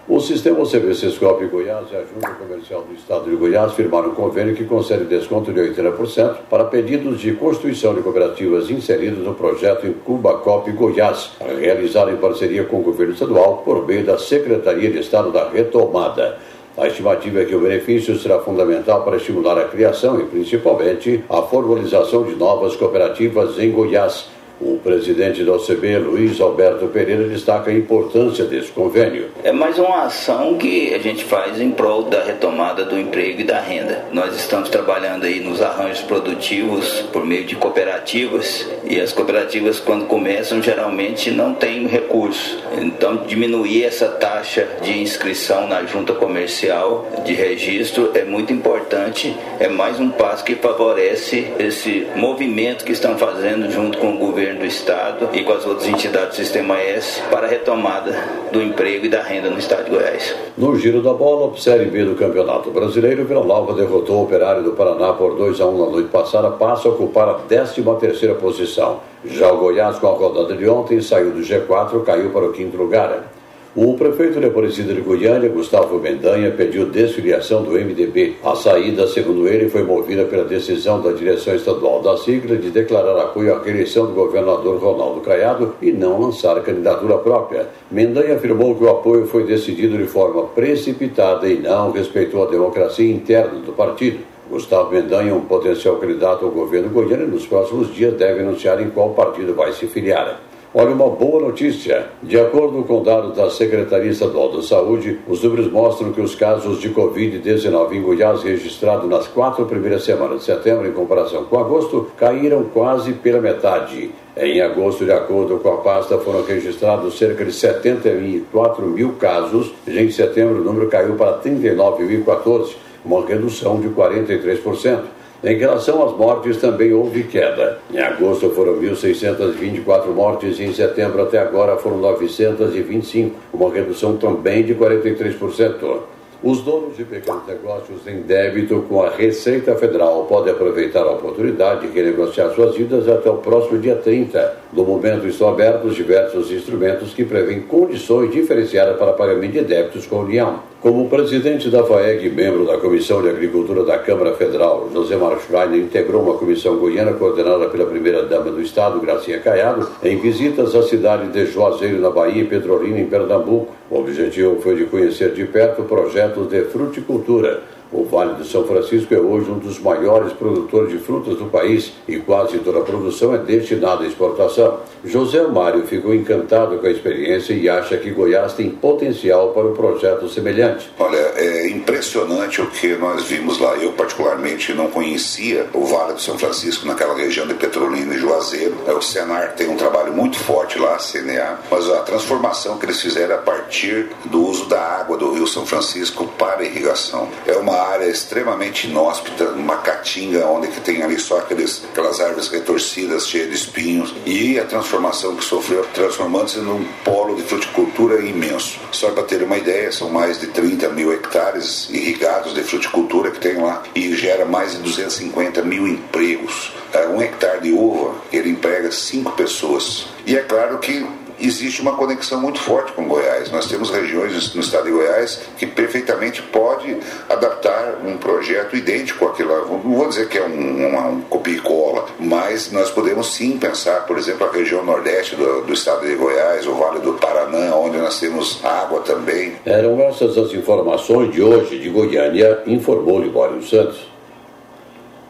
O 0.08 0.18
sistema 0.22 0.66
CBC-Scope 0.66 1.48
Goiás 1.48 1.88
e 1.92 1.96
a 1.98 2.04
Junta 2.06 2.30
Comercial 2.36 2.82
do 2.84 2.94
Estado 2.94 3.30
de 3.30 3.36
Goiás 3.36 3.74
firmaram 3.74 4.12
um 4.12 4.16
convênio 4.16 4.56
que 4.56 4.64
concede 4.64 5.04
desconto 5.04 5.52
de 5.52 5.60
80% 5.60 6.38
para 6.50 6.64
pedidos 6.64 7.20
de 7.20 7.34
constituição 7.34 7.94
de 7.94 8.02
cooperativas 8.02 8.70
inseridos 8.70 9.26
no 9.26 9.34
projeto 9.34 9.86
Incuba 9.86 10.36
Cop 10.36 10.72
Goiás, 10.72 11.32
realizado 11.60 12.10
em 12.10 12.16
parceria 12.16 12.64
com 12.64 12.80
o 12.80 12.84
governo 12.84 13.12
estadual 13.12 13.58
por 13.66 13.86
meio 13.86 14.06
da 14.06 14.18
Secretaria 14.18 14.90
de 14.90 15.00
Estado 15.00 15.34
da 15.34 15.50
Retomada. 15.50 16.38
A 16.78 16.88
estimativa 16.88 17.42
é 17.42 17.46
que 17.46 17.56
o 17.56 17.60
benefício 17.60 18.18
será 18.18 18.40
fundamental 18.40 19.04
para 19.04 19.18
estimular 19.18 19.58
a 19.58 19.66
criação 19.66 20.18
e, 20.18 20.24
principalmente, 20.24 21.22
a 21.30 21.42
formalização 21.42 22.24
de 22.24 22.36
novas 22.36 22.78
cooperativas 22.78 23.60
em 23.60 23.70
Goiás 23.70 24.30
o 24.62 24.80
presidente 24.84 25.44
da 25.44 25.54
OCB, 25.54 25.98
Luiz 25.98 26.40
Alberto 26.40 26.88
Pereira, 26.88 27.28
destaca 27.28 27.72
a 27.72 27.74
importância 27.74 28.46
desse 28.46 28.72
convênio. 28.72 29.30
É 29.44 29.52
mais 29.52 29.78
uma 29.80 30.04
ação 30.04 30.56
que 30.58 30.94
a 30.94 31.00
gente 31.00 31.24
faz 31.24 31.60
em 31.60 31.72
prol 31.72 32.04
da 32.04 32.24
retomada 32.24 32.86
do 32.86 32.98
emprego 33.00 33.42
e 33.42 33.44
da 33.44 33.60
renda. 33.60 34.06
Nós 34.14 34.36
estamos 34.36 34.70
trabalhando 34.70 35.26
aí 35.26 35.40
nos 35.40 35.62
arranjos 35.62 36.02
produtivos 36.02 37.02
por 37.12 37.26
meio 37.26 37.46
de 37.46 37.56
cooperativas 37.56 38.68
e 38.86 39.00
as 39.00 39.12
cooperativas, 39.12 39.80
quando 39.80 40.06
começam, 40.06 40.62
geralmente 40.62 41.32
não 41.32 41.54
têm 41.54 41.88
recursos. 41.88 42.58
Então, 42.78 43.18
diminuir 43.26 43.84
essa 43.84 44.08
taxa 44.08 44.68
de 44.82 45.00
inscrição 45.00 45.68
na 45.68 45.84
junta 45.84 46.14
comercial 46.14 47.08
de 47.26 47.34
registro 47.34 48.12
é 48.14 48.24
muito 48.24 48.54
importante. 48.54 49.36
É 49.60 49.68
mais 49.68 50.00
um 50.00 50.10
passo 50.10 50.44
que 50.44 50.56
favorece 50.56 51.52
esse 51.58 52.08
movimento 52.16 52.86
que 52.86 52.92
estão 52.92 53.18
fazendo 53.18 53.72
junto 53.72 53.98
com 53.98 54.16
o 54.16 54.18
governo 54.18 54.51
governo 54.52 54.60
do 54.60 54.66
Estado 54.66 55.30
e 55.34 55.44
com 55.44 55.54
as 55.54 55.66
outras 55.66 55.88
entidades 55.88 56.30
do 56.30 56.36
Sistema 56.36 56.78
S 56.78 57.22
para 57.30 57.48
a 57.48 57.50
retomada 57.50 58.12
do 58.52 58.62
emprego 58.62 59.06
e 59.06 59.10
da 59.10 59.22
renda 59.22 59.50
no 59.50 59.58
Estado 59.58 59.86
de 59.86 59.92
Goiás. 59.92 60.36
No 60.58 60.78
giro 60.78 61.02
da 61.02 61.14
bola, 61.14 61.56
Série 61.58 61.86
B 61.86 62.04
do 62.04 62.16
Campeonato 62.16 62.70
Brasileiro, 62.72 63.26
Vila 63.26 63.44
Nova 63.44 63.74
derrotou 63.74 64.18
o 64.18 64.24
Operário 64.24 64.64
do 64.64 64.72
Paraná 64.72 65.14
por 65.14 65.36
2 65.36 65.60
a 65.62 65.66
1 65.66 65.86
na 65.86 65.92
noite 65.92 66.10
passada, 66.10 66.52
passa 66.52 66.88
a 66.88 66.92
ocupar 66.92 67.30
a 67.30 67.34
13 67.36 67.82
terceira 68.00 68.36
posição. 68.36 69.00
Já 69.26 69.52
o 69.52 69.58
Goiás, 69.58 70.00
com 70.00 70.08
a 70.08 70.12
rodada 70.12 70.56
de 70.56 70.68
ontem, 70.68 71.02
saiu 71.02 71.32
do 71.32 71.42
G4, 71.42 72.04
caiu 72.04 72.32
para 72.32 72.46
o 72.46 72.52
quinto 72.52 72.76
lugar. 72.76 73.32
O 73.74 73.94
prefeito 73.94 74.38
de 74.38 74.48
Aparecida 74.48 74.94
de 74.94 75.00
Goiânia, 75.00 75.48
Gustavo 75.48 75.98
Mendanha, 75.98 76.52
pediu 76.52 76.88
desfiliação 76.88 77.64
do 77.64 77.72
MDB. 77.72 78.36
A 78.44 78.54
saída, 78.54 79.08
segundo 79.08 79.48
ele, 79.48 79.70
foi 79.70 79.82
movida 79.84 80.26
pela 80.26 80.44
decisão 80.44 81.02
da 81.02 81.14
direção 81.14 81.56
estadual 81.56 82.02
da 82.02 82.18
sigla 82.18 82.58
de 82.58 82.70
declarar 82.70 83.18
apoio 83.18 83.56
à 83.56 83.64
reeleição 83.64 84.08
do 84.08 84.12
governador 84.12 84.78
Ronaldo 84.78 85.22
Caiado 85.22 85.74
e 85.82 85.90
não 85.90 86.20
lançar 86.20 86.62
candidatura 86.62 87.18
própria. 87.20 87.70
Mendanha 87.90 88.36
afirmou 88.36 88.76
que 88.76 88.84
o 88.84 88.90
apoio 88.90 89.26
foi 89.26 89.46
decidido 89.46 89.98
de 89.98 90.06
forma 90.06 90.48
precipitada 90.48 91.48
e 91.48 91.58
não 91.58 91.94
respeitou 91.94 92.44
a 92.44 92.52
democracia 92.52 93.10
interna 93.10 93.58
do 93.62 93.72
partido. 93.72 94.20
Gustavo 94.50 94.92
Mendanha, 94.92 95.34
um 95.34 95.46
potencial 95.46 95.96
candidato 95.96 96.44
ao 96.44 96.52
governo 96.52 96.90
goiano, 96.90 97.26
nos 97.26 97.48
próximos 97.48 97.96
dias 97.96 98.16
deve 98.16 98.42
anunciar 98.42 98.82
em 98.82 98.90
qual 98.90 99.12
partido 99.12 99.56
vai 99.56 99.72
se 99.72 99.88
filiar. 99.88 100.51
Olha, 100.74 100.92
uma 100.92 101.10
boa 101.10 101.42
notícia. 101.42 102.08
De 102.24 102.40
acordo 102.40 102.82
com 102.84 103.04
dados 103.04 103.36
da 103.36 103.50
Secretaria 103.50 104.10
Estadual 104.10 104.54
da 104.54 104.64
Saúde, 104.64 105.20
os 105.28 105.44
números 105.44 105.70
mostram 105.70 106.14
que 106.14 106.22
os 106.22 106.34
casos 106.34 106.80
de 106.80 106.90
Covid-19 106.92 107.92
em 107.92 108.02
Goiás 108.02 108.42
registrados 108.42 109.10
nas 109.10 109.28
quatro 109.28 109.66
primeiras 109.66 110.06
semanas 110.06 110.40
de 110.40 110.46
setembro, 110.46 110.88
em 110.88 110.94
comparação 110.94 111.44
com 111.44 111.60
agosto, 111.60 112.10
caíram 112.16 112.64
quase 112.74 113.12
pela 113.12 113.42
metade. 113.42 114.12
Em 114.38 114.62
agosto, 114.62 115.04
de 115.04 115.12
acordo 115.12 115.58
com 115.58 115.74
a 115.74 115.78
pasta, 115.80 116.18
foram 116.20 116.42
registrados 116.42 117.18
cerca 117.18 117.44
de 117.44 117.52
74 117.52 118.88
mil 118.88 119.12
casos. 119.20 119.74
Em 119.86 120.10
setembro, 120.10 120.62
o 120.62 120.64
número 120.64 120.88
caiu 120.88 121.16
para 121.16 121.38
39.014, 121.40 122.76
uma 123.04 123.26
redução 123.26 123.82
de 123.82 123.90
43%. 123.90 125.02
Em 125.44 125.58
relação 125.58 126.04
às 126.04 126.16
mortes, 126.16 126.58
também 126.58 126.94
houve 126.94 127.24
queda. 127.24 127.80
Em 127.92 128.00
agosto 128.00 128.52
foram 128.52 128.76
1.624 128.76 130.08
mortes 130.10 130.60
e 130.60 130.66
em 130.66 130.74
setembro 130.74 131.24
até 131.24 131.40
agora 131.40 131.78
foram 131.78 131.98
925, 131.98 133.36
uma 133.52 133.72
redução 133.74 134.18
também 134.18 134.64
de 134.64 134.76
43%. 134.76 136.00
Os 136.44 136.62
donos 136.62 136.98
de 136.98 137.04
pequenos 137.04 137.46
negócios 137.48 138.06
em 138.08 138.22
débito 138.22 138.86
com 138.88 139.04
a 139.04 139.10
Receita 139.10 139.76
Federal 139.76 140.26
podem 140.26 140.54
aproveitar 140.54 141.02
a 141.02 141.12
oportunidade 141.12 141.88
de 141.88 141.94
renegociar 141.94 142.52
suas 142.54 142.76
vidas 142.76 143.08
até 143.08 143.30
o 143.30 143.38
próximo 143.38 143.80
dia 143.80 143.96
30. 143.96 144.58
No 144.74 144.84
momento 144.84 145.28
estão 145.28 145.50
abertos 145.50 145.96
diversos 145.96 146.52
instrumentos 146.52 147.14
que 147.14 147.24
prevêem 147.24 147.62
condições 147.62 148.32
diferenciadas 148.32 148.98
para 148.98 149.14
pagamento 149.14 149.54
de 149.54 149.62
débitos 149.62 150.06
com 150.06 150.18
a 150.18 150.20
União. 150.22 150.71
Como 150.82 151.08
presidente 151.08 151.70
da 151.70 151.84
FAEG 151.84 152.26
e 152.26 152.30
membro 152.32 152.66
da 152.66 152.80
Comissão 152.80 153.22
de 153.22 153.30
Agricultura 153.30 153.84
da 153.84 154.00
Câmara 154.00 154.34
Federal, 154.34 154.90
José 154.92 155.16
Schreiner 155.46 155.80
integrou 155.80 156.24
uma 156.24 156.34
comissão 156.40 156.76
goiana 156.78 157.14
coordenada 157.14 157.70
pela 157.70 157.86
primeira-dama 157.86 158.50
do 158.50 158.60
Estado, 158.60 159.00
Gracinha 159.00 159.40
Caiado, 159.40 159.88
em 160.02 160.18
visitas 160.18 160.74
à 160.74 160.82
cidade 160.82 161.28
de 161.28 161.46
Juazeiro, 161.46 162.02
na 162.02 162.10
Bahia, 162.10 162.42
e 162.42 162.48
Petrolina, 162.48 163.00
em 163.00 163.06
Pernambuco. 163.06 163.72
O 163.92 164.00
objetivo 164.00 164.60
foi 164.60 164.76
de 164.76 164.86
conhecer 164.86 165.34
de 165.34 165.46
perto 165.46 165.84
projetos 165.84 166.50
de 166.50 166.64
fruticultura 166.64 167.62
o 167.92 168.06
Vale 168.06 168.36
do 168.36 168.46
São 168.46 168.64
Francisco 168.64 169.14
é 169.14 169.20
hoje 169.20 169.52
um 169.52 169.60
dos 169.60 169.80
maiores 169.80 170.32
produtores 170.34 170.92
de 170.92 171.00
frutas 171.00 171.38
do 171.38 171.46
país 171.46 171.92
e 172.08 172.18
quase 172.18 172.60
toda 172.60 172.80
a 172.80 172.84
produção 172.84 173.36
é 173.36 173.38
destinada 173.38 174.04
à 174.04 174.08
exportação. 174.08 174.80
José 175.04 175.42
Mário 175.48 175.86
ficou 175.86 176.14
encantado 176.14 176.78
com 176.78 176.88
a 176.88 176.92
experiência 176.92 177.54
e 177.54 177.68
acha 177.68 177.98
que 177.98 178.12
Goiás 178.12 178.54
tem 178.54 178.70
potencial 178.70 179.50
para 179.50 179.68
um 179.68 179.74
projeto 179.74 180.30
semelhante. 180.30 180.90
Olha, 181.00 181.18
é 181.36 181.68
impressionante 181.70 182.62
o 182.62 182.68
que 182.68 182.96
nós 182.96 183.24
vimos 183.24 183.60
lá. 183.60 183.76
Eu, 183.76 183.92
particularmente, 183.94 184.74
não 184.74 184.88
conhecia 184.88 185.68
o 185.74 185.86
Vale 185.86 186.14
do 186.14 186.22
São 186.22 186.38
Francisco, 186.38 186.86
naquela 186.88 187.16
região 187.16 187.48
de 187.48 187.56
Petrolina 187.56 188.14
e 188.16 188.20
Juazeiro. 188.20 188.76
É, 188.88 188.94
o 188.94 189.02
Senar 189.02 189.54
tem 189.56 189.70
um 189.70 189.76
trabalho 189.76 190.14
muito 190.14 190.38
forte 190.38 190.80
lá, 190.80 190.96
a 190.96 190.98
CNA, 190.98 191.60
mas 191.70 191.90
a 191.90 192.02
transformação 192.04 192.78
que 192.78 192.86
eles 192.86 193.02
fizeram 193.02 193.36
a 193.36 193.40
partir 193.40 194.10
do 194.26 194.46
uso 194.46 194.66
da 194.66 194.80
água 194.80 195.18
do 195.18 195.34
Rio 195.34 195.48
São 195.48 195.66
Francisco 195.66 196.28
para 196.38 196.64
irrigação. 196.64 197.28
É 197.48 197.58
uma 197.58 197.81
área 197.82 198.06
extremamente 198.06 198.88
inóspita, 198.88 199.50
uma 199.50 199.78
caatinga 199.78 200.46
onde 200.48 200.68
que 200.68 200.82
tem 200.82 201.04
ali 201.04 201.20
só 201.20 201.40
aqueles, 201.40 201.84
aquelas 201.92 202.20
árvores 202.20 202.48
retorcidas, 202.48 203.28
cheias 203.28 203.50
de 203.50 203.56
espinhos, 203.56 204.14
e 204.26 204.60
a 204.60 204.66
transformação 204.66 205.36
que 205.36 205.44
sofreu, 205.44 205.86
transformando-se 205.94 206.60
num 206.60 206.86
polo 207.04 207.36
de 207.36 207.44
fruticultura 207.44 208.22
imenso. 208.22 208.80
Só 208.92 209.12
para 209.12 209.24
ter 209.24 209.44
uma 209.44 209.58
ideia, 209.58 209.92
são 209.92 210.10
mais 210.10 210.40
de 210.40 210.48
30 210.48 210.90
mil 210.90 211.14
hectares 211.14 211.90
irrigados 211.90 212.54
de 212.54 212.64
fruticultura 212.64 213.32
que 213.32 213.40
tem 213.40 213.62
lá 213.62 213.84
e 213.96 214.16
gera 214.16 214.46
mais 214.46 214.74
de 214.74 214.80
250 214.80 215.62
mil 215.64 215.88
empregos. 215.88 216.74
É, 216.94 217.08
um 217.08 217.22
hectare 217.22 217.62
de 217.62 217.72
uva, 217.72 218.16
ele 218.32 218.50
emprega 218.50 218.92
cinco 218.92 219.32
pessoas. 219.32 220.08
E 220.26 220.36
é 220.36 220.42
claro 220.42 220.78
que 220.80 221.06
existe 221.42 221.82
uma 221.82 221.96
conexão 221.96 222.40
muito 222.40 222.60
forte 222.60 222.92
com 222.94 223.08
Goiás. 223.08 223.52
Nós 223.52 223.68
temos 223.68 223.90
regiões 223.90 224.54
no 224.54 224.62
estado 224.62 224.86
de 224.86 224.92
Goiás 224.92 225.42
que 225.58 225.66
perfeitamente 225.66 226.42
pode 226.42 226.98
adaptar 227.30 227.98
um 228.06 228.18
projeto 228.18 228.76
idêntico 228.76 229.26
àquilo. 229.26 229.52
Não 229.84 229.96
vou 229.96 230.08
dizer 230.08 230.28
que 230.28 230.38
é 230.38 230.44
um, 230.44 230.88
uma, 230.88 231.08
um 231.08 231.22
copia 231.22 231.56
e 231.56 231.60
cola, 231.60 232.06
mas 232.20 232.72
nós 232.72 232.90
podemos 232.92 233.34
sim 233.34 233.58
pensar, 233.58 234.06
por 234.06 234.18
exemplo, 234.18 234.48
a 234.48 234.52
região 234.52 234.84
nordeste 234.84 235.36
do, 235.36 235.62
do 235.62 235.74
estado 235.74 236.06
de 236.06 236.16
Goiás, 236.16 236.66
o 236.68 236.74
Vale 236.74 237.00
do 237.00 237.14
Paraná, 237.14 237.76
onde 237.76 237.98
nós 237.98 238.20
temos 238.20 238.64
água 238.64 239.02
também. 239.02 239.54
Eram 239.66 240.00
essas 240.02 240.38
as 240.38 240.54
informações 240.54 241.32
de 241.32 241.42
hoje 241.42 241.80
de 241.80 241.90
Goiânia, 241.90 242.62
informou 242.66 243.22
Libório 243.22 243.62
Santos. 243.64 244.12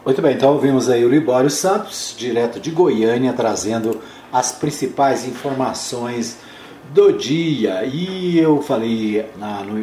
Muito 0.03 0.19
bem, 0.19 0.33
então 0.33 0.53
ouvimos 0.53 0.89
aí 0.89 1.05
o 1.05 1.09
Libório 1.09 1.49
Santos, 1.49 2.15
direto 2.17 2.59
de 2.59 2.71
Goiânia, 2.71 3.33
trazendo 3.33 4.01
as 4.31 4.51
principais 4.51 5.25
informações 5.25 6.37
do 6.93 7.11
dia. 7.13 7.83
E 7.85 8.37
eu 8.39 8.61
falei 8.61 9.25
na, 9.37 9.63
no, 9.63 9.73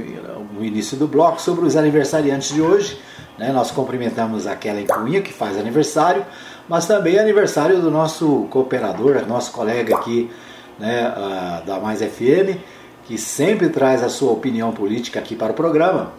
no, 0.54 0.64
início 0.64 0.96
do 0.96 1.06
bloco 1.06 1.40
sobre 1.40 1.64
os 1.64 1.76
aniversariantes 1.76 2.54
de 2.54 2.60
hoje. 2.60 3.00
Né? 3.38 3.52
Nós 3.52 3.70
cumprimentamos 3.70 4.46
aquela 4.46 4.82
Cunha 4.82 5.22
que 5.22 5.32
faz 5.32 5.56
aniversário, 5.58 6.24
mas 6.68 6.86
também 6.86 7.18
aniversário 7.18 7.80
do 7.80 7.90
nosso 7.90 8.46
cooperador, 8.50 9.26
nosso 9.26 9.52
colega 9.52 9.96
aqui 9.96 10.30
né, 10.78 11.12
uh, 11.16 11.66
da 11.66 11.78
Mais 11.78 12.00
FM, 12.00 12.58
que 13.04 13.16
sempre 13.16 13.68
traz 13.68 14.02
a 14.02 14.08
sua 14.08 14.32
opinião 14.32 14.72
política 14.72 15.18
aqui 15.18 15.34
para 15.34 15.52
o 15.52 15.54
programa. 15.54 16.12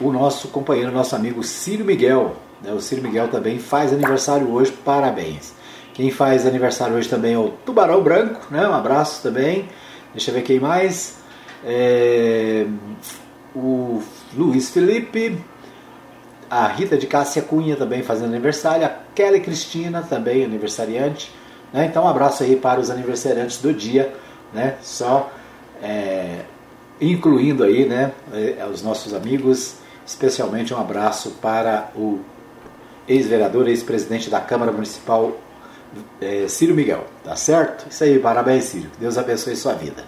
O 0.00 0.10
nosso 0.10 0.48
companheiro, 0.48 0.90
nosso 0.90 1.14
amigo 1.14 1.42
Círio 1.42 1.84
Miguel. 1.84 2.36
Né? 2.62 2.72
O 2.72 2.80
Ciro 2.80 3.02
Miguel 3.02 3.28
também 3.28 3.58
faz 3.58 3.92
aniversário 3.92 4.50
hoje, 4.50 4.72
parabéns. 4.84 5.52
Quem 6.00 6.10
faz 6.10 6.46
aniversário 6.46 6.96
hoje 6.96 7.10
também 7.10 7.34
é 7.34 7.38
o 7.38 7.50
Tubarão 7.50 8.02
Branco, 8.02 8.46
né? 8.50 8.66
um 8.66 8.72
abraço 8.72 9.22
também. 9.22 9.68
Deixa 10.14 10.30
eu 10.30 10.34
ver 10.34 10.40
quem 10.40 10.58
mais. 10.58 11.18
É... 11.62 12.64
O 13.54 14.02
Luiz 14.34 14.70
Felipe, 14.70 15.38
a 16.48 16.66
Rita 16.68 16.96
de 16.96 17.06
Cássia 17.06 17.42
Cunha 17.42 17.76
também 17.76 18.02
fazendo 18.02 18.30
aniversário, 18.30 18.86
a 18.86 18.92
Kelly 19.14 19.40
Cristina 19.40 20.00
também 20.00 20.42
aniversariante. 20.42 21.30
Né? 21.70 21.84
Então 21.84 22.04
um 22.04 22.08
abraço 22.08 22.44
aí 22.44 22.56
para 22.56 22.80
os 22.80 22.88
aniversariantes 22.88 23.58
do 23.58 23.74
dia, 23.74 24.10
né? 24.54 24.76
só 24.80 25.30
é... 25.82 26.44
incluindo 26.98 27.62
aí 27.62 27.84
né? 27.84 28.12
É, 28.32 28.66
os 28.72 28.82
nossos 28.82 29.12
amigos, 29.12 29.74
especialmente 30.06 30.72
um 30.72 30.80
abraço 30.80 31.32
para 31.42 31.90
o 31.94 32.20
ex-vereador, 33.06 33.68
ex-presidente 33.68 34.30
da 34.30 34.40
Câmara 34.40 34.72
Municipal, 34.72 35.36
é, 36.20 36.46
Ciro 36.48 36.74
Miguel. 36.74 37.04
Tá 37.24 37.36
certo? 37.36 37.86
Isso 37.90 38.04
aí, 38.04 38.18
parabéns, 38.18 38.64
Ciro. 38.64 38.88
Deus 38.98 39.16
abençoe 39.18 39.56
sua 39.56 39.74
vida. 39.74 40.04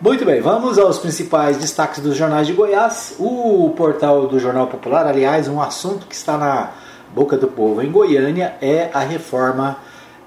Muito 0.00 0.24
bem, 0.24 0.40
vamos 0.40 0.78
aos 0.78 0.98
principais 0.98 1.58
destaques 1.58 2.00
dos 2.00 2.16
jornais 2.16 2.46
de 2.46 2.54
Goiás. 2.54 3.14
O 3.18 3.74
portal 3.76 4.26
do 4.26 4.38
Jornal 4.38 4.66
Popular, 4.66 5.06
aliás, 5.06 5.46
um 5.46 5.60
assunto 5.60 6.06
que 6.06 6.14
está 6.14 6.38
na 6.38 6.70
boca 7.14 7.36
do 7.36 7.48
povo 7.48 7.82
em 7.82 7.90
Goiânia 7.90 8.54
é 8.62 8.88
a 8.94 9.00
reforma 9.00 9.76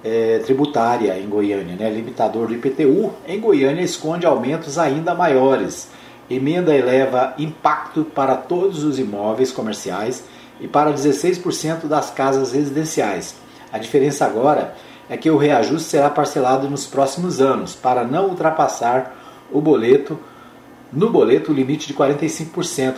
é, 0.04 0.39
tributária 0.45 1.17
em 1.17 1.28
Goiânia, 1.28 1.76
né? 1.76 1.89
limitador 1.89 2.47
do 2.47 2.54
IPTU 2.54 3.13
em 3.28 3.39
Goiânia 3.39 3.82
esconde 3.82 4.26
aumentos 4.26 4.78
ainda 4.78 5.15
maiores. 5.15 5.89
Emenda 6.30 6.76
eleva 6.76 7.34
impacto 7.38 8.04
para 8.04 8.36
todos 8.36 8.84
os 8.84 8.99
imóveis 8.99 9.52
comerciais 9.52 10.23
e 10.60 10.67
para 10.67 10.93
16% 10.93 11.88
das 11.88 12.12
casas 12.12 12.52
residenciais. 12.52 13.36
A 13.73 13.79
diferença 13.79 14.23
agora 14.23 14.75
é 15.09 15.17
que 15.17 15.31
o 15.31 15.38
reajuste 15.38 15.89
será 15.89 16.09
parcelado 16.09 16.69
nos 16.69 16.86
próximos 16.86 17.41
anos, 17.41 17.73
para 17.75 18.05
não 18.05 18.27
ultrapassar 18.29 19.17
o 19.51 19.59
boleto 19.59 20.17
no 20.91 21.09
boleto 21.09 21.51
o 21.51 21.55
limite 21.55 21.88
de 21.88 21.93
45%. 21.95 22.97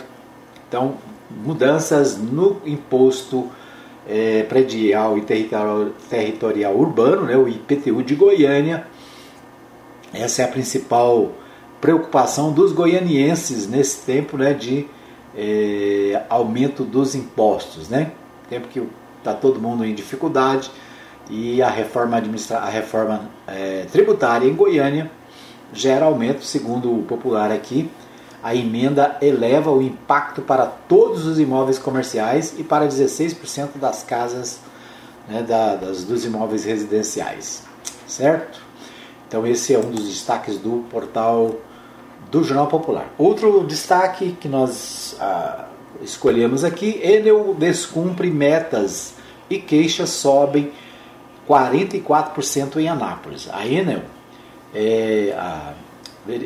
Então, 0.68 0.96
mudanças 1.30 2.18
no 2.18 2.60
imposto 2.66 3.48
é, 4.06 4.42
predial 4.42 5.16
e 5.16 5.22
territorial, 5.22 5.88
territorial 6.10 6.76
urbano, 6.76 7.22
né, 7.22 7.36
o 7.36 7.48
IPTU 7.48 8.02
de 8.02 8.14
Goiânia. 8.14 8.86
Essa 10.12 10.42
é 10.42 10.44
a 10.44 10.48
principal 10.48 11.32
preocupação 11.80 12.52
dos 12.52 12.72
goianienses 12.72 13.66
nesse 13.66 14.04
tempo 14.04 14.36
né, 14.36 14.52
de 14.52 14.86
é, 15.34 16.22
aumento 16.28 16.84
dos 16.84 17.14
impostos, 17.14 17.88
né? 17.88 18.12
Tempo 18.48 18.68
que 18.68 18.82
está 19.26 19.34
todo 19.34 19.60
mundo 19.60 19.84
em 19.84 19.94
dificuldade 19.94 20.70
e 21.28 21.60
a 21.60 21.68
reforma, 21.68 22.16
administra 22.16 22.58
a 22.58 22.68
reforma 22.68 23.28
é, 23.46 23.86
tributária 23.90 24.46
em 24.46 24.54
Goiânia 24.54 25.10
gera 25.72 26.04
aumento, 26.04 26.44
segundo 26.44 26.96
o 26.96 27.02
popular 27.02 27.50
aqui. 27.50 27.90
A 28.42 28.54
emenda 28.54 29.16
eleva 29.20 29.72
o 29.72 29.82
impacto 29.82 30.40
para 30.40 30.66
todos 30.66 31.26
os 31.26 31.40
imóveis 31.40 31.78
comerciais 31.80 32.54
e 32.56 32.62
para 32.62 32.86
16% 32.86 33.70
das 33.80 34.04
casas 34.04 34.60
né, 35.28 35.42
da, 35.42 35.74
das, 35.74 36.04
dos 36.04 36.24
imóveis 36.24 36.64
residenciais, 36.64 37.64
certo? 38.06 38.60
Então 39.26 39.44
esse 39.44 39.74
é 39.74 39.78
um 39.78 39.90
dos 39.90 40.06
destaques 40.08 40.58
do 40.58 40.84
portal 40.88 41.56
do 42.30 42.44
Jornal 42.44 42.68
Popular. 42.68 43.12
Outro 43.18 43.64
destaque 43.66 44.36
que 44.40 44.48
nós 44.48 45.16
ah, 45.18 45.66
escolhemos 46.02 46.64
aqui: 46.64 47.00
Enel 47.02 47.54
descumpre 47.58 48.30
metas 48.30 49.14
e 49.48 49.58
queixas 49.58 50.10
sobem 50.10 50.72
44% 51.48 52.76
em 52.76 52.88
Anápolis. 52.88 53.48
A 53.52 53.66
Enel, 53.66 54.02
é 54.74 55.34
a, 55.36 55.72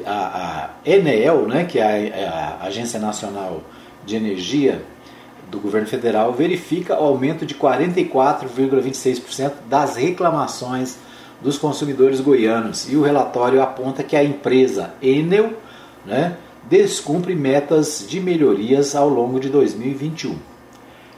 a, 0.07 0.11
a 0.11 0.71
Enel, 0.85 1.49
né, 1.49 1.65
que 1.65 1.79
é 1.79 1.85
a, 1.85 1.99
é 1.99 2.29
a 2.29 2.59
Agência 2.67 3.01
Nacional 3.01 3.63
de 4.05 4.17
Energia 4.17 4.83
do 5.51 5.59
governo 5.59 5.89
federal, 5.89 6.33
verifica 6.33 7.01
o 7.01 7.05
aumento 7.05 7.45
de 7.45 7.55
44,26% 7.55 9.53
das 9.69 9.97
reclamações 9.97 10.97
dos 11.41 11.59
consumidores 11.59 12.21
goianos. 12.21 12.91
E 12.91 12.97
o 12.97 13.03
relatório 13.03 13.61
aponta 13.63 14.05
que 14.05 14.15
a 14.15 14.23
empresa 14.23 14.95
Enel 15.03 15.55
né, 16.07 16.37
descumpre 16.69 17.35
metas 17.35 18.05
de 18.09 18.21
melhorias 18.21 18.95
ao 18.95 19.09
longo 19.09 19.41
de 19.41 19.49
2021. 19.49 20.37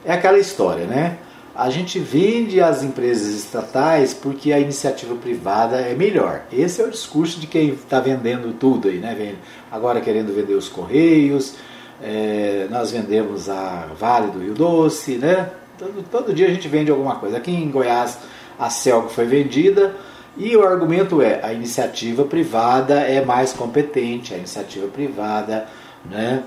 É 0.05 0.13
aquela 0.13 0.37
história, 0.37 0.85
né? 0.85 1.17
A 1.55 1.69
gente 1.69 1.99
vende 1.99 2.59
as 2.59 2.83
empresas 2.83 3.35
estatais 3.35 4.11
porque 4.13 4.51
a 4.51 4.59
iniciativa 4.59 5.13
privada 5.15 5.77
é 5.77 5.93
melhor. 5.93 6.41
Esse 6.51 6.81
é 6.81 6.85
o 6.85 6.89
discurso 6.89 7.39
de 7.39 7.45
quem 7.45 7.69
está 7.69 7.99
vendendo 7.99 8.53
tudo 8.57 8.87
aí, 8.87 8.97
né? 8.97 9.35
Agora 9.71 10.01
querendo 10.01 10.33
vender 10.33 10.55
os 10.55 10.67
Correios, 10.67 11.55
é, 12.01 12.67
nós 12.71 12.91
vendemos 12.91 13.49
a 13.49 13.87
Vale 13.99 14.31
do 14.31 14.39
Rio 14.39 14.53
Doce, 14.55 15.17
né? 15.17 15.51
Todo, 15.77 16.03
todo 16.09 16.33
dia 16.33 16.47
a 16.47 16.51
gente 16.51 16.67
vende 16.67 16.89
alguma 16.89 17.15
coisa. 17.15 17.37
Aqui 17.37 17.51
em 17.51 17.69
Goiás 17.69 18.17
a 18.57 18.69
Celco 18.69 19.09
foi 19.09 19.25
vendida, 19.25 19.95
e 20.37 20.55
o 20.55 20.65
argumento 20.65 21.21
é: 21.21 21.43
a 21.43 21.53
iniciativa 21.53 22.23
privada 22.23 22.95
é 23.01 23.23
mais 23.23 23.53
competente, 23.53 24.33
a 24.33 24.37
iniciativa 24.37 24.87
privada 24.87 25.67
né, 26.05 26.43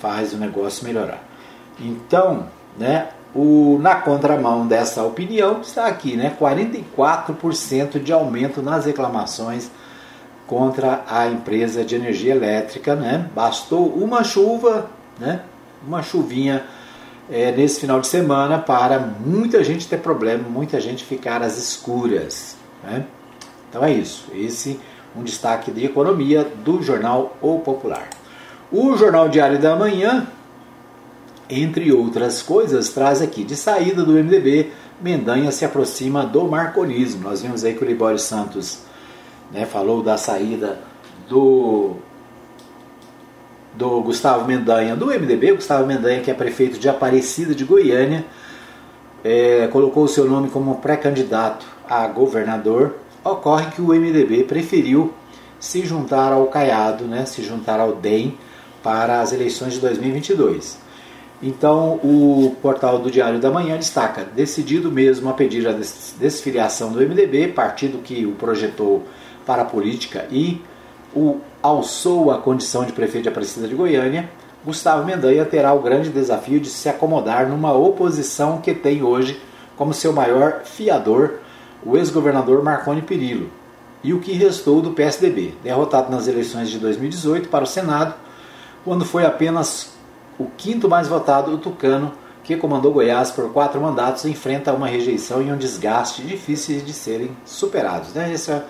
faz 0.00 0.32
o 0.32 0.36
negócio 0.36 0.84
melhorar. 0.84 1.22
Então, 1.78 2.46
né, 2.76 3.08
o, 3.34 3.78
na 3.80 3.94
contramão 3.96 4.66
dessa 4.66 5.02
opinião 5.04 5.60
está 5.60 5.86
aqui, 5.86 6.16
né, 6.16 6.36
44% 6.40 8.02
de 8.02 8.12
aumento 8.12 8.60
nas 8.60 8.86
reclamações 8.86 9.70
contra 10.46 11.04
a 11.08 11.28
empresa 11.28 11.84
de 11.84 11.94
energia 11.94 12.34
elétrica. 12.34 12.96
Né? 12.96 13.30
Bastou 13.34 13.86
uma 13.88 14.24
chuva, 14.24 14.90
né, 15.18 15.42
uma 15.86 16.02
chuvinha 16.02 16.64
é, 17.30 17.52
nesse 17.52 17.80
final 17.80 18.00
de 18.00 18.08
semana 18.08 18.58
para 18.58 18.98
muita 18.98 19.62
gente 19.62 19.86
ter 19.86 19.98
problema, 19.98 20.48
muita 20.48 20.80
gente 20.80 21.04
ficar 21.04 21.42
às 21.42 21.56
escuras. 21.56 22.56
Né? 22.82 23.04
Então 23.70 23.84
é 23.84 23.92
isso. 23.92 24.26
Esse 24.34 24.78
um 25.16 25.22
destaque 25.22 25.70
de 25.70 25.86
economia 25.86 26.44
do 26.44 26.82
jornal 26.82 27.36
O 27.40 27.60
Popular. 27.60 28.08
O 28.70 28.96
Jornal 28.96 29.28
Diário 29.28 29.58
da 29.58 29.74
Manhã, 29.74 30.26
entre 31.48 31.92
outras 31.92 32.42
coisas, 32.42 32.90
traz 32.90 33.20
aqui 33.20 33.42
de 33.42 33.56
saída 33.56 34.04
do 34.04 34.12
MDB, 34.12 34.70
Mendanha 35.00 35.50
se 35.50 35.64
aproxima 35.64 36.24
do 36.24 36.44
marconismo. 36.44 37.22
Nós 37.22 37.42
vimos 37.42 37.64
aí 37.64 37.74
que 37.74 37.82
o 37.82 37.86
Libório 37.86 38.18
Santos 38.18 38.80
né, 39.50 39.64
falou 39.64 40.02
da 40.02 40.16
saída 40.16 40.78
do 41.28 41.96
do 43.72 44.02
Gustavo 44.02 44.46
Mendanha 44.46 44.96
do 44.96 45.06
MDB, 45.06 45.52
Gustavo 45.52 45.86
Mendanha 45.86 46.20
que 46.20 46.30
é 46.30 46.34
prefeito 46.34 46.78
de 46.78 46.88
Aparecida 46.88 47.54
de 47.54 47.64
Goiânia, 47.64 48.26
é, 49.24 49.68
colocou 49.68 50.04
o 50.04 50.08
seu 50.08 50.26
nome 50.26 50.50
como 50.50 50.76
pré-candidato 50.76 51.64
a 51.88 52.06
governador 52.08 52.96
Ocorre 53.24 53.70
que 53.70 53.82
o 53.82 53.88
MDB 53.88 54.44
preferiu 54.44 55.12
se 55.58 55.84
juntar 55.84 56.32
ao 56.32 56.46
Caiado, 56.46 57.04
né, 57.04 57.26
se 57.26 57.42
juntar 57.42 57.78
ao 57.78 57.94
DEM 57.94 58.38
para 58.82 59.20
as 59.20 59.32
eleições 59.32 59.74
de 59.74 59.80
2022. 59.80 60.78
Então, 61.42 61.94
o 62.02 62.56
portal 62.60 62.98
do 62.98 63.10
Diário 63.10 63.38
da 63.38 63.50
Manhã 63.50 63.76
destaca: 63.76 64.24
decidido 64.24 64.90
mesmo 64.90 65.28
a 65.28 65.32
pedir 65.32 65.66
a 65.68 65.72
desfiliação 65.72 66.92
do 66.92 67.00
MDB, 67.00 67.48
partido 67.48 67.98
que 67.98 68.26
o 68.26 68.32
projetou 68.32 69.04
para 69.46 69.62
a 69.62 69.66
política 69.66 70.26
e 70.30 70.60
o 71.14 71.38
alçou 71.62 72.30
a 72.30 72.38
condição 72.38 72.84
de 72.84 72.92
prefeito 72.92 73.24
de 73.24 73.28
Aparecida 73.30 73.66
de 73.66 73.74
Goiânia, 73.74 74.30
Gustavo 74.64 75.04
Mendanha 75.04 75.44
terá 75.44 75.72
o 75.72 75.80
grande 75.80 76.10
desafio 76.10 76.60
de 76.60 76.68
se 76.68 76.88
acomodar 76.88 77.48
numa 77.48 77.72
oposição 77.72 78.58
que 78.58 78.74
tem 78.74 79.02
hoje 79.02 79.40
como 79.76 79.94
seu 79.94 80.12
maior 80.12 80.62
fiador 80.64 81.38
o 81.84 81.96
ex-governador 81.96 82.62
Marconi 82.62 83.02
Perillo 83.02 83.48
e 84.02 84.14
o 84.14 84.20
que 84.20 84.32
restou 84.32 84.80
do 84.80 84.92
PSDB, 84.92 85.54
derrotado 85.62 86.10
nas 86.10 86.26
eleições 86.26 86.70
de 86.70 86.78
2018 86.78 87.48
para 87.48 87.64
o 87.64 87.66
Senado, 87.66 88.14
quando 88.84 89.04
foi 89.04 89.26
apenas 89.26 89.92
o 90.38 90.46
quinto 90.56 90.88
mais 90.88 91.06
votado, 91.06 91.52
o 91.52 91.58
Tucano, 91.58 92.12
que 92.42 92.56
comandou 92.56 92.92
Goiás 92.92 93.30
por 93.30 93.52
quatro 93.52 93.80
mandatos, 93.80 94.24
enfrenta 94.24 94.72
uma 94.72 94.86
rejeição 94.86 95.42
e 95.42 95.52
um 95.52 95.56
desgaste 95.56 96.22
difíceis 96.22 96.84
de 96.84 96.92
serem 96.92 97.30
superados. 97.44 98.14
Né? 98.14 98.32
Essa 98.32 98.66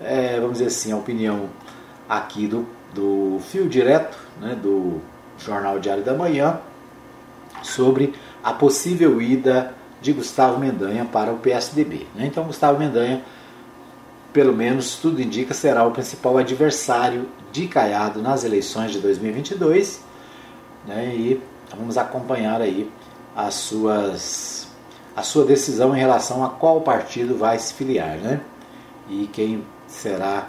é, 0.00 0.36
vamos 0.36 0.54
dizer 0.54 0.66
assim, 0.66 0.92
a 0.92 0.96
opinião 0.96 1.48
aqui 2.08 2.46
do, 2.46 2.66
do 2.94 3.38
fio 3.40 3.68
direto, 3.68 4.16
né, 4.40 4.54
do 4.54 5.00
Jornal 5.38 5.78
Diário 5.78 6.04
da 6.04 6.14
Manhã, 6.14 6.60
sobre 7.62 8.14
a 8.42 8.52
possível 8.52 9.20
ida 9.20 9.74
de 10.00 10.12
Gustavo 10.12 10.58
Mendanha 10.58 11.04
para 11.04 11.32
o 11.32 11.38
PSDB. 11.38 12.06
Né? 12.14 12.26
Então, 12.26 12.44
Gustavo 12.44 12.78
Mendanha, 12.78 13.22
pelo 14.32 14.54
menos 14.54 14.96
tudo 14.96 15.20
indica, 15.20 15.54
será 15.54 15.86
o 15.86 15.90
principal 15.90 16.38
adversário 16.38 17.28
de 17.50 17.66
Caiado 17.66 18.22
nas 18.22 18.44
eleições 18.44 18.92
de 18.92 19.00
2022 19.00 20.00
né? 20.86 21.14
e 21.14 21.42
vamos 21.76 21.96
acompanhar 21.96 22.60
aí 22.60 22.90
as 23.34 23.54
suas, 23.54 24.68
a 25.16 25.22
sua 25.22 25.44
decisão 25.44 25.96
em 25.96 25.98
relação 25.98 26.44
a 26.44 26.50
qual 26.50 26.80
partido 26.80 27.36
vai 27.36 27.58
se 27.58 27.74
filiar 27.74 28.18
né? 28.18 28.40
e 29.08 29.28
quem 29.32 29.64
será 29.86 30.48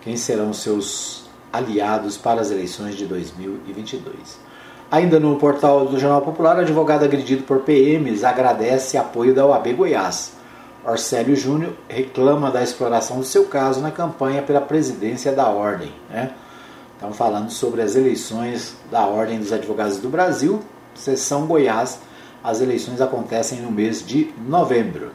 quem 0.00 0.16
serão 0.16 0.52
seus 0.52 1.24
aliados 1.52 2.16
para 2.16 2.40
as 2.40 2.50
eleições 2.50 2.96
de 2.96 3.06
2022. 3.06 4.38
Ainda 4.90 5.20
no 5.20 5.36
portal 5.36 5.86
do 5.86 6.00
Jornal 6.00 6.20
Popular, 6.20 6.58
advogado 6.58 7.04
agredido 7.04 7.44
por 7.44 7.60
PMs 7.60 8.24
agradece 8.24 8.98
apoio 8.98 9.32
da 9.32 9.46
OAB 9.46 9.72
Goiás. 9.74 10.32
Orcélio 10.84 11.36
Júnior 11.36 11.74
reclama 11.88 12.50
da 12.50 12.60
exploração 12.60 13.18
do 13.18 13.24
seu 13.24 13.44
caso 13.44 13.80
na 13.80 13.92
campanha 13.92 14.42
pela 14.42 14.60
presidência 14.60 15.30
da 15.30 15.48
Ordem. 15.48 15.92
Né? 16.08 16.32
Estamos 16.94 17.16
falando 17.16 17.50
sobre 17.50 17.82
as 17.82 17.94
eleições 17.94 18.76
da 18.90 19.06
Ordem 19.06 19.38
dos 19.38 19.52
Advogados 19.52 19.98
do 19.98 20.08
Brasil, 20.08 20.60
sessão 20.94 21.46
Goiás. 21.46 22.00
As 22.42 22.60
eleições 22.60 23.00
acontecem 23.00 23.60
no 23.60 23.70
mês 23.70 24.04
de 24.04 24.34
novembro. 24.44 25.12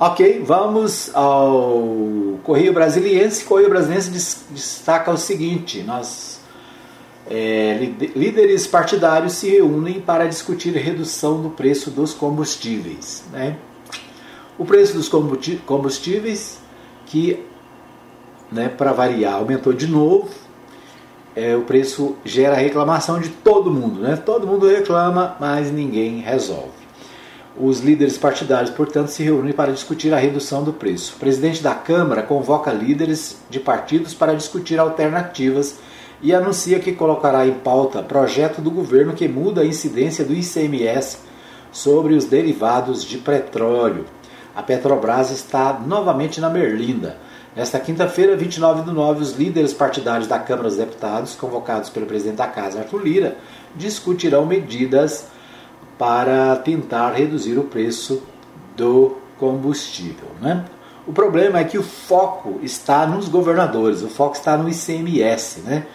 Ok, 0.00 0.42
vamos 0.42 1.14
ao 1.14 2.38
Correio 2.42 2.72
Brasiliense. 2.72 3.44
Correio 3.44 3.68
Brasiliense 3.68 4.10
destaca 4.50 5.10
o 5.10 5.18
seguinte: 5.18 5.82
nós 5.82 6.33
é, 7.30 7.78
líderes 8.14 8.66
partidários 8.66 9.34
se 9.34 9.48
reúnem 9.48 10.00
para 10.00 10.26
discutir 10.26 10.74
redução 10.74 11.40
do 11.40 11.50
preço 11.50 11.90
dos 11.90 12.12
combustíveis. 12.12 13.24
Né? 13.32 13.56
O 14.58 14.64
preço 14.64 14.94
dos 14.94 15.08
combustíveis, 15.08 16.58
que 17.06 17.44
né, 18.52 18.68
para 18.68 18.92
variar 18.92 19.34
aumentou 19.34 19.72
de 19.72 19.86
novo, 19.86 20.28
é, 21.34 21.56
o 21.56 21.62
preço 21.62 22.16
gera 22.24 22.54
reclamação 22.54 23.18
de 23.18 23.30
todo 23.30 23.70
mundo. 23.70 24.00
Né? 24.00 24.16
Todo 24.16 24.46
mundo 24.46 24.68
reclama, 24.68 25.36
mas 25.40 25.70
ninguém 25.72 26.20
resolve. 26.20 26.84
Os 27.56 27.80
líderes 27.80 28.18
partidários, 28.18 28.70
portanto, 28.70 29.08
se 29.08 29.22
reúnem 29.22 29.52
para 29.52 29.72
discutir 29.72 30.12
a 30.12 30.18
redução 30.18 30.62
do 30.62 30.72
preço. 30.72 31.14
O 31.16 31.20
presidente 31.20 31.62
da 31.62 31.74
Câmara 31.74 32.22
convoca 32.22 32.72
líderes 32.72 33.38
de 33.48 33.60
partidos 33.60 34.12
para 34.12 34.34
discutir 34.34 34.78
alternativas 34.78 35.78
e 36.24 36.34
anuncia 36.34 36.80
que 36.80 36.92
colocará 36.92 37.46
em 37.46 37.52
pauta 37.52 38.02
projeto 38.02 38.62
do 38.62 38.70
governo 38.70 39.12
que 39.12 39.28
muda 39.28 39.60
a 39.60 39.66
incidência 39.66 40.24
do 40.24 40.32
ICMS 40.32 41.18
sobre 41.70 42.14
os 42.14 42.24
derivados 42.24 43.04
de 43.04 43.18
petróleo. 43.18 44.06
A 44.56 44.62
Petrobras 44.62 45.30
está 45.30 45.78
novamente 45.86 46.40
na 46.40 46.48
Merlinda. 46.48 47.18
Nesta 47.54 47.78
quinta-feira, 47.78 48.34
29 48.36 48.84
de 48.84 48.90
nove, 48.90 49.22
os 49.22 49.32
líderes 49.32 49.74
partidários 49.74 50.26
da 50.26 50.38
Câmara 50.38 50.68
dos 50.68 50.78
Deputados, 50.78 51.34
convocados 51.34 51.90
pelo 51.90 52.06
presidente 52.06 52.36
da 52.36 52.46
Casa, 52.46 52.78
Arthur 52.78 53.02
Lira, 53.02 53.36
discutirão 53.76 54.46
medidas 54.46 55.26
para 55.98 56.56
tentar 56.56 57.12
reduzir 57.12 57.58
o 57.58 57.64
preço 57.64 58.22
do 58.74 59.18
combustível. 59.38 60.28
Né? 60.40 60.64
O 61.06 61.12
problema 61.12 61.58
é 61.58 61.64
que 61.64 61.76
o 61.76 61.82
foco 61.82 62.60
está 62.62 63.06
nos 63.06 63.28
governadores, 63.28 64.02
o 64.02 64.08
foco 64.08 64.36
está 64.36 64.56
no 64.56 64.70
ICMS. 64.70 65.60
Né? 65.60 65.86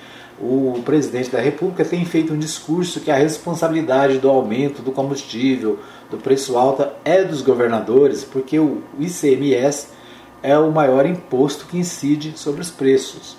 O 0.42 0.82
presidente 0.86 1.30
da 1.30 1.40
República 1.40 1.84
tem 1.84 2.06
feito 2.06 2.34
um 2.34 2.38
discurso 2.40 3.02
que 3.02 3.12
a 3.12 3.16
responsabilidade 3.16 4.20
do 4.20 4.30
aumento 4.30 4.82
do 4.82 4.92
combustível, 4.92 5.80
do 6.10 6.18
preço 6.18 6.58
alto, 6.58 6.88
é 7.04 7.24
dos 7.24 7.42
governadores, 7.42 8.24
porque 8.24 8.58
o 8.58 8.82
ICMS 8.98 9.88
é 10.42 10.58
o 10.58 10.72
maior 10.72 11.06
imposto 11.06 11.66
que 11.66 11.78
incide 11.78 12.38
sobre 12.38 12.62
os 12.62 12.72
preços. 12.72 13.36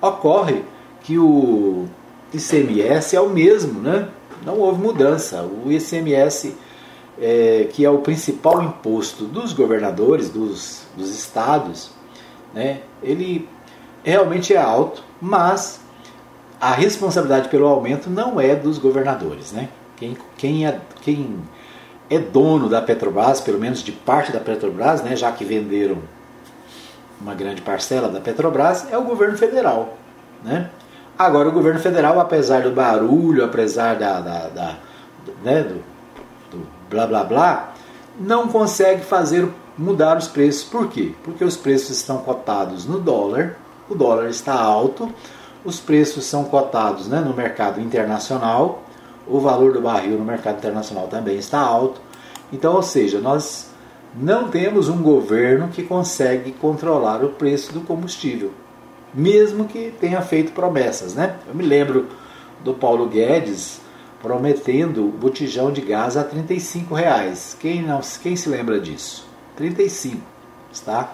Ocorre 0.00 0.64
que 1.02 1.16
o 1.16 1.86
ICMS 2.34 3.14
é 3.14 3.20
o 3.20 3.30
mesmo, 3.30 3.80
né? 3.80 4.08
não 4.44 4.58
houve 4.58 4.82
mudança. 4.82 5.42
O 5.42 5.70
ICMS, 5.70 6.56
é, 7.20 7.68
que 7.72 7.84
é 7.84 7.90
o 7.90 7.98
principal 7.98 8.62
imposto 8.62 9.24
dos 9.24 9.52
governadores, 9.52 10.28
dos, 10.28 10.82
dos 10.96 11.10
estados, 11.10 11.90
né, 12.52 12.80
ele 13.02 13.48
realmente 14.04 14.52
é 14.54 14.58
alto, 14.58 15.02
mas 15.20 15.80
a 16.62 16.70
responsabilidade 16.70 17.48
pelo 17.48 17.66
aumento 17.66 18.08
não 18.08 18.40
é 18.40 18.54
dos 18.54 18.78
governadores. 18.78 19.50
Né? 19.50 19.68
Quem, 19.96 20.16
quem, 20.38 20.64
é, 20.64 20.78
quem 21.00 21.40
é 22.08 22.20
dono 22.20 22.68
da 22.68 22.80
Petrobras, 22.80 23.40
pelo 23.40 23.58
menos 23.58 23.82
de 23.82 23.90
parte 23.90 24.30
da 24.30 24.38
Petrobras, 24.38 25.02
né, 25.02 25.16
já 25.16 25.32
que 25.32 25.44
venderam 25.44 25.98
uma 27.20 27.34
grande 27.34 27.60
parcela 27.62 28.08
da 28.08 28.20
Petrobras, 28.20 28.86
é 28.92 28.96
o 28.96 29.02
governo 29.02 29.36
federal. 29.36 29.98
Né? 30.44 30.70
Agora, 31.18 31.48
o 31.48 31.52
governo 31.52 31.80
federal, 31.80 32.20
apesar 32.20 32.62
do 32.62 32.70
barulho, 32.70 33.44
apesar 33.44 33.96
da, 33.96 34.20
da, 34.20 34.46
da 34.46 34.76
né, 35.42 35.62
do, 35.64 35.82
do 36.56 36.66
blá 36.88 37.08
blá 37.08 37.24
blá, 37.24 37.72
não 38.20 38.46
consegue 38.46 39.02
fazer 39.02 39.48
mudar 39.76 40.16
os 40.16 40.28
preços. 40.28 40.62
Por 40.62 40.88
quê? 40.88 41.12
Porque 41.24 41.44
os 41.44 41.56
preços 41.56 41.90
estão 41.96 42.18
cotados 42.18 42.86
no 42.86 43.00
dólar, 43.00 43.56
o 43.90 43.96
dólar 43.96 44.28
está 44.28 44.54
alto, 44.54 45.12
os 45.64 45.80
preços 45.80 46.24
são 46.24 46.44
cotados 46.44 47.08
né, 47.08 47.20
no 47.20 47.34
mercado 47.34 47.80
internacional, 47.80 48.82
o 49.26 49.38
valor 49.38 49.72
do 49.72 49.80
barril 49.80 50.18
no 50.18 50.24
mercado 50.24 50.58
internacional 50.58 51.06
também 51.08 51.36
está 51.36 51.60
alto. 51.60 52.00
Então, 52.52 52.74
ou 52.74 52.82
seja, 52.82 53.20
nós 53.20 53.70
não 54.14 54.48
temos 54.48 54.88
um 54.88 55.02
governo 55.02 55.68
que 55.68 55.82
consegue 55.82 56.52
controlar 56.52 57.24
o 57.24 57.30
preço 57.30 57.72
do 57.72 57.80
combustível 57.80 58.52
mesmo 59.14 59.66
que 59.66 59.92
tenha 60.00 60.20
feito 60.22 60.52
promessas. 60.52 61.14
Né? 61.14 61.36
Eu 61.46 61.54
me 61.54 61.64
lembro 61.64 62.08
do 62.64 62.74
Paulo 62.74 63.08
Guedes 63.08 63.80
prometendo 64.20 65.08
botijão 65.08 65.72
de 65.72 65.80
gás 65.80 66.16
a 66.16 66.22
35 66.22 66.94
reais. 66.94 67.56
Quem, 67.58 67.82
não, 67.82 68.00
quem 68.22 68.36
se 68.36 68.48
lembra 68.48 68.80
disso? 68.80 69.26
35, 69.56 70.18
está? 70.72 71.12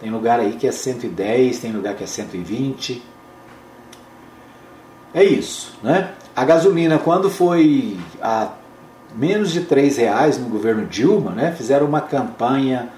Tem 0.00 0.10
lugar 0.10 0.38
aí 0.38 0.52
que 0.52 0.66
é 0.66 0.72
110, 0.72 1.58
tem 1.58 1.72
lugar 1.72 1.94
que 1.94 2.04
é 2.04 2.06
120. 2.06 3.02
É 5.14 5.22
isso, 5.22 5.78
né? 5.82 6.12
A 6.34 6.44
gasolina, 6.44 6.98
quando 6.98 7.30
foi 7.30 7.96
a 8.20 8.48
menos 9.14 9.52
de 9.52 9.60
3 9.60 9.96
reais 9.98 10.38
no 10.38 10.48
governo 10.48 10.86
Dilma, 10.86 11.30
né? 11.30 11.52
Fizeram 11.52 11.86
uma 11.86 12.00
campanha 12.00 12.90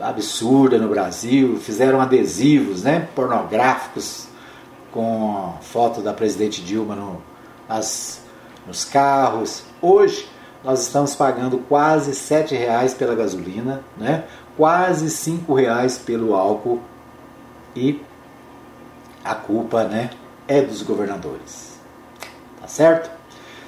absurda 0.00 0.78
no 0.78 0.88
Brasil, 0.88 1.56
fizeram 1.58 2.00
adesivos 2.00 2.82
né, 2.82 3.08
pornográficos 3.14 4.26
com 4.90 5.54
foto 5.60 6.00
da 6.00 6.12
presidente 6.12 6.62
Dilma 6.62 6.96
no, 6.96 7.22
nas, 7.68 8.22
nos 8.66 8.84
carros. 8.84 9.62
Hoje 9.80 10.28
nós 10.64 10.82
estamos 10.82 11.14
pagando 11.14 11.58
quase 11.58 12.10
R$ 12.34 12.56
reais 12.56 12.94
pela 12.94 13.14
gasolina, 13.14 13.82
né, 13.96 14.24
quase 14.56 15.30
R$ 15.30 15.54
reais 15.54 15.98
pelo 15.98 16.34
álcool 16.34 16.80
e 17.74 18.00
a 19.24 19.34
culpa 19.34 19.84
né, 19.84 20.10
é 20.52 20.62
dos 20.62 20.82
governadores. 20.82 21.78
Tá 22.60 22.68
certo? 22.68 23.10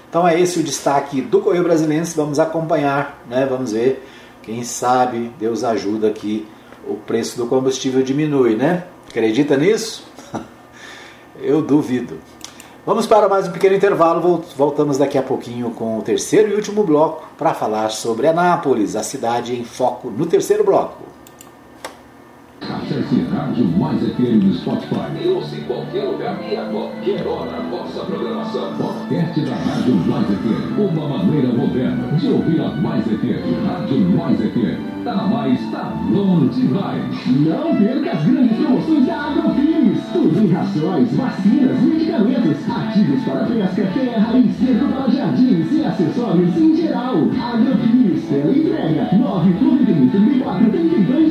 Então 0.09 0.27
é 0.29 0.39
esse 0.39 0.61
o 0.61 0.63
destaque 0.63 1.21
do 1.21 1.41
Correio 1.41 1.65
Brasileiro. 1.65 2.05
Vamos 2.15 2.39
acompanhar, 2.39 3.23
né, 3.29 3.47
vamos 3.47 3.73
ver 3.73 4.07
quem 4.43 4.63
sabe 4.63 5.33
Deus 5.39 5.65
ajuda 5.65 6.11
que 6.11 6.47
o 6.87 6.97
preço 6.97 7.39
do 7.39 7.47
combustível 7.47 8.03
diminui, 8.03 8.55
né? 8.55 8.85
Acredita 9.09 9.57
nisso? 9.57 10.07
Eu 11.41 11.63
duvido. 11.63 12.19
Vamos 12.85 13.07
para 13.07 13.27
mais 13.27 13.49
um 13.49 13.53
pequeno 13.53 13.75
intervalo. 13.75 14.45
Voltamos 14.55 14.99
daqui 14.99 15.17
a 15.17 15.23
pouquinho 15.23 15.71
com 15.71 15.99
o 15.99 16.03
terceiro 16.03 16.51
e 16.51 16.55
último 16.55 16.85
bloco 16.85 17.27
para 17.39 17.55
falar 17.55 17.89
sobre 17.89 18.27
Anápolis, 18.27 18.95
a 18.95 19.03
cidade 19.03 19.59
em 19.59 19.65
foco 19.65 20.11
no 20.11 20.27
terceiro 20.27 20.63
bloco. 20.63 21.14
Acesse 22.73 23.21
Rádio 23.31 23.67
Mais 23.79 24.01
FM 24.01 24.43
no 24.43 24.55
Spotify. 24.55 25.11
E 25.23 25.29
ouça 25.29 25.57
em 25.57 25.61
qualquer 25.65 26.05
lugar 26.05 26.39
e 26.51 26.57
a 26.57 26.65
qualquer 26.65 27.27
hora 27.27 27.63
nossa 27.71 28.01
programação. 28.05 28.73
Podcast 28.75 29.41
da 29.43 29.55
Rádio 29.55 29.95
Mais 30.07 30.27
FM. 30.27 30.79
Uma 30.79 31.09
maneira 31.19 31.49
moderna 31.49 32.17
de 32.17 32.27
ouvir 32.29 32.61
a 32.61 32.69
Mais 32.77 33.05
FM. 33.05 33.67
Rádio 33.67 34.01
Mais 34.01 34.39
FM. 34.39 34.95
Tá 35.05 35.15
na 35.17 35.25
mais, 35.25 35.61
tá 35.71 35.93
bom 36.11 36.47
demais. 36.47 37.05
Não 37.27 37.77
perca 37.77 38.13
as 38.13 38.25
grandes 38.25 38.57
promoções 38.57 39.07
da 39.07 39.21
Agrofins. 39.21 39.99
Tudo 40.15 40.41
em 40.41 40.49
rações, 40.49 41.15
vacinas, 41.15 41.83
medicamentos, 41.83 42.71
ativos 42.71 43.25
para 43.25 43.45
pesca, 43.45 43.87
terra 43.93 44.39
e 44.39 44.49
cerco 44.55 44.89
para 44.89 45.11
jardins 45.11 45.73
e 45.73 45.85
acessórios 45.85 46.57
em 46.57 46.77
geral. 46.77 47.17
Agrofins, 47.17 48.25
tela 48.31 48.57
entrega 48.57 49.09
991 49.13 50.09
34 50.09 50.71
32 50.71 51.24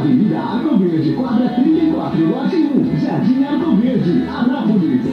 vida, 0.00 0.38
a 0.38 0.58
pobreza, 0.58 1.12
quadra 1.14 1.48
trilha 1.50 1.84
e 1.84 1.92
quatro, 1.92 2.30
o 2.30 2.40
ativo, 2.40 2.96
Jardim 3.00 3.44
Arco 3.44 3.76
Verde, 3.76 4.24
Anápolis. 4.28 5.03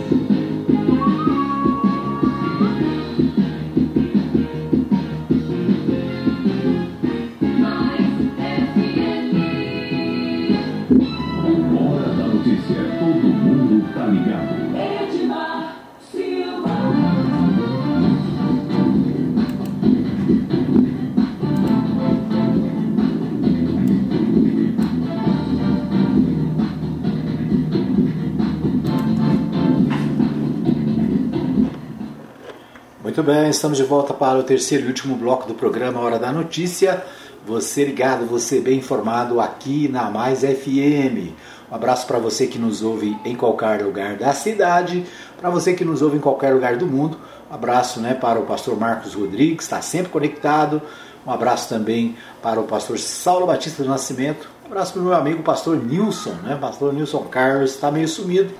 Bem, 33.33 33.49
estamos 33.49 33.77
de 33.77 33.83
volta 33.85 34.13
para 34.13 34.37
o 34.37 34.43
terceiro 34.43 34.83
e 34.83 34.87
último 34.87 35.15
bloco 35.15 35.47
do 35.47 35.53
programa 35.53 36.01
Hora 36.01 36.19
da 36.19 36.33
Notícia. 36.33 37.01
Você 37.47 37.85
ligado, 37.85 38.25
você 38.25 38.59
bem 38.59 38.79
informado 38.79 39.39
aqui 39.39 39.87
na 39.87 40.09
Mais 40.09 40.41
FM. 40.41 41.31
Um 41.71 41.73
abraço 41.75 42.05
para 42.05 42.19
você 42.19 42.45
que 42.45 42.59
nos 42.59 42.81
ouve 42.81 43.17
em 43.23 43.33
qualquer 43.33 43.81
lugar 43.81 44.17
da 44.17 44.33
cidade, 44.33 45.05
para 45.39 45.49
você 45.49 45.73
que 45.73 45.85
nos 45.85 46.01
ouve 46.01 46.17
em 46.17 46.19
qualquer 46.19 46.53
lugar 46.53 46.75
do 46.75 46.85
mundo. 46.85 47.17
Um 47.49 47.55
abraço 47.55 48.01
né, 48.01 48.13
para 48.13 48.37
o 48.37 48.43
pastor 48.43 48.77
Marcos 48.77 49.13
Rodrigues, 49.13 49.63
está 49.63 49.81
sempre 49.81 50.11
conectado. 50.11 50.81
Um 51.25 51.31
abraço 51.31 51.69
também 51.69 52.17
para 52.41 52.59
o 52.59 52.63
pastor 52.63 52.99
Saulo 52.99 53.47
Batista 53.47 53.81
do 53.81 53.87
Nascimento. 53.87 54.49
Um 54.65 54.67
abraço 54.67 54.91
para 54.91 55.01
o 55.01 55.05
meu 55.05 55.13
amigo 55.13 55.41
pastor 55.41 55.77
Nilson, 55.77 56.33
né? 56.43 56.57
Pastor 56.59 56.91
Nilson 56.91 57.23
Carlos 57.31 57.71
está 57.71 57.89
meio 57.89 58.09
sumido, 58.09 58.53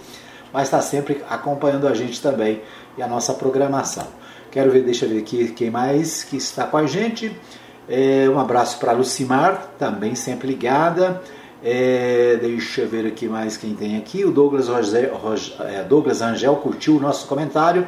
mas 0.54 0.70
está 0.70 0.80
sempre 0.80 1.22
acompanhando 1.30 1.90
a 1.90 1.94
gente 1.94 2.22
também 2.22 2.62
e 2.98 3.02
a 3.02 3.08
nossa 3.08 3.34
programação. 3.34 4.21
Quero 4.52 4.70
ver, 4.72 4.84
deixa 4.84 5.06
eu 5.06 5.10
ver 5.10 5.20
aqui 5.20 5.48
quem 5.52 5.70
mais 5.72 6.24
que 6.24 6.36
está 6.38 6.66
com 6.66 6.78
a 6.78 6.86
gente. 6.86 7.32
É, 7.88 8.28
um 8.30 8.40
abraço 8.40 8.78
para 8.80 8.92
Lucimar, 8.92 9.72
também 9.80 10.14
sempre 10.16 10.48
ligada. 10.48 11.22
É, 11.64 12.38
deixa 12.42 12.82
eu 12.82 12.90
ver 12.90 13.06
aqui 13.06 13.28
mais 13.28 13.56
quem 13.56 13.74
tem 13.74 13.98
aqui. 13.98 14.26
O 14.26 14.32
Douglas, 14.32 14.68
Rosé, 14.68 15.10
Ros- 15.14 15.56
é, 15.60 15.84
Douglas 15.84 16.22
Angel 16.22 16.56
curtiu 16.58 16.98
o 16.98 17.00
nosso 17.00 17.28
comentário. 17.28 17.88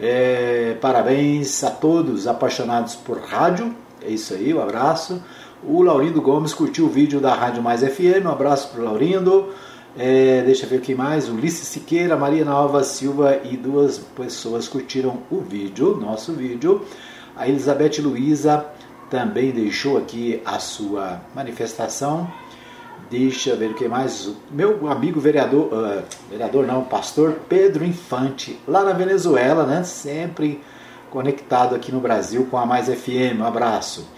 É, 0.00 0.76
parabéns 0.80 1.62
a 1.62 1.70
todos 1.70 2.26
apaixonados 2.26 2.94
por 2.94 3.18
rádio. 3.20 3.74
É 4.02 4.08
isso 4.10 4.34
aí, 4.34 4.52
um 4.54 4.62
abraço. 4.62 5.22
O 5.62 5.82
Laurindo 5.82 6.20
Gomes 6.20 6.52
curtiu 6.52 6.86
o 6.86 6.88
vídeo 6.88 7.20
da 7.20 7.34
Rádio 7.34 7.62
Mais 7.62 7.80
FM. 7.82 8.24
Um 8.26 8.30
abraço 8.30 8.68
para 8.70 8.80
o 8.80 8.84
Laurindo. 8.84 9.50
É, 9.96 10.42
deixa 10.42 10.66
eu 10.66 10.70
ver 10.70 10.80
quem 10.80 10.94
mais. 10.94 11.28
Ulisses 11.28 11.68
Siqueira, 11.68 12.16
Maria 12.16 12.44
Nova 12.44 12.82
Silva 12.82 13.40
e 13.44 13.56
duas 13.56 13.98
pessoas 13.98 14.66
curtiram 14.66 15.18
o 15.30 15.40
vídeo, 15.40 15.96
nosso 15.96 16.32
vídeo. 16.32 16.84
A 17.36 17.48
Elizabeth 17.48 18.00
Luiza 18.00 18.66
também 19.08 19.52
deixou 19.52 19.96
aqui 19.96 20.42
a 20.44 20.58
sua 20.58 21.20
manifestação. 21.32 22.28
Deixa 23.08 23.50
eu 23.50 23.56
ver 23.56 23.70
o 23.70 23.74
que 23.74 23.86
mais. 23.86 24.30
Meu 24.50 24.88
amigo 24.90 25.20
vereador, 25.20 25.70
ah, 25.72 26.02
vereador 26.28 26.66
não, 26.66 26.82
pastor 26.82 27.38
Pedro 27.48 27.84
Infante, 27.84 28.58
lá 28.66 28.82
na 28.82 28.92
Venezuela, 28.92 29.64
né? 29.64 29.84
Sempre 29.84 30.60
conectado 31.08 31.76
aqui 31.76 31.92
no 31.92 32.00
Brasil 32.00 32.48
com 32.50 32.56
a 32.56 32.66
Mais 32.66 32.88
FM. 32.88 33.38
Um 33.38 33.44
abraço. 33.44 34.08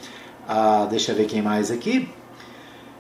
Ah, 0.49 0.87
deixa 0.89 1.13
eu 1.13 1.17
ver 1.17 1.27
quem 1.27 1.43
mais 1.43 1.71
aqui. 1.71 2.09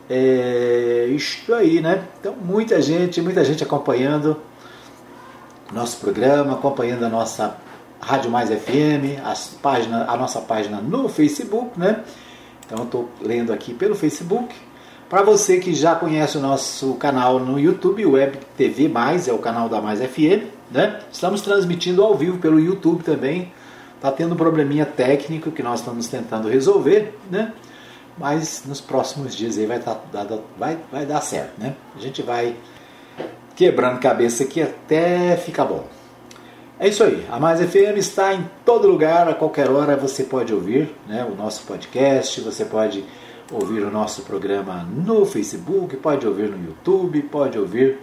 É, 0.09 1.09
isto 1.11 1.52
aí, 1.54 1.80
né? 1.80 2.04
Então, 2.20 2.34
muita 2.34 2.80
gente, 2.80 3.20
muita 3.20 3.44
gente 3.44 3.62
acompanhando 3.62 4.36
nosso 5.72 5.98
programa, 5.98 6.54
acompanhando 6.54 7.04
a 7.04 7.09
nossa 7.09 7.57
Rádio 8.00 8.30
Mais 8.30 8.48
FM, 8.48 9.20
as 9.24 9.48
página, 9.61 10.04
a 10.09 10.16
nossa 10.16 10.40
página 10.40 10.80
no 10.80 11.09
Facebook, 11.09 11.78
né? 11.78 12.04
Então, 12.64 12.84
estou 12.84 13.09
lendo 13.20 13.52
aqui 13.52 13.74
pelo 13.74 13.94
Facebook. 13.94 14.54
Para 15.09 15.22
você 15.22 15.59
que 15.59 15.72
já 15.72 15.94
conhece 15.94 16.36
o 16.36 16.40
nosso 16.40 16.94
canal 16.94 17.38
no 17.38 17.59
YouTube, 17.59 18.04
Web 18.04 18.38
TV 18.57 18.88
Mais, 18.88 19.28
é 19.28 19.32
o 19.32 19.38
canal 19.38 19.68
da 19.68 19.80
Mais 19.80 20.00
FM, 20.00 20.46
né? 20.70 21.00
Estamos 21.12 21.40
transmitindo 21.40 22.02
ao 22.02 22.14
vivo 22.16 22.38
pelo 22.38 22.59
YouTube 22.59 23.02
também. 23.02 23.52
Tá 24.00 24.11
tendo 24.11 24.34
um 24.34 24.36
probleminha 24.36 24.84
técnico 24.84 25.50
que 25.50 25.62
nós 25.62 25.80
estamos 25.80 26.09
tentando 26.09 26.48
resolver, 26.48 27.16
né? 27.30 27.52
Mas 28.19 28.62
nos 28.64 28.81
próximos 28.81 29.35
dias 29.37 29.59
aí 29.59 29.67
vai, 29.67 29.79
tá, 29.79 29.99
vai, 30.59 30.79
vai 30.91 31.05
dar 31.05 31.21
certo, 31.21 31.59
né? 31.59 31.75
A 31.95 31.99
gente 31.99 32.23
vai 32.23 32.57
quebrando 33.55 34.01
cabeça 34.01 34.45
aqui 34.45 34.62
até 34.62 35.37
ficar 35.37 35.64
bom. 35.64 35.87
É 36.79 36.89
isso 36.89 37.03
aí. 37.03 37.27
A 37.31 37.41
Mais 37.41 37.61
FM 37.61 37.97
está 37.97 38.35
em 38.35 38.49
todo 38.64 38.87
lugar, 38.87 39.29
a 39.29 39.35
qualquer 39.35 39.71
hora 39.71 39.97
você 39.97 40.25
pode 40.25 40.53
ouvir 40.53 40.95
né, 41.07 41.27
o 41.31 41.35
nosso 41.35 41.64
podcast, 41.64 42.41
você 42.43 42.67
pode 42.67 43.03
ouvir 43.51 43.83
o 43.83 43.91
nosso 43.91 44.23
programa 44.23 44.83
no 44.83 45.25
Facebook, 45.25 45.97
pode 45.97 46.27
ouvir 46.27 46.51
no 46.51 46.67
YouTube, 46.67 47.23
pode 47.23 47.59
ouvir 47.59 47.99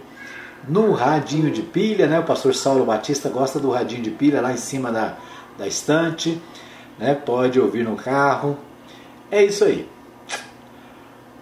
no 0.66 0.92
radinho 0.92 1.50
de 1.50 1.62
pilha, 1.62 2.06
né? 2.06 2.18
O 2.18 2.24
pastor 2.24 2.54
Saulo 2.54 2.84
Batista 2.84 3.28
gosta 3.28 3.60
do 3.60 3.70
radinho 3.70 4.02
de 4.02 4.10
pilha 4.10 4.40
lá 4.40 4.52
em 4.52 4.56
cima 4.56 4.90
da, 4.90 5.16
da 5.58 5.66
estante, 5.66 6.40
né? 6.98 7.14
Pode 7.14 7.60
ouvir 7.60 7.84
no 7.84 7.94
carro. 7.94 8.56
É 9.30 9.44
isso 9.44 9.64
aí. 9.64 9.88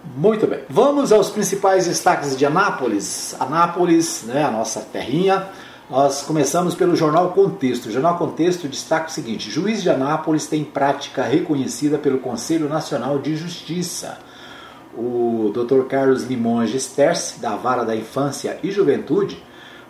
Muito 0.03 0.45
bem. 0.45 0.59
Vamos 0.69 1.13
aos 1.13 1.29
principais 1.29 1.87
destaques 1.87 2.37
de 2.37 2.45
Anápolis. 2.45 3.35
Anápolis, 3.39 4.23
né, 4.23 4.43
a 4.43 4.51
nossa 4.51 4.81
terrinha. 4.81 5.47
Nós 5.89 6.21
começamos 6.21 6.75
pelo 6.75 6.95
Jornal 6.95 7.31
Contexto. 7.31 7.85
O 7.85 7.91
Jornal 7.91 8.17
Contexto 8.17 8.67
destaca 8.67 9.07
o 9.07 9.11
seguinte: 9.11 9.49
Juiz 9.49 9.81
de 9.81 9.89
Anápolis 9.89 10.45
tem 10.45 10.63
prática 10.63 11.23
reconhecida 11.23 11.97
pelo 11.97 12.19
Conselho 12.19 12.67
Nacional 12.67 13.17
de 13.17 13.35
Justiça. 13.35 14.17
O 14.95 15.51
Dr. 15.53 15.85
Carlos 15.87 16.23
Limonges 16.23 16.87
Terce, 16.87 17.39
da 17.39 17.55
Vara 17.55 17.85
da 17.85 17.95
Infância 17.95 18.59
e 18.61 18.71
Juventude, 18.71 19.41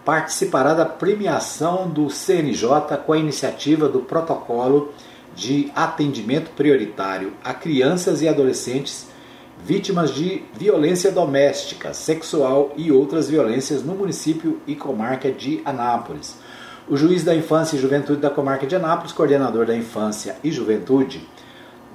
participará 0.06 0.74
da 0.74 0.86
premiação 0.86 1.90
do 1.90 2.10
CNJ 2.10 2.98
com 3.06 3.14
a 3.14 3.18
iniciativa 3.18 3.90
do 3.90 4.00
Protocolo 4.00 4.94
de 5.36 5.72
Atendimento 5.76 6.52
Prioritário 6.52 7.34
a 7.44 7.54
Crianças 7.54 8.22
e 8.22 8.28
Adolescentes 8.28 9.12
vítimas 9.64 10.14
de 10.14 10.44
violência 10.54 11.10
doméstica, 11.10 11.94
sexual 11.94 12.74
e 12.76 12.92
outras 12.92 13.30
violências 13.30 13.82
no 13.82 13.96
município 13.96 14.60
e 14.68 14.76
comarca 14.76 15.32
de 15.32 15.62
Anápolis. 15.64 16.36
O 16.90 16.98
juiz 16.98 17.24
da 17.24 17.34
Infância 17.34 17.78
e 17.78 17.80
Juventude 17.80 18.20
da 18.20 18.30
comarca 18.30 18.68
de 18.68 18.76
Anápolis, 18.76 19.14
coordenador 19.14 19.66
da 19.66 19.76
Infância 19.76 20.36
e 20.44 20.52
Juventude 20.52 21.26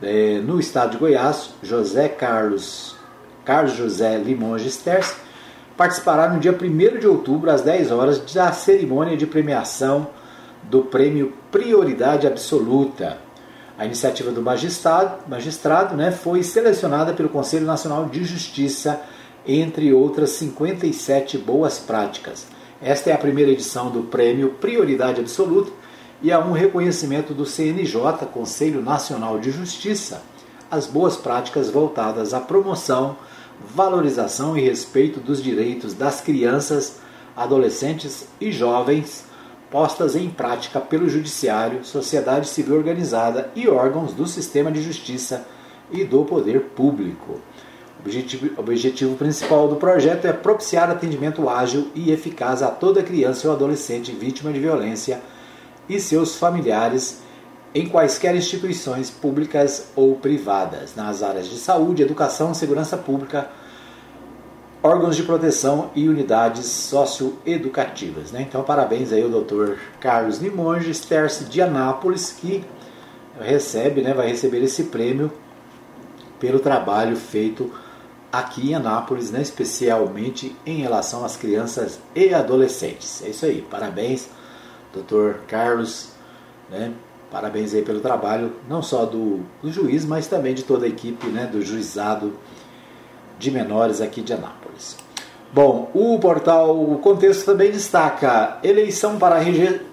eh, 0.01 0.41
no 0.43 0.59
estado 0.59 0.93
de 0.93 0.97
Goiás, 0.97 1.51
José 1.63 2.09
Carlos, 2.09 2.97
Carlos 3.45 3.75
José 3.75 4.17
Limonges 4.17 4.79
Terce, 4.79 5.17
participará 5.77 6.29
no 6.31 6.41
dia 6.41 6.53
1 6.53 6.99
de 6.99 7.07
outubro, 7.07 7.51
às 7.51 7.61
10 7.61 7.91
horas, 7.93 8.19
da 8.33 8.51
cerimônia 8.51 9.17
de 9.17 9.27
premiação 9.27 10.09
do 10.63 10.83
prêmio 10.83 11.35
Prioridade 11.53 12.27
Absoluta. 12.27 13.28
A 13.79 13.87
iniciativa 13.87 14.33
do 14.33 14.43
magistrado, 14.43 15.21
magistrado 15.29 15.97
né, 15.97 16.11
foi 16.11 16.43
selecionada 16.43 17.13
pelo 17.13 17.29
Conselho 17.29 17.65
Nacional 17.65 18.07
de 18.07 18.25
Justiça, 18.25 19.01
entre 19.47 19.93
outras 19.93 20.31
57 20.31 21.39
boas 21.39 21.79
práticas. 21.79 22.45
Esta 22.83 23.11
é 23.11 23.13
a 23.13 23.19
primeira 23.19 23.53
edição 23.53 23.89
do 23.89 24.03
prêmio 24.03 24.51
Prioridade 24.61 25.21
Absoluta 25.21 25.71
e 26.21 26.33
há 26.33 26.41
um 26.41 26.51
reconhecimento 26.51 27.33
do 27.33 27.47
CNJ, 27.47 28.27
Conselho 28.33 28.83
Nacional 28.83 29.39
de 29.39 29.53
Justiça, 29.53 30.23
as 30.69 30.87
boas 30.87 31.17
práticas 31.17 31.71
voltadas 31.71 32.35
à 32.35 32.41
promoção, 32.41 33.17
valorização 33.75 34.59
e 34.59 34.61
respeito 34.61 35.21
dos 35.21 35.41
direitos 35.41 35.95
das 35.95 36.21
crianças, 36.21 36.97
adolescentes 37.37 38.27
e 38.41 38.51
jovens 38.51 39.28
postas 39.71 40.17
em 40.17 40.31
prática 40.31 40.81
pelo 40.81 41.09
Judiciário, 41.09 41.85
sociedade 41.85 42.49
civil 42.49 42.77
organizada 42.77 43.51
e 43.55 43.69
órgãos 43.69 44.13
do 44.13 44.27
sistema 44.27 44.73
de 44.73 44.83
justiça 44.83 45.47
e 45.91 46.05
do 46.05 46.25
poder 46.25 46.61
público. 46.75 47.41
O 47.99 48.01
objetivo, 48.01 48.51
objetivo 48.57 49.17
principal 49.17 49.69
do 49.69 49.77
projeto 49.77 50.27
é 50.27 50.33
propiciar 50.33 50.91
atendimento 50.91 51.49
ágil 51.49 51.89
e 51.95 52.13
eficaz 52.13 52.63
a 52.63 52.69
toda 52.69 53.03
criança 53.03 53.49
ou 53.49 53.55
adolescente 53.55 54.13
vítima 54.13 54.53
de 54.53 54.61
violência 54.61 55.21
e 55.89 55.99
seus 55.99 56.37
familiares 56.37 57.23
em 57.75 57.89
quaisquer 57.89 58.35
instituições 58.35 59.11
públicas 59.11 59.89
ou 59.95 60.17
privadas, 60.17 60.95
nas 60.95 61.23
áreas 61.23 61.49
de 61.49 61.57
saúde, 61.57 62.03
educação, 62.03 62.55
segurança 62.55 62.97
pública, 62.97 63.51
órgãos 64.83 65.17
de 65.17 65.23
proteção 65.23 65.91
e 65.95 66.09
unidades 66.09 66.67
socioeducativas. 66.67 68.33
Né? 68.33 68.43
Então, 68.43 68.63
parabéns 68.63 69.13
aí 69.13 69.23
ao 69.23 69.29
Dr. 69.29 69.75
Carlos 70.01 70.39
Limonges, 70.39 71.01
Terce 71.01 71.45
de 71.45 71.61
Anápolis, 71.61 72.33
que 72.33 72.65
recebe, 73.41 74.03
né, 74.03 74.13
vai 74.13 74.29
receber 74.29 74.63
esse 74.63 74.85
prêmio 74.85 75.31
pelo 76.41 76.59
trabalho 76.59 77.17
feito 77.17 77.73
aqui 78.33 78.71
em 78.71 78.75
Anápolis, 78.75 79.31
né, 79.31 79.41
especialmente 79.41 80.55
em 80.67 80.81
relação 80.81 81.25
às 81.25 81.37
crianças 81.37 81.99
e 82.15 82.35
adolescentes. 82.35 83.23
É 83.25 83.31
isso 83.31 83.47
aí, 83.47 83.63
parabéns, 83.63 84.29
Dr. 84.93 85.41
Carlos, 85.47 86.11
né, 86.69 86.93
parabéns 87.31 87.75
aí 87.75 87.83
pelo 87.83 88.01
trabalho, 88.01 88.55
não 88.69 88.83
só 88.83 89.05
do, 89.05 89.41
do 89.63 89.71
juiz, 89.71 90.05
mas 90.05 90.27
também 90.27 90.55
de 90.55 90.65
toda 90.65 90.87
a 90.87 90.89
equipe 90.89 91.27
né, 91.29 91.47
do 91.47 91.63
juizado 91.63 92.33
de 93.39 93.51
menores 93.51 94.01
aqui 94.01 94.23
de 94.23 94.33
Anápolis. 94.33 94.97
Bom, 95.53 95.91
o 95.95 96.19
portal 96.19 96.79
o 96.79 96.99
Contexto 96.99 97.47
também 97.47 97.71
destaca 97.71 98.59
eleição 98.63 99.19
para, 99.19 99.41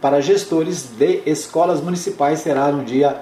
para 0.02 0.20
gestores 0.20 0.90
de 0.98 1.22
escolas 1.26 1.80
municipais 1.80 2.40
será 2.40 2.72
no 2.72 2.84
dia 2.84 3.22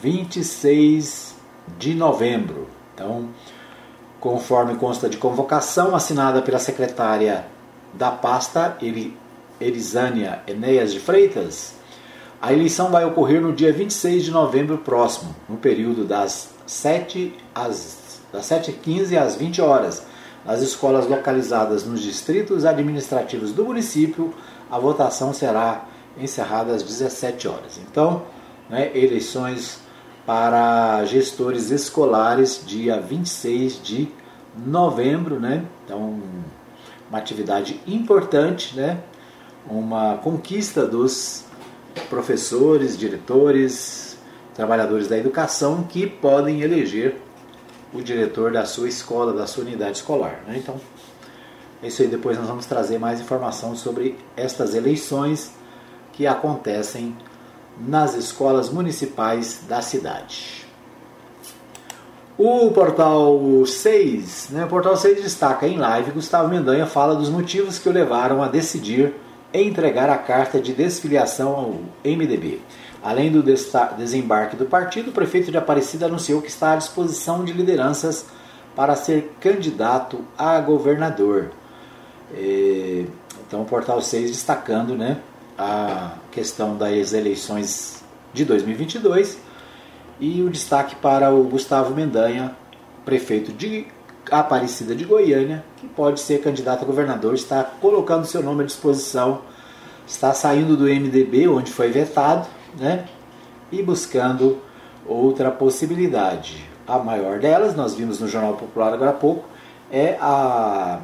26 0.00 1.34
de 1.76 1.94
novembro. 1.94 2.68
Então, 2.94 3.28
conforme 4.20 4.76
consta 4.76 5.08
de 5.08 5.16
convocação 5.16 5.94
assinada 5.96 6.40
pela 6.40 6.60
secretária 6.60 7.46
da 7.92 8.12
pasta, 8.12 8.78
Elisânia 9.60 10.42
Enéas 10.46 10.92
de 10.92 11.00
Freitas, 11.00 11.74
a 12.40 12.52
eleição 12.52 12.90
vai 12.90 13.04
ocorrer 13.04 13.40
no 13.40 13.52
dia 13.52 13.72
26 13.72 14.24
de 14.24 14.30
novembro 14.30 14.78
próximo, 14.78 15.34
no 15.48 15.56
período 15.56 16.04
das 16.04 16.50
7 16.66 17.34
às 17.54 17.95
das 18.36 18.46
7h15 18.46 19.16
às 19.16 19.34
20 19.34 19.60
horas. 19.62 20.04
Nas 20.44 20.60
escolas 20.60 21.08
localizadas 21.08 21.84
nos 21.84 22.00
distritos 22.00 22.64
administrativos 22.64 23.50
do 23.50 23.64
município, 23.64 24.32
a 24.70 24.78
votação 24.78 25.32
será 25.32 25.86
encerrada 26.16 26.72
às 26.72 26.82
17 26.82 27.48
horas. 27.48 27.80
Então, 27.90 28.22
né, 28.70 28.90
eleições 28.94 29.80
para 30.24 31.04
gestores 31.04 31.70
escolares, 31.70 32.62
dia 32.64 33.00
26 33.00 33.82
de 33.82 34.08
novembro, 34.56 35.40
né? 35.40 35.64
Então, 35.84 36.20
uma 37.08 37.18
atividade 37.18 37.80
importante, 37.86 38.76
né? 38.76 39.00
Uma 39.68 40.16
conquista 40.18 40.86
dos 40.86 41.44
professores, 42.08 42.96
diretores, 42.96 44.18
trabalhadores 44.54 45.08
da 45.08 45.16
educação 45.16 45.84
que 45.84 46.06
podem 46.06 46.62
eleger 46.62 47.20
o 47.96 48.02
diretor 48.02 48.52
da 48.52 48.64
sua 48.64 48.88
escola, 48.88 49.32
da 49.32 49.46
sua 49.46 49.64
unidade 49.64 49.98
escolar. 49.98 50.42
Né? 50.46 50.58
Então, 50.58 50.80
é 51.82 51.88
isso 51.88 52.02
aí. 52.02 52.08
Depois 52.08 52.38
nós 52.38 52.46
vamos 52.46 52.66
trazer 52.66 52.98
mais 52.98 53.20
informação 53.20 53.74
sobre 53.74 54.18
estas 54.36 54.74
eleições 54.74 55.52
que 56.12 56.26
acontecem 56.26 57.16
nas 57.78 58.14
escolas 58.14 58.70
municipais 58.70 59.64
da 59.68 59.82
cidade. 59.82 60.66
O 62.38 62.70
portal 62.70 63.64
6, 63.64 64.50
né, 64.50 64.64
o 64.66 64.68
portal 64.68 64.94
6 64.94 65.22
destaca 65.22 65.66
em 65.66 65.78
live, 65.78 66.10
Gustavo 66.10 66.48
Mendanha 66.48 66.86
fala 66.86 67.14
dos 67.14 67.30
motivos 67.30 67.78
que 67.78 67.88
o 67.88 67.92
levaram 67.92 68.42
a 68.42 68.48
decidir 68.48 69.14
entregar 69.54 70.10
a 70.10 70.18
carta 70.18 70.60
de 70.60 70.74
desfiliação 70.74 71.54
ao 71.54 71.70
MDB. 72.04 72.60
Além 73.02 73.30
do 73.30 73.42
desembarque 73.42 74.56
do 74.56 74.66
partido, 74.66 75.10
o 75.10 75.12
prefeito 75.12 75.50
de 75.50 75.56
Aparecida 75.56 76.06
anunciou 76.06 76.42
que 76.42 76.48
está 76.48 76.72
à 76.72 76.76
disposição 76.76 77.44
de 77.44 77.52
lideranças 77.52 78.26
para 78.74 78.94
ser 78.96 79.32
candidato 79.40 80.24
a 80.36 80.60
governador. 80.60 81.50
É, 82.34 83.04
então, 83.46 83.62
o 83.62 83.64
Portal 83.64 84.02
6 84.02 84.30
destacando 84.30 84.96
né, 84.96 85.18
a 85.56 86.14
questão 86.30 86.76
das 86.76 87.12
eleições 87.12 88.04
de 88.34 88.44
2022 88.44 89.38
e 90.20 90.42
o 90.42 90.50
destaque 90.50 90.96
para 90.96 91.30
o 91.30 91.44
Gustavo 91.44 91.94
Mendanha, 91.94 92.56
prefeito 93.04 93.52
de 93.52 93.86
Aparecida 94.30 94.94
de 94.94 95.04
Goiânia, 95.04 95.64
que 95.76 95.86
pode 95.86 96.20
ser 96.20 96.40
candidato 96.40 96.82
a 96.82 96.86
governador, 96.86 97.34
está 97.34 97.62
colocando 97.62 98.26
seu 98.26 98.42
nome 98.42 98.64
à 98.64 98.66
disposição, 98.66 99.42
está 100.06 100.34
saindo 100.34 100.76
do 100.76 100.84
MDB, 100.84 101.46
onde 101.48 101.70
foi 101.70 101.90
vetado, 101.90 102.46
né? 102.76 103.06
e 103.70 103.82
buscando 103.82 104.58
outra 105.06 105.50
possibilidade. 105.50 106.68
A 106.86 106.98
maior 106.98 107.38
delas, 107.38 107.74
nós 107.74 107.94
vimos 107.94 108.20
no 108.20 108.28
Jornal 108.28 108.54
Popular 108.54 108.92
agora 108.92 109.10
há 109.10 109.14
pouco, 109.14 109.48
é 109.90 110.16
a, 110.20 111.00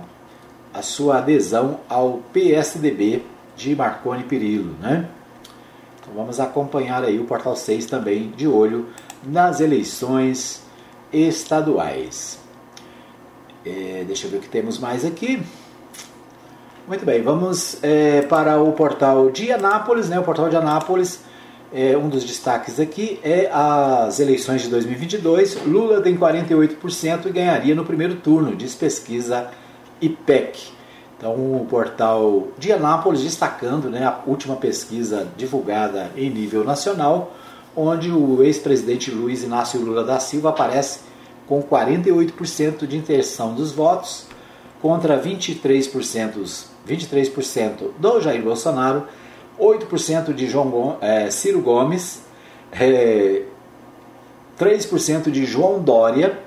a 0.72 0.82
sua 0.82 1.18
adesão 1.18 1.80
ao 1.88 2.20
PSDB 2.32 3.24
de 3.56 3.74
Marconi 3.74 4.24
Perillo. 4.24 4.74
Né? 4.80 5.08
Então 6.00 6.14
vamos 6.14 6.38
acompanhar 6.38 7.04
aí 7.04 7.18
o 7.18 7.24
Portal 7.24 7.56
6 7.56 7.86
também 7.86 8.30
de 8.30 8.46
olho 8.46 8.88
nas 9.24 9.60
eleições 9.60 10.62
estaduais. 11.12 12.40
É, 13.64 14.04
deixa 14.06 14.26
eu 14.26 14.30
ver 14.30 14.38
o 14.38 14.40
que 14.40 14.48
temos 14.48 14.78
mais 14.78 15.04
aqui. 15.04 15.42
Muito 16.86 17.06
bem, 17.06 17.22
vamos 17.22 17.78
é, 17.82 18.22
para 18.22 18.60
o 18.60 18.72
portal 18.72 19.30
de 19.30 19.52
Anápolis, 19.52 20.08
né? 20.08 20.18
O 20.18 20.24
portal 20.24 20.48
de 20.48 20.56
Anápolis, 20.56 21.20
é, 21.72 21.96
um 21.96 22.08
dos 22.08 22.24
destaques 22.24 22.78
aqui 22.78 23.18
é 23.22 23.50
as 23.50 24.20
eleições 24.20 24.62
de 24.62 24.68
2022. 24.68 25.64
Lula 25.64 26.00
tem 26.00 26.16
48% 26.16 27.26
e 27.26 27.30
ganharia 27.30 27.74
no 27.74 27.84
primeiro 27.84 28.16
turno, 28.16 28.54
diz 28.54 28.74
pesquisa 28.74 29.50
IPEC. 30.00 30.70
Então, 31.16 31.34
o 31.34 31.66
portal 31.70 32.48
de 32.58 32.72
Anápolis 32.72 33.22
destacando 33.22 33.88
né, 33.88 34.04
a 34.04 34.20
última 34.26 34.56
pesquisa 34.56 35.28
divulgada 35.36 36.10
em 36.16 36.28
nível 36.28 36.64
nacional, 36.64 37.34
onde 37.76 38.10
o 38.10 38.42
ex-presidente 38.42 39.10
Luiz 39.10 39.42
Inácio 39.42 39.80
Lula 39.80 40.04
da 40.04 40.18
Silva 40.18 40.50
aparece 40.50 41.00
com 41.46 41.62
48% 41.62 42.86
de 42.86 42.96
intenção 42.96 43.54
dos 43.54 43.72
votos 43.72 44.26
contra 44.80 45.22
23%, 45.22 46.66
23% 46.86 47.90
do 47.98 48.20
Jair 48.20 48.42
Bolsonaro, 48.42 49.06
8% 49.58 50.32
de 50.32 50.46
João, 50.46 50.98
é, 51.00 51.30
Ciro 51.30 51.60
Gomes, 51.60 52.22
é, 52.72 53.42
3% 54.58 55.30
de 55.30 55.44
João 55.44 55.80
Dória, 55.80 56.38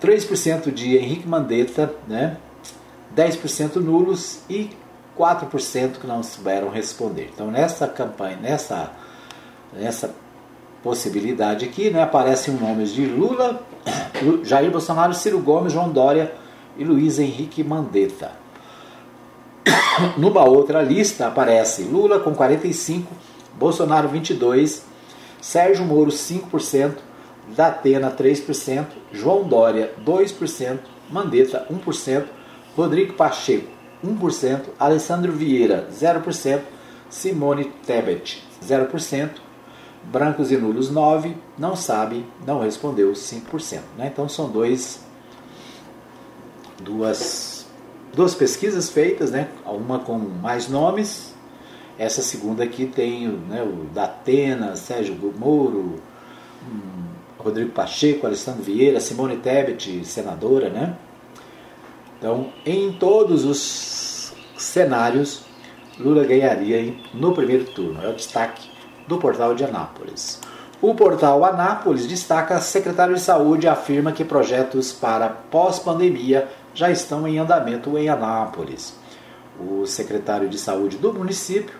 3% 0.00 0.72
de 0.72 0.96
Henrique 0.96 1.26
Mandetta, 1.28 1.94
né? 2.08 2.36
10% 3.16 3.76
nulos 3.76 4.40
e 4.48 4.70
4% 5.18 5.98
que 6.00 6.06
não 6.06 6.22
souberam 6.22 6.68
responder. 6.68 7.30
Então, 7.32 7.50
nessa 7.50 7.86
campanha, 7.86 8.36
nessa, 8.36 8.90
nessa 9.72 10.14
possibilidade 10.82 11.64
aqui, 11.64 11.90
né, 11.90 12.02
aparecem 12.02 12.54
nomes 12.54 12.90
de 12.90 13.04
Lula, 13.04 13.62
Jair 14.42 14.70
Bolsonaro, 14.70 15.14
Ciro 15.14 15.38
Gomes, 15.38 15.72
João 15.72 15.90
Dória 15.90 16.32
e 16.76 16.84
Luiz 16.84 17.18
Henrique 17.18 17.62
Mandetta. 17.62 18.41
Numa 20.16 20.44
outra 20.44 20.82
lista 20.82 21.26
aparece 21.26 21.82
Lula 21.82 22.20
com 22.20 22.34
45, 22.34 23.12
Bolsonaro 23.58 24.08
22, 24.08 24.84
Sérgio 25.40 25.84
Moro 25.84 26.10
5%, 26.10 26.94
Datena 27.48 28.10
3%, 28.10 28.86
João 29.12 29.44
Dória 29.44 29.92
2%, 30.04 30.78
Mandetta 31.10 31.66
1%, 31.70 32.24
Rodrigo 32.76 33.14
Pacheco, 33.14 33.68
1%, 34.04 34.60
Alessandro 34.78 35.32
Vieira, 35.32 35.88
0%, 35.92 36.60
Simone 37.10 37.66
Tebet, 37.86 38.42
0%, 38.64 39.30
brancos 40.04 40.50
e 40.50 40.56
nulos 40.56 40.90
9%, 40.90 41.34
não 41.58 41.76
sabe, 41.76 42.24
não 42.46 42.60
respondeu 42.60 43.12
5%. 43.12 43.80
Né? 43.98 44.10
Então 44.12 44.28
são 44.28 44.48
dois, 44.48 45.04
duas, 46.80 47.61
duas 48.12 48.34
pesquisas 48.34 48.90
feitas, 48.90 49.30
né? 49.30 49.48
uma 49.66 49.98
com 49.98 50.18
mais 50.18 50.68
nomes, 50.68 51.34
essa 51.98 52.22
segunda 52.22 52.64
aqui 52.64 52.86
tem 52.86 53.28
né, 53.28 53.62
o 53.62 53.84
Datena, 53.92 54.76
Sérgio 54.76 55.14
Moro, 55.38 56.00
hum, 56.66 57.04
Rodrigo 57.38 57.70
Pacheco, 57.70 58.26
Alessandro 58.26 58.62
Vieira, 58.62 59.00
Simone 59.00 59.36
Tebet, 59.36 60.04
senadora, 60.04 60.68
né? 60.68 60.96
Então, 62.18 62.52
em 62.64 62.92
todos 62.92 63.44
os 63.44 64.32
cenários, 64.56 65.42
Lula 65.98 66.24
ganharia 66.24 66.94
no 67.12 67.32
primeiro 67.32 67.64
turno. 67.64 68.00
É 68.02 68.08
o 68.08 68.14
destaque 68.14 68.70
do 69.08 69.18
portal 69.18 69.54
de 69.54 69.64
Anápolis. 69.64 70.40
O 70.80 70.94
portal 70.94 71.44
Anápolis 71.44 72.06
destaca 72.06 72.60
secretário 72.60 73.14
de 73.14 73.20
saúde 73.20 73.68
afirma 73.68 74.12
que 74.12 74.24
projetos 74.24 74.92
para 74.92 75.28
pós-pandemia 75.28 76.48
já 76.74 76.90
estão 76.90 77.26
em 77.26 77.38
andamento 77.38 77.96
em 77.98 78.08
Anápolis. 78.08 78.94
O 79.60 79.86
secretário 79.86 80.48
de 80.48 80.58
saúde 80.58 80.96
do 80.96 81.12
município, 81.12 81.74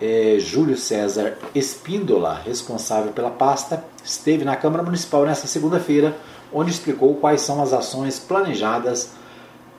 é, 0.00 0.36
Júlio 0.38 0.76
César 0.76 1.38
Espíndola, 1.54 2.40
responsável 2.44 3.12
pela 3.12 3.30
pasta, 3.30 3.82
esteve 4.04 4.44
na 4.44 4.56
Câmara 4.56 4.82
Municipal 4.82 5.24
nesta 5.24 5.46
segunda-feira, 5.46 6.14
onde 6.52 6.70
explicou 6.70 7.14
quais 7.16 7.40
são 7.40 7.62
as 7.62 7.72
ações 7.72 8.18
planejadas 8.18 9.12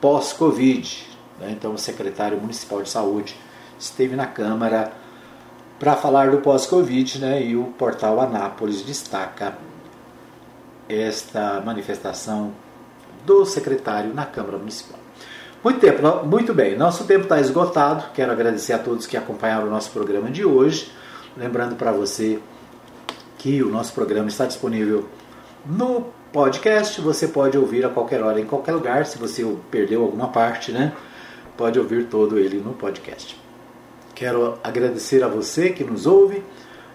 pós-Covid. 0.00 1.06
Né? 1.38 1.50
Então, 1.52 1.74
o 1.74 1.78
secretário 1.78 2.38
municipal 2.38 2.82
de 2.82 2.90
saúde 2.90 3.36
esteve 3.78 4.16
na 4.16 4.26
Câmara 4.26 4.92
para 5.78 5.94
falar 5.94 6.30
do 6.30 6.38
pós-Covid, 6.38 7.20
né? 7.20 7.42
E 7.42 7.56
o 7.56 7.66
portal 7.78 8.20
Anápolis 8.20 8.82
destaca 8.82 9.56
esta 10.88 11.60
manifestação 11.60 12.52
do 13.28 13.44
secretário 13.44 14.14
na 14.14 14.24
Câmara 14.24 14.56
Municipal. 14.56 14.98
Muito 15.62 15.80
tempo, 15.80 16.24
muito 16.24 16.54
bem. 16.54 16.78
Nosso 16.78 17.04
tempo 17.04 17.24
está 17.24 17.38
esgotado. 17.38 18.06
Quero 18.14 18.32
agradecer 18.32 18.72
a 18.72 18.78
todos 18.78 19.06
que 19.06 19.18
acompanharam 19.18 19.66
o 19.66 19.70
nosso 19.70 19.90
programa 19.90 20.30
de 20.30 20.46
hoje. 20.46 20.90
Lembrando 21.36 21.76
para 21.76 21.92
você 21.92 22.38
que 23.36 23.62
o 23.62 23.68
nosso 23.68 23.92
programa 23.92 24.28
está 24.28 24.46
disponível 24.46 25.06
no 25.66 26.06
podcast. 26.32 27.02
Você 27.02 27.28
pode 27.28 27.58
ouvir 27.58 27.84
a 27.84 27.90
qualquer 27.90 28.22
hora, 28.22 28.40
em 28.40 28.46
qualquer 28.46 28.72
lugar. 28.72 29.04
Se 29.04 29.18
você 29.18 29.44
perdeu 29.70 30.02
alguma 30.02 30.28
parte, 30.28 30.72
né? 30.72 30.94
Pode 31.54 31.78
ouvir 31.78 32.06
todo 32.06 32.38
ele 32.38 32.58
no 32.60 32.72
podcast. 32.72 33.38
Quero 34.14 34.58
agradecer 34.64 35.22
a 35.22 35.28
você 35.28 35.68
que 35.68 35.84
nos 35.84 36.06
ouve, 36.06 36.42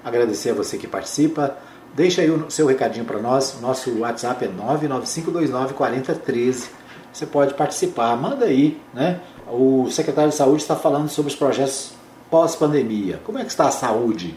agradecer 0.03 0.49
a 0.49 0.53
você 0.53 0.79
que 0.79 0.87
participa. 0.87 1.55
Deixa 1.93 2.21
aí 2.21 2.31
o 2.31 2.49
seu 2.49 2.65
recadinho 2.65 3.03
para 3.05 3.19
nós. 3.19 3.59
Nosso 3.61 3.99
WhatsApp 3.99 4.45
é 4.45 4.47
995294013. 4.49 6.69
Você 7.13 7.27
pode 7.27 7.53
participar, 7.53 8.17
manda 8.17 8.45
aí, 8.45 8.81
né? 8.93 9.19
O 9.47 9.87
secretário 9.91 10.31
de 10.31 10.35
Saúde 10.35 10.63
está 10.63 10.75
falando 10.75 11.07
sobre 11.09 11.31
os 11.31 11.37
projetos 11.37 11.93
pós-pandemia. 12.31 13.21
Como 13.23 13.37
é 13.37 13.43
que 13.43 13.51
está 13.51 13.67
a 13.67 13.71
saúde 13.71 14.35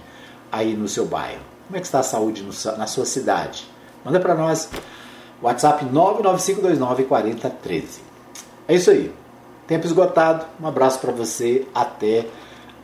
aí 0.53 0.75
no 0.75 0.87
seu 0.87 1.07
bairro? 1.07 1.41
Como 1.67 1.79
é 1.79 1.81
que 1.81 1.87
está 1.87 2.01
a 2.01 2.03
saúde 2.03 2.43
no, 2.43 2.51
na 2.77 2.87
sua 2.87 3.07
cidade? 3.07 3.67
Manda 4.05 4.21
para 4.21 4.35
nós. 4.35 4.69
WhatsApp 5.43 5.87
995294013. 5.87 8.01
É 8.69 8.75
isso 8.75 8.91
aí. 8.91 9.11
Tempo 9.67 9.87
esgotado. 9.87 10.45
Um 10.61 10.67
abraço 10.67 10.99
para 10.99 11.13
você. 11.13 11.67
Até 11.75 12.27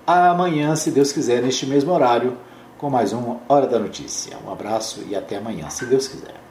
amanhã, 0.06 0.74
se 0.76 0.90
Deus 0.90 1.12
quiser, 1.12 1.42
neste 1.42 1.66
mesmo 1.66 1.92
horário, 1.92 2.38
com 2.82 2.90
mais 2.90 3.12
um 3.12 3.38
Hora 3.48 3.68
da 3.68 3.78
Notícia. 3.78 4.36
Um 4.44 4.50
abraço 4.50 5.04
e 5.08 5.14
até 5.14 5.36
amanhã, 5.36 5.70
se 5.70 5.86
Deus 5.86 6.08
quiser. 6.08 6.41